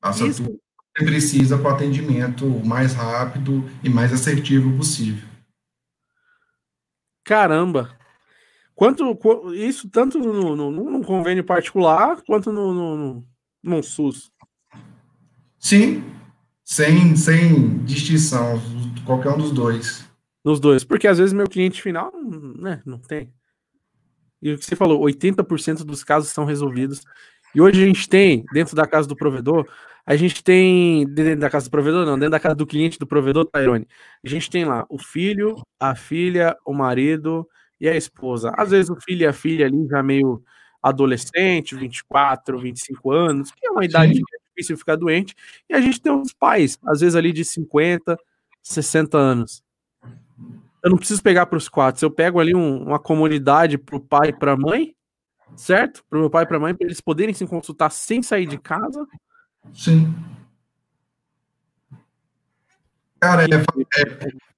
Passa 0.00 0.26
Isso. 0.26 0.44
tudo 0.44 0.67
que 0.98 1.04
precisa 1.04 1.56
para 1.56 1.70
o 1.70 1.74
atendimento 1.74 2.44
mais 2.66 2.92
rápido 2.94 3.64
e 3.84 3.88
mais 3.88 4.12
assertivo 4.12 4.76
possível. 4.76 5.26
Caramba! 7.24 7.96
Quanto, 8.74 9.16
isso 9.54 9.88
tanto 9.88 10.18
no, 10.18 10.56
no, 10.56 10.70
no 10.70 11.04
convênio 11.04 11.44
particular 11.44 12.20
quanto 12.26 12.52
no, 12.52 12.72
no, 12.74 13.24
no 13.62 13.82
SUS. 13.82 14.30
Sim, 15.58 16.04
sem, 16.64 17.16
sem 17.16 17.78
distinção, 17.84 18.60
qualquer 19.04 19.30
um 19.30 19.38
dos 19.38 19.52
dois. 19.52 20.04
Nos 20.44 20.60
dois, 20.60 20.84
porque 20.84 21.08
às 21.08 21.18
vezes 21.18 21.32
meu 21.32 21.48
cliente 21.48 21.82
final, 21.82 22.12
né, 22.56 22.80
não 22.86 22.98
tem. 22.98 23.32
E 24.40 24.52
o 24.52 24.58
que 24.58 24.64
você 24.64 24.76
falou, 24.76 25.02
80% 25.02 25.84
dos 25.84 26.04
casos 26.04 26.30
são 26.30 26.44
resolvidos. 26.44 27.02
E 27.54 27.60
hoje 27.60 27.82
a 27.82 27.86
gente 27.86 28.08
tem, 28.08 28.44
dentro 28.52 28.76
da 28.76 28.86
casa 28.86 29.08
do 29.08 29.16
provedor, 29.16 29.66
a 30.06 30.16
gente 30.16 30.42
tem, 30.42 31.06
dentro 31.06 31.40
da 31.40 31.50
casa 31.50 31.66
do 31.66 31.70
provedor, 31.70 32.06
não, 32.06 32.14
dentro 32.14 32.30
da 32.30 32.40
casa 32.40 32.54
do 32.54 32.66
cliente 32.66 32.98
do 32.98 33.06
provedor, 33.06 33.44
Tairone, 33.46 33.86
a 34.24 34.28
gente 34.28 34.48
tem 34.50 34.64
lá 34.64 34.86
o 34.88 34.98
filho, 34.98 35.56
a 35.78 35.94
filha, 35.94 36.56
o 36.64 36.72
marido 36.72 37.46
e 37.80 37.88
a 37.88 37.96
esposa. 37.96 38.52
Às 38.56 38.70
vezes 38.70 38.90
o 38.90 38.96
filho 38.96 39.22
e 39.22 39.26
a 39.26 39.32
filha 39.32 39.66
ali 39.66 39.86
já 39.88 40.02
meio 40.02 40.42
adolescente, 40.82 41.74
24, 41.74 42.58
25 42.58 43.10
anos, 43.10 43.50
que 43.50 43.66
é 43.66 43.70
uma 43.70 43.84
idade 43.84 44.14
Sim 44.14 44.22
difícil 44.58 44.76
ficar 44.76 44.96
doente. 44.96 45.34
E 45.68 45.74
a 45.74 45.80
gente 45.80 46.00
tem 46.00 46.12
uns 46.12 46.32
pais, 46.32 46.78
às 46.86 47.00
vezes 47.00 47.14
ali 47.14 47.32
de 47.32 47.44
50, 47.44 48.18
60 48.62 49.16
anos. 49.16 49.62
Eu 50.82 50.90
não 50.90 50.98
preciso 50.98 51.22
pegar 51.22 51.46
para 51.46 51.56
os 51.56 51.68
quatro. 51.68 51.98
Se 51.98 52.04
eu 52.04 52.10
pego 52.10 52.40
ali 52.40 52.54
um, 52.54 52.82
uma 52.82 52.98
comunidade 52.98 53.78
para 53.78 53.96
o 53.96 54.00
pai 54.00 54.28
e 54.28 54.32
para 54.32 54.52
a 54.52 54.56
mãe, 54.56 54.94
certo? 55.56 56.04
Para 56.08 56.18
o 56.18 56.20
meu 56.22 56.30
pai 56.30 56.44
e 56.44 56.46
para 56.46 56.56
a 56.56 56.60
mãe, 56.60 56.74
para 56.74 56.86
eles 56.86 57.00
poderem 57.00 57.34
se 57.34 57.46
consultar 57.46 57.90
sem 57.90 58.22
sair 58.22 58.46
de 58.46 58.58
casa. 58.58 59.06
Sim. 59.74 60.14
Cara, 63.20 63.44
é, 63.44 63.46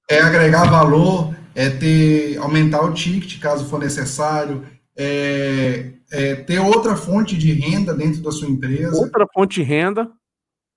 é, 0.09 0.17
é 0.17 0.21
agregar 0.21 0.69
valor, 0.69 1.35
é 1.55 1.69
ter 1.69 2.37
aumentar 2.37 2.81
o 2.81 2.93
ticket 2.93 3.41
caso 3.41 3.65
for 3.65 3.79
necessário, 3.79 4.65
é, 4.95 5.93
é, 6.11 6.35
ter 6.35 6.59
outra 6.59 6.95
fonte 6.95 7.37
de 7.37 7.51
renda 7.53 7.93
dentro 7.93 8.21
da 8.21 8.31
sua 8.31 8.47
empresa. 8.47 8.95
Outra 8.97 9.25
fonte 9.33 9.55
de 9.55 9.63
renda. 9.63 10.11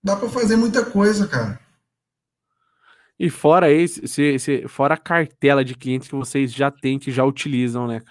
Dá 0.03 0.17
para 0.17 0.29
fazer 0.29 0.57
muita 0.57 0.85
coisa, 0.85 1.27
cara. 1.27 1.61
E 3.19 3.31
fora 3.31 3.73
isso, 3.73 4.07
se, 4.09 4.39
se, 4.39 4.67
fora 4.67 4.95
a 4.95 4.99
cartela 4.99 5.65
de 5.65 5.75
clientes 5.75 6.09
que 6.09 6.17
vocês 6.17 6.53
já 6.53 6.71
têm, 6.71 6.99
que 6.99 7.13
já 7.13 7.25
utilizam, 7.25 7.87
né? 7.87 8.03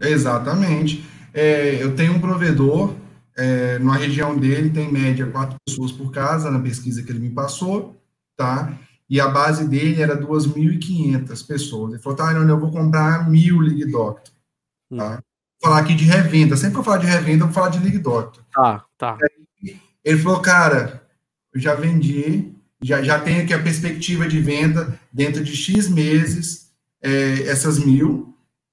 Exatamente. 0.00 1.04
É, 1.32 1.82
eu 1.82 1.94
tenho 1.94 2.14
um 2.14 2.20
provedor, 2.20 2.94
é, 3.36 3.78
na 3.78 3.94
região 3.94 4.36
dele 4.36 4.70
tem 4.70 4.90
média 4.90 5.26
quatro 5.26 5.56
pessoas 5.64 5.92
por 5.92 6.10
casa, 6.10 6.50
na 6.50 6.58
pesquisa 6.58 7.02
que 7.02 7.10
ele 7.10 7.20
me 7.20 7.30
passou, 7.30 8.00
tá? 8.36 8.72
E 9.08 9.20
a 9.20 9.28
base 9.28 9.68
dele 9.68 10.00
era 10.00 10.16
2.500 10.16 11.46
pessoas. 11.46 11.92
Ele 11.92 12.02
falou, 12.02 12.16
tá, 12.16 12.32
eu 12.32 12.60
vou 12.60 12.70
comprar 12.70 13.28
mil 13.28 13.58
League 13.60 13.90
Doctor, 13.90 14.32
tá? 14.96 15.16
Hum. 15.16 15.18
Vou 15.62 15.70
falar 15.70 15.80
aqui 15.80 15.94
de 15.94 16.04
revenda. 16.04 16.56
Sempre 16.56 16.74
que 16.74 16.80
eu 16.80 16.84
falar 16.84 16.98
de 16.98 17.06
revenda, 17.06 17.42
eu 17.42 17.48
vou 17.48 17.54
falar 17.54 17.68
de 17.68 17.80
League 17.80 17.98
Doctor. 17.98 18.42
Tá, 18.52 18.84
tá. 18.96 19.18
Ele 20.02 20.18
falou, 20.18 20.40
cara, 20.40 21.02
eu 21.52 21.60
já 21.60 21.74
vendi, 21.74 22.52
já, 22.82 23.02
já 23.02 23.18
tenho 23.18 23.42
aqui 23.42 23.52
a 23.52 23.62
perspectiva 23.62 24.26
de 24.26 24.40
venda 24.40 24.98
dentro 25.12 25.44
de 25.44 25.54
X 25.54 25.88
meses, 25.88 26.70
é, 27.02 27.42
essas 27.42 27.78
mil, 27.78 28.29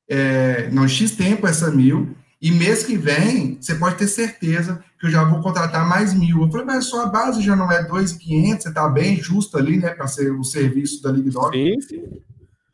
é, 0.10 0.70
não, 0.72 0.88
X 0.88 1.12
tempo 1.12 1.48
essa 1.48 1.70
mil, 1.72 2.16
e 2.42 2.52
mês 2.52 2.84
que 2.84 2.96
vem, 2.96 3.58
você 3.60 3.76
pode 3.76 3.96
ter 3.96 4.08
certeza 4.08 4.84
que 5.00 5.08
eu 5.08 5.10
já 5.10 5.24
vou 5.24 5.42
contratar 5.42 5.88
mais 5.88 6.14
mil. 6.14 6.42
Eu 6.42 6.52
falei, 6.52 6.66
mas 6.66 6.78
a 6.78 6.82
sua 6.90 7.06
base 7.08 7.42
já 7.42 7.56
não 7.56 7.72
é 7.72 7.88
2.500, 7.88 8.62
você 8.62 8.70
está 8.70 8.88
bem 8.88 9.16
justo 9.18 9.58
ali, 9.58 9.78
né, 9.78 9.90
para 9.90 10.08
ser 10.08 10.32
o 10.32 10.44
serviço 10.44 11.02
da 11.02 11.12
LigDoc. 11.12 11.54
Sim, 11.54 11.82
sim. 11.82 12.04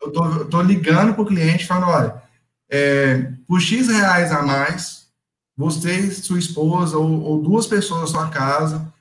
Eu 0.02 0.12
tô, 0.12 0.26
eu 0.26 0.46
tô 0.46 0.62
ligando 0.62 1.14
para 1.14 1.24
o 1.24 1.26
cliente 1.26 1.66
falando, 1.66 1.90
olha, 1.90 2.22
é, 2.70 3.32
por 3.48 3.62
X 3.62 3.88
reais 3.88 4.32
a 4.32 4.42
mais, 4.42 5.08
você, 5.56 6.12
sua 6.12 6.40
esposa 6.40 6.98
ou, 6.98 7.22
ou 7.22 7.42
duas 7.42 7.66
pessoas 7.68 8.02
da 8.02 8.08
sua 8.08 8.30
casa 8.30 8.92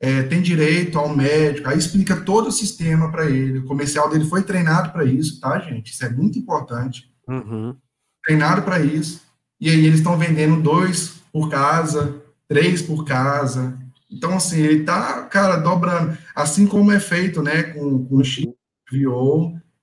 é, 0.00 0.22
tem 0.22 0.40
direito 0.40 0.98
ao 0.98 1.14
médico, 1.14 1.68
aí 1.68 1.78
explica 1.78 2.16
todo 2.16 2.48
o 2.48 2.52
sistema 2.52 3.10
para 3.10 3.26
ele. 3.26 3.58
O 3.58 3.66
comercial 3.66 4.08
dele 4.08 4.24
foi 4.24 4.42
treinado 4.42 4.90
para 4.92 5.04
isso, 5.04 5.40
tá, 5.40 5.58
gente? 5.58 5.92
Isso 5.92 6.04
é 6.04 6.08
muito 6.08 6.38
importante. 6.38 7.10
Uhum. 7.28 7.76
Treinado 8.24 8.62
para 8.62 8.80
isso. 8.80 9.22
E 9.60 9.68
aí 9.68 9.84
eles 9.84 9.98
estão 9.98 10.16
vendendo 10.16 10.62
dois 10.62 11.20
por 11.32 11.50
casa, 11.50 12.22
três 12.46 12.80
por 12.80 13.04
casa. 13.04 13.78
Então, 14.10 14.36
assim, 14.36 14.60
ele 14.60 14.84
tá, 14.84 15.24
cara, 15.24 15.56
dobrando. 15.56 16.16
Assim 16.34 16.66
como 16.66 16.90
é 16.92 16.98
feito, 16.98 17.42
né, 17.42 17.64
com, 17.64 18.06
com 18.06 18.16
o 18.16 18.24
X, 18.24 18.46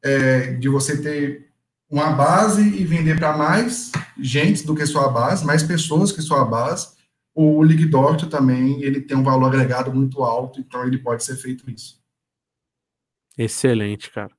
é, 0.04 0.54
de 0.54 0.68
você 0.68 1.02
ter 1.02 1.50
uma 1.90 2.12
base 2.12 2.62
e 2.62 2.84
vender 2.84 3.18
para 3.18 3.38
mais 3.38 3.92
gente 4.20 4.66
do 4.66 4.76
que 4.76 4.86
sua 4.86 5.10
base, 5.10 5.46
mais 5.46 5.62
pessoas 5.62 6.12
que 6.12 6.22
sua 6.22 6.44
base 6.44 6.96
o 7.36 7.62
Ligdort 7.62 8.30
também, 8.30 8.82
ele 8.82 9.02
tem 9.02 9.18
um 9.18 9.24
valor 9.24 9.48
agregado 9.48 9.94
muito 9.94 10.24
alto, 10.24 10.62
então 10.62 10.88
ele 10.88 10.98
pode 10.98 11.22
ser 11.22 11.36
feito 11.36 11.70
isso. 11.70 12.02
Excelente, 13.38 14.10
cara. 14.10 14.32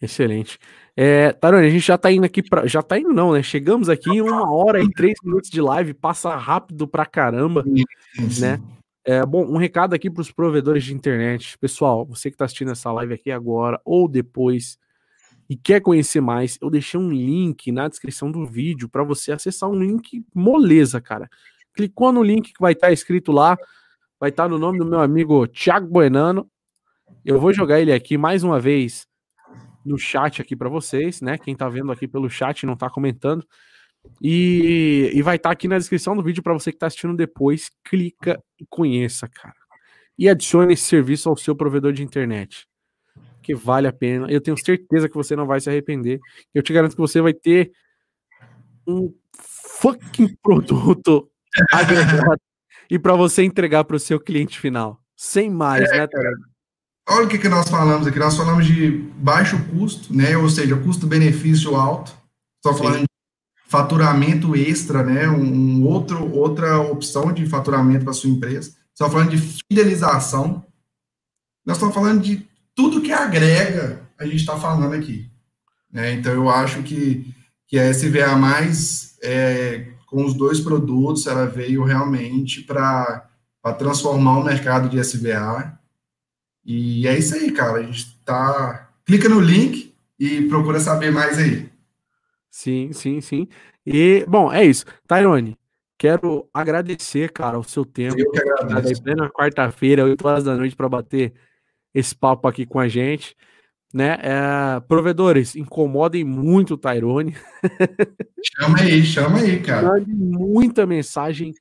Excelente. 0.00 0.56
É, 1.02 1.32
Tarone, 1.32 1.66
a 1.66 1.70
gente 1.70 1.86
já 1.86 1.96
tá 1.96 2.12
indo 2.12 2.26
aqui 2.26 2.42
para, 2.42 2.66
já 2.66 2.82
tá 2.82 2.98
indo 2.98 3.10
não, 3.10 3.32
né? 3.32 3.42
Chegamos 3.42 3.88
aqui 3.88 4.10
em 4.10 4.20
uma 4.20 4.52
hora 4.52 4.82
e 4.82 4.90
três 4.90 5.14
minutos 5.24 5.48
de 5.48 5.60
live, 5.62 5.94
passa 5.94 6.36
rápido 6.36 6.86
pra 6.86 7.06
caramba, 7.06 7.64
né? 8.38 8.60
É, 9.02 9.24
bom, 9.24 9.46
um 9.46 9.56
recado 9.56 9.94
aqui 9.94 10.10
para 10.10 10.20
os 10.20 10.30
provedores 10.30 10.84
de 10.84 10.92
internet. 10.92 11.56
Pessoal, 11.58 12.04
você 12.04 12.28
que 12.28 12.34
está 12.34 12.44
assistindo 12.44 12.72
essa 12.72 12.92
live 12.92 13.14
aqui 13.14 13.30
agora 13.30 13.80
ou 13.82 14.06
depois 14.06 14.78
e 15.48 15.56
quer 15.56 15.80
conhecer 15.80 16.20
mais, 16.20 16.58
eu 16.60 16.68
deixei 16.68 17.00
um 17.00 17.08
link 17.08 17.72
na 17.72 17.88
descrição 17.88 18.30
do 18.30 18.44
vídeo 18.44 18.86
para 18.86 19.02
você 19.02 19.32
acessar 19.32 19.70
um 19.70 19.74
link 19.74 20.22
moleza, 20.34 21.00
cara 21.00 21.30
clicou 21.74 22.12
no 22.12 22.22
link 22.22 22.52
que 22.52 22.60
vai 22.60 22.72
estar 22.72 22.88
tá 22.88 22.92
escrito 22.92 23.32
lá, 23.32 23.56
vai 24.18 24.30
estar 24.30 24.44
tá 24.44 24.48
no 24.48 24.58
nome 24.58 24.78
do 24.78 24.84
meu 24.84 25.00
amigo 25.00 25.46
Thiago 25.46 25.86
Buenano. 25.86 26.48
Eu 27.24 27.40
vou 27.40 27.52
jogar 27.52 27.80
ele 27.80 27.92
aqui 27.92 28.16
mais 28.16 28.42
uma 28.42 28.60
vez 28.60 29.06
no 29.84 29.98
chat 29.98 30.40
aqui 30.40 30.54
para 30.54 30.68
vocês, 30.68 31.20
né? 31.20 31.38
Quem 31.38 31.54
tá 31.54 31.68
vendo 31.68 31.90
aqui 31.92 32.06
pelo 32.06 32.28
chat 32.28 32.66
não 32.66 32.76
tá 32.76 32.88
comentando. 32.90 33.46
E, 34.22 35.10
e 35.14 35.22
vai 35.22 35.36
estar 35.36 35.50
tá 35.50 35.52
aqui 35.52 35.68
na 35.68 35.78
descrição 35.78 36.16
do 36.16 36.22
vídeo 36.22 36.42
para 36.42 36.52
você 36.52 36.72
que 36.72 36.78
tá 36.78 36.86
assistindo 36.86 37.16
depois. 37.16 37.70
Clica 37.84 38.42
e 38.58 38.66
conheça, 38.68 39.28
cara. 39.28 39.54
E 40.18 40.28
adicione 40.28 40.74
esse 40.74 40.84
serviço 40.84 41.28
ao 41.28 41.36
seu 41.36 41.54
provedor 41.54 41.92
de 41.92 42.02
internet. 42.02 42.66
Que 43.42 43.54
vale 43.54 43.86
a 43.86 43.92
pena. 43.92 44.30
Eu 44.30 44.40
tenho 44.40 44.56
certeza 44.56 45.08
que 45.08 45.14
você 45.14 45.34
não 45.34 45.46
vai 45.46 45.60
se 45.60 45.70
arrepender. 45.70 46.20
Eu 46.54 46.62
te 46.62 46.72
garanto 46.72 46.92
que 46.92 47.00
você 47.00 47.20
vai 47.20 47.32
ter 47.32 47.72
um 48.86 49.12
fucking 49.80 50.36
produto 50.42 51.30
e 52.90 52.98
para 52.98 53.14
você 53.14 53.42
entregar 53.42 53.84
para 53.84 53.96
o 53.96 54.00
seu 54.00 54.20
cliente 54.20 54.58
final. 54.58 55.00
Sem 55.16 55.50
mais, 55.50 55.88
é, 55.90 55.98
né, 55.98 56.06
Tarek? 56.06 56.49
Olha 57.08 57.26
o 57.26 57.28
que, 57.28 57.38
que 57.38 57.48
nós 57.48 57.68
falamos 57.68 58.06
aqui. 58.06 58.18
Nós 58.18 58.36
falamos 58.36 58.66
de 58.66 58.90
baixo 59.16 59.58
custo, 59.66 60.14
né? 60.14 60.36
Ou 60.36 60.48
seja, 60.48 60.76
custo-benefício 60.76 61.74
alto. 61.74 62.12
Estou 62.56 62.74
falando 62.74 63.00
de 63.00 63.06
faturamento 63.68 64.54
extra, 64.54 65.02
né? 65.02 65.28
Um 65.28 65.84
outro, 65.84 66.32
outra 66.32 66.78
opção 66.80 67.32
de 67.32 67.46
faturamento 67.46 68.04
para 68.04 68.12
sua 68.12 68.30
empresa. 68.30 68.74
Estamos 68.92 69.12
falando 69.12 69.30
de 69.30 69.38
fidelização. 69.38 70.64
Nós 71.64 71.76
estamos 71.76 71.94
falando 71.94 72.22
de 72.22 72.48
tudo 72.74 73.00
que 73.00 73.12
agrega, 73.12 74.02
a 74.18 74.24
gente 74.24 74.36
está 74.36 74.56
falando 74.56 74.94
aqui. 74.94 75.30
Né? 75.92 76.12
Então, 76.12 76.32
eu 76.32 76.48
acho 76.48 76.82
que, 76.82 77.34
que 77.66 77.78
a 77.78 77.92
SVA 77.92 78.36
mais 78.36 79.16
é, 79.22 79.88
com 80.06 80.24
os 80.24 80.34
dois 80.34 80.60
produtos, 80.60 81.26
ela 81.26 81.46
veio 81.46 81.84
realmente 81.84 82.62
para 82.62 83.28
transformar 83.78 84.38
o 84.38 84.44
mercado 84.44 84.88
de 84.88 84.98
SVA. 84.98 85.78
E 86.70 87.06
é 87.08 87.18
isso 87.18 87.34
aí, 87.34 87.50
cara. 87.50 87.78
A 87.78 87.82
gente 87.82 88.16
tá. 88.24 88.90
Clica 89.04 89.28
no 89.28 89.40
link 89.40 89.94
e 90.18 90.42
procura 90.42 90.78
saber 90.78 91.10
mais 91.10 91.38
aí. 91.38 91.68
Sim, 92.50 92.92
sim, 92.92 93.20
sim. 93.20 93.48
E, 93.84 94.24
bom, 94.28 94.52
é 94.52 94.64
isso. 94.64 94.84
Tairone, 95.06 95.56
quero 95.98 96.48
agradecer, 96.54 97.32
cara, 97.32 97.58
o 97.58 97.64
seu 97.64 97.84
tempo. 97.84 98.18
Eu 98.18 98.30
que 98.30 98.40
agradeço. 98.40 99.02
Na 99.16 99.30
quarta-feira, 99.30 100.04
8 100.04 100.28
horas 100.28 100.44
da 100.44 100.56
noite, 100.56 100.76
para 100.76 100.88
bater 100.88 101.32
esse 101.92 102.14
papo 102.14 102.46
aqui 102.46 102.64
com 102.64 102.78
a 102.78 102.86
gente 102.86 103.34
né? 103.92 104.18
É, 104.22 104.80
provedores, 104.80 105.56
incomodem 105.56 106.24
muito 106.24 106.74
o 106.74 106.78
Tyrone. 106.78 107.34
Chama 108.56 108.80
aí, 108.80 109.04
chama 109.04 109.38
aí, 109.38 109.60
cara. 109.60 109.88
Mande 109.88 110.12
muita 110.12 110.86
mensagem, 110.86 111.52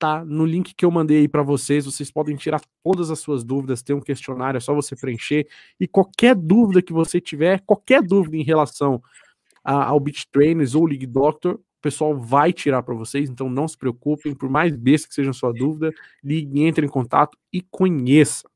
tá? 0.00 0.24
No 0.24 0.46
link 0.46 0.74
que 0.74 0.84
eu 0.84 0.90
mandei 0.90 1.18
aí 1.18 1.28
para 1.28 1.42
vocês, 1.42 1.84
vocês 1.84 2.10
podem 2.10 2.34
tirar 2.34 2.62
todas 2.82 3.10
as 3.10 3.20
suas 3.20 3.44
dúvidas, 3.44 3.82
tem 3.82 3.94
um 3.94 4.00
questionário, 4.00 4.56
é 4.56 4.60
só 4.60 4.74
você 4.74 4.96
preencher. 4.96 5.46
E 5.78 5.86
qualquer 5.86 6.34
dúvida 6.34 6.80
que 6.80 6.92
você 6.92 7.20
tiver, 7.20 7.60
qualquer 7.66 8.02
dúvida 8.02 8.38
em 8.38 8.42
relação 8.42 9.02
a, 9.62 9.84
ao 9.84 10.00
Beat 10.00 10.24
Trainers 10.32 10.74
ou 10.74 10.86
League 10.86 11.06
Doctor, 11.06 11.56
o 11.56 11.82
pessoal 11.82 12.18
vai 12.18 12.50
tirar 12.50 12.82
para 12.82 12.94
vocês, 12.94 13.28
então 13.28 13.50
não 13.50 13.68
se 13.68 13.76
preocupem, 13.76 14.34
por 14.34 14.48
mais 14.48 14.74
besta 14.74 15.06
que 15.06 15.14
seja 15.14 15.30
a 15.30 15.34
sua 15.34 15.52
dúvida, 15.52 15.92
ligue, 16.24 16.62
entre 16.62 16.86
em 16.86 16.88
contato 16.88 17.36
e 17.52 17.60
conheça. 17.60 18.48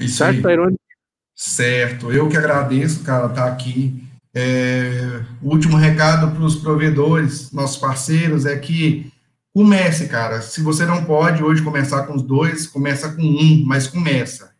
Isso 0.00 0.16
certo, 0.16 0.36
aí. 0.36 0.42
Tyrone? 0.42 0.76
Certo, 1.34 2.10
eu 2.10 2.28
que 2.28 2.36
agradeço, 2.36 3.04
cara, 3.04 3.26
estar 3.26 3.46
tá 3.46 3.52
aqui. 3.52 4.02
É, 4.34 5.22
o 5.40 5.50
último 5.50 5.76
recado 5.76 6.34
para 6.34 6.44
os 6.44 6.56
provedores, 6.56 7.52
nossos 7.52 7.78
parceiros, 7.78 8.46
é 8.46 8.58
que 8.58 9.11
comece, 9.52 10.08
cara. 10.08 10.40
Se 10.40 10.62
você 10.62 10.86
não 10.86 11.04
pode 11.04 11.42
hoje 11.42 11.62
começar 11.62 12.06
com 12.06 12.14
os 12.14 12.22
dois, 12.22 12.66
começa 12.66 13.12
com 13.12 13.22
um, 13.22 13.62
mas 13.66 13.86
começa. 13.86 14.54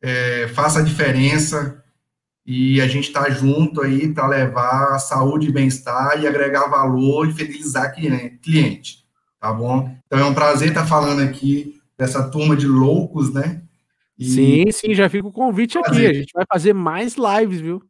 É, 0.00 0.48
faça 0.48 0.80
a 0.80 0.82
diferença 0.82 1.82
e 2.46 2.80
a 2.80 2.86
gente 2.86 3.08
está 3.08 3.28
junto 3.28 3.82
aí 3.82 4.12
para 4.12 4.28
levar 4.28 4.98
saúde 4.98 5.48
e 5.48 5.52
bem-estar 5.52 6.20
e 6.20 6.26
agregar 6.28 6.68
valor 6.68 7.28
e 7.28 7.32
fidelizar 7.32 7.92
cliente, 7.92 9.04
tá 9.40 9.52
bom? 9.52 9.92
Então 10.06 10.20
é 10.20 10.24
um 10.24 10.34
prazer 10.34 10.68
estar 10.68 10.86
falando 10.86 11.22
aqui 11.22 11.80
dessa 11.98 12.28
turma 12.28 12.54
de 12.54 12.68
loucos, 12.68 13.32
né? 13.32 13.62
E... 14.16 14.24
Sim, 14.24 14.64
sim, 14.70 14.94
já 14.94 15.08
fica 15.08 15.26
o 15.26 15.32
convite 15.32 15.76
aqui. 15.76 16.06
A 16.06 16.12
gente 16.12 16.32
vai 16.32 16.44
fazer 16.50 16.72
mais 16.72 17.16
lives, 17.16 17.60
viu? 17.60 17.82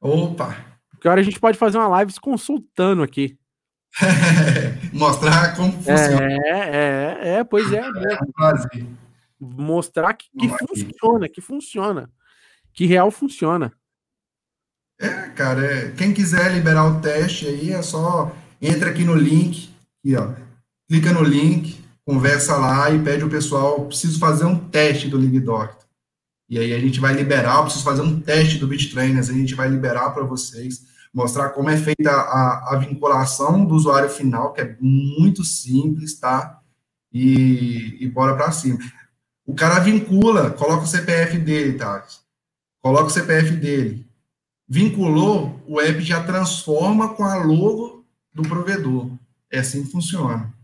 Opa! 0.00 0.56
Porque 0.90 1.08
hora 1.08 1.20
a 1.20 1.24
gente 1.24 1.40
pode 1.40 1.58
fazer 1.58 1.78
uma 1.78 1.88
live 1.88 2.12
consultando 2.20 3.02
aqui. 3.02 3.39
Mostrar 4.92 5.56
como 5.56 5.72
funciona. 5.72 6.32
É, 6.32 6.48
é, 6.48 7.28
é, 7.38 7.44
pois 7.44 7.72
é. 7.72 7.80
é 7.80 8.86
Mostrar 9.38 10.14
que, 10.14 10.28
que 10.38 10.48
funciona, 10.48 11.28
que 11.28 11.40
funciona. 11.40 12.10
Que 12.72 12.86
real 12.86 13.10
funciona. 13.10 13.72
É, 15.00 15.08
cara, 15.30 15.64
é, 15.64 15.90
quem 15.92 16.12
quiser 16.12 16.52
liberar 16.52 16.84
o 16.84 17.00
teste 17.00 17.46
aí, 17.46 17.72
é 17.72 17.80
só 17.80 18.36
entra 18.60 18.90
aqui 18.90 19.02
no 19.02 19.14
link, 19.14 19.70
aqui, 19.98 20.14
ó, 20.14 20.34
clica 20.86 21.10
no 21.12 21.22
link, 21.22 21.82
conversa 22.04 22.56
lá 22.56 22.90
e 22.90 23.02
pede 23.02 23.24
o 23.24 23.30
pessoal, 23.30 23.86
preciso 23.86 24.18
fazer 24.18 24.44
um 24.44 24.58
teste 24.58 25.08
do 25.08 25.18
Doctor. 25.40 25.88
E 26.50 26.58
aí 26.58 26.74
a 26.74 26.78
gente 26.78 27.00
vai 27.00 27.14
liberar, 27.14 27.62
preciso 27.62 27.84
fazer 27.84 28.02
um 28.02 28.20
teste 28.20 28.58
do 28.58 28.66
Beat 28.66 28.92
Trainers, 28.92 29.30
a 29.30 29.32
gente 29.32 29.54
vai 29.54 29.68
liberar 29.68 30.10
para 30.10 30.24
vocês. 30.24 30.84
Mostrar 31.12 31.50
como 31.50 31.68
é 31.68 31.76
feita 31.76 32.10
a, 32.10 32.74
a 32.74 32.78
vinculação 32.78 33.64
do 33.64 33.74
usuário 33.74 34.08
final, 34.08 34.52
que 34.52 34.60
é 34.60 34.76
muito 34.80 35.44
simples, 35.44 36.18
tá? 36.18 36.60
E, 37.12 37.98
e 38.00 38.08
bora 38.08 38.36
para 38.36 38.52
cima. 38.52 38.78
O 39.44 39.54
cara 39.54 39.80
vincula, 39.80 40.50
coloca 40.50 40.84
o 40.84 40.86
CPF 40.86 41.38
dele, 41.38 41.76
tá? 41.76 42.04
Coloca 42.80 43.06
o 43.06 43.10
CPF 43.10 43.56
dele. 43.56 44.06
Vinculou, 44.68 45.60
o 45.66 45.80
app 45.80 46.00
já 46.00 46.22
transforma 46.22 47.14
com 47.14 47.24
a 47.24 47.34
logo 47.42 48.06
do 48.32 48.42
provedor. 48.42 49.10
É 49.50 49.58
assim 49.58 49.84
que 49.84 49.90
funciona. 49.90 50.54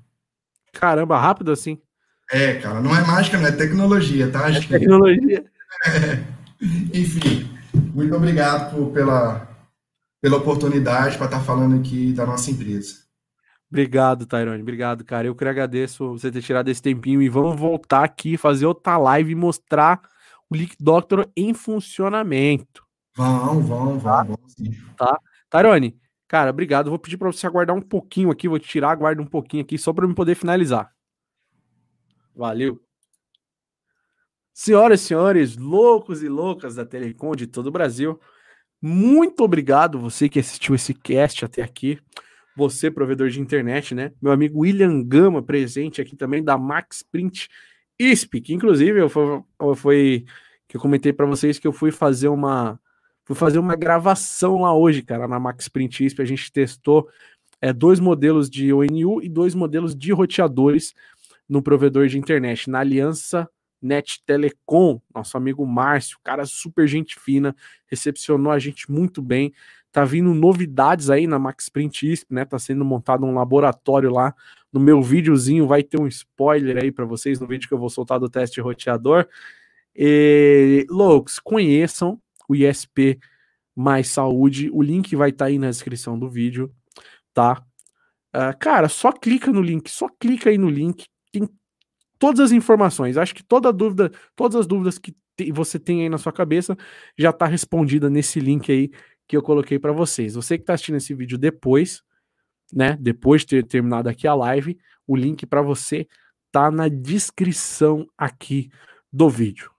Caramba, 0.73 1.19
rápido 1.19 1.51
assim. 1.51 1.79
É, 2.31 2.55
cara, 2.55 2.81
não 2.81 2.97
é 2.97 3.05
mágica, 3.05 3.39
não 3.39 3.47
é 3.47 3.53
tecnologia, 3.53 4.31
tá? 4.31 4.51
É 4.51 4.61
tecnologia. 4.61 5.45
É. 5.85 6.23
Enfim, 6.95 7.51
muito 7.93 8.15
obrigado 8.15 8.75
por, 8.75 8.93
pela, 8.93 9.49
pela 10.27 10.39
oportunidade 10.39 11.17
para 11.17 11.27
estar 11.27 11.41
falando 11.41 11.79
aqui 11.79 12.13
da 12.13 12.27
nossa 12.27 12.51
empresa. 12.51 12.97
Obrigado, 13.71 14.27
Tairone. 14.27 14.61
Obrigado, 14.61 15.05
cara. 15.05 15.29
Eu 15.29 15.37
que 15.37 15.45
agradeço 15.45 16.15
você 16.15 16.33
ter 16.33 16.43
tirado 16.43 16.69
esse 16.69 16.83
tempinho 16.83 17.23
e 17.23 17.29
vamos 17.29 17.57
voltar 17.57 18.03
aqui, 18.03 18.37
fazer 18.37 18.67
outra 18.67 18.97
live 18.97 19.31
e 19.31 19.37
mostrar 19.37 20.03
o 20.51 20.57
Leak 20.57 20.75
Doctor 20.81 21.31
em 21.37 21.55
funcionamento. 21.55 22.85
Vão, 23.15 23.61
vão, 23.61 23.99
vão, 24.01 24.25
vão 24.25 24.37
sim. 24.49 24.73
Tá? 24.97 25.17
Tairone, 25.49 25.97
cara, 26.27 26.51
obrigado. 26.51 26.91
Vou 26.91 26.99
pedir 26.99 27.19
para 27.19 27.31
você 27.31 27.47
aguardar 27.47 27.77
um 27.77 27.81
pouquinho 27.81 28.33
aqui, 28.33 28.49
vou 28.49 28.59
te 28.59 28.67
tirar, 28.67 28.91
aguarda 28.91 29.23
um 29.23 29.27
pouquinho 29.27 29.63
aqui, 29.63 29.79
só 29.79 29.93
para 29.93 30.07
eu 30.07 30.13
poder 30.13 30.35
finalizar. 30.35 30.91
Valeu. 32.35 32.81
Senhoras 34.53 35.03
e 35.03 35.05
senhores, 35.05 35.57
loucos 35.57 36.21
e 36.21 36.29
loucas 36.29 36.75
da 36.75 36.85
Telecom 36.85 37.37
de 37.37 37.47
todo 37.47 37.69
o 37.69 37.71
Brasil, 37.73 38.19
muito 38.87 39.43
obrigado 39.43 39.99
você 39.99 40.29
que 40.29 40.39
assistiu 40.39 40.73
esse 40.73 40.95
cast 40.95 41.45
até 41.45 41.61
aqui. 41.61 41.99
Você, 42.57 42.89
provedor 42.89 43.29
de 43.29 43.41
internet, 43.41 43.97
né? 43.97 44.13
Meu 44.23 44.31
amigo 44.31 44.61
William 44.61 45.03
Gama, 45.03 45.43
presente 45.43 46.01
aqui 46.01 46.15
também 46.15 46.43
da 46.43 46.57
Max 46.57 47.03
Print 47.03 47.49
ISP, 47.99 48.41
que 48.41 48.55
inclusive 48.55 49.01
eu 49.01 49.09
foi, 49.09 49.43
foi 49.75 50.25
que 50.69 50.77
eu 50.77 50.81
comentei 50.81 51.13
para 51.13 51.27
vocês 51.27 51.59
que 51.59 51.67
eu 51.67 51.73
fui 51.73 51.91
fazer 51.91 52.29
uma 52.29 52.79
fui 53.25 53.35
fazer 53.35 53.59
uma 53.59 53.75
gravação 53.75 54.61
lá 54.61 54.73
hoje, 54.73 55.03
cara, 55.03 55.27
na 55.27 55.41
Max 55.41 55.69
Print 55.69 56.07
ISP. 56.07 56.23
A 56.23 56.25
gente 56.25 56.53
testou 56.53 57.09
é, 57.61 57.73
dois 57.73 57.99
modelos 57.99 58.49
de 58.49 58.73
ONU 58.73 59.21
e 59.21 59.29
dois 59.29 59.53
modelos 59.53 59.97
de 59.97 60.13
roteadores 60.13 60.95
no 61.49 61.61
provedor 61.61 62.07
de 62.07 62.19
internet, 62.19 62.71
na 62.71 62.79
Aliança 62.79 63.51
Net 63.87 64.23
Telecom, 64.27 65.01
nosso 65.15 65.37
amigo 65.37 65.65
Márcio, 65.67 66.19
cara 66.23 66.45
super 66.45 66.87
gente 66.87 67.19
fina, 67.19 67.55
recepcionou 67.87 68.53
a 68.53 68.59
gente 68.59 68.91
muito 68.91 69.23
bem. 69.23 69.53
Tá 69.93 70.05
vindo 70.05 70.35
novidades 70.35 71.09
aí 71.09 71.27
na 71.27 71.39
Max 71.39 71.71
Print 71.71 72.13
ISP, 72.13 72.35
né? 72.35 72.45
Tá 72.45 72.59
sendo 72.59 72.85
montado 72.85 73.25
um 73.25 73.33
laboratório 73.33 74.11
lá. 74.11 74.35
No 74.71 74.79
meu 74.79 75.01
videozinho 75.01 75.67
vai 75.67 75.83
ter 75.83 75.99
um 75.99 76.07
spoiler 76.07 76.83
aí 76.83 76.93
para 76.93 77.07
vocês 77.07 77.41
no 77.41 77.47
vídeo 77.47 77.67
que 77.67 77.73
eu 77.73 77.79
vou 77.79 77.89
soltar 77.89 78.21
do 78.21 78.29
teste 78.29 78.61
roteador. 78.61 79.27
E, 79.95 80.87
loucos, 80.91 81.39
conheçam 81.39 82.21
o 82.47 82.55
ISP 82.55 83.19
Mais 83.75 84.09
Saúde. 84.09 84.69
O 84.71 84.83
link 84.83 85.17
vai 85.17 85.31
estar 85.31 85.47
tá 85.47 85.49
aí 85.49 85.59
na 85.59 85.71
descrição 85.71 86.19
do 86.19 86.29
vídeo, 86.29 86.71
tá? 87.33 87.63
Uh, 88.35 88.53
cara, 88.61 88.91
só 88.91 89.11
clica 89.11 89.51
no 89.51 89.63
link, 89.63 89.91
só 89.91 90.09
clica 90.21 90.51
aí 90.51 90.59
no 90.59 90.69
link. 90.69 91.07
Todas 92.19 92.41
as 92.41 92.53
informações. 92.53 93.17
Acho 93.17 93.35
que 93.35 93.43
toda 93.43 93.73
dúvida, 93.73 94.11
todas 94.35 94.57
as 94.57 94.67
dúvidas 94.67 94.99
que 94.99 95.15
você 95.53 95.79
tem 95.79 96.03
aí 96.03 96.09
na 96.09 96.19
sua 96.19 96.33
cabeça 96.33 96.77
já 97.17 97.31
está 97.31 97.47
respondida 97.47 98.09
nesse 98.09 98.41
link 98.41 98.71
aí 98.73 98.91
que 99.29 99.37
eu 99.37 99.43
coloquei 99.43 99.79
para 99.79 99.93
vocês. 99.93 100.35
Você 100.35 100.57
que 100.57 100.63
está 100.63 100.75
assistindo 100.75 100.97
esse 100.97 101.13
vídeo 101.15 101.37
depois, 101.37 102.03
né? 102.73 102.97
Depois 103.01 103.43
de 103.43 103.49
ter 103.49 103.67
terminado 103.67 104.09
aqui 104.09 104.27
a 104.27 104.35
live, 104.35 104.79
o 105.07 105.17
link 105.17 105.45
para 105.47 105.63
você 105.63 106.07
tá 106.51 106.71
na 106.71 106.89
descrição 106.89 108.07
aqui 108.17 108.71
do 109.13 109.29
vídeo. 109.29 109.71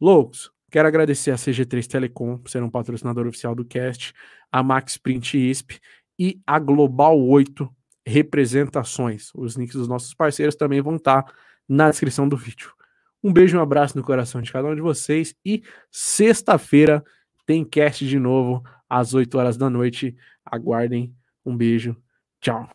Loucos, 0.00 0.50
quero 0.70 0.88
agradecer 0.88 1.30
a 1.30 1.36
CG3 1.36 1.86
Telecom 1.86 2.38
por 2.38 2.50
ser 2.50 2.62
um 2.62 2.70
patrocinador 2.70 3.26
oficial 3.26 3.54
do 3.54 3.64
cast, 3.64 4.12
a 4.50 4.62
Max 4.62 4.96
Print 4.96 5.38
ISP 5.38 5.78
e 6.18 6.40
a 6.46 6.58
Global 6.58 7.20
8 7.20 7.68
Representações. 8.06 9.30
Os 9.34 9.56
links 9.56 9.74
dos 9.74 9.88
nossos 9.88 10.14
parceiros 10.14 10.54
também 10.54 10.80
vão 10.80 10.96
estar 10.96 11.22
tá 11.22 11.32
na 11.68 11.90
descrição 11.90 12.28
do 12.28 12.36
vídeo. 12.36 12.72
Um 13.22 13.32
beijo, 13.32 13.58
um 13.58 13.60
abraço 13.60 13.96
no 13.96 14.04
coração 14.04 14.40
de 14.40 14.52
cada 14.52 14.68
um 14.68 14.74
de 14.74 14.80
vocês 14.80 15.34
e 15.44 15.62
sexta-feira 15.90 17.04
tem 17.44 17.64
cast 17.64 18.06
de 18.06 18.18
novo 18.18 18.62
às 18.88 19.14
8 19.14 19.38
horas 19.38 19.56
da 19.56 19.70
noite. 19.70 20.16
Aguardem. 20.44 21.14
Um 21.44 21.56
beijo. 21.56 21.96
Tchau. 22.40 22.68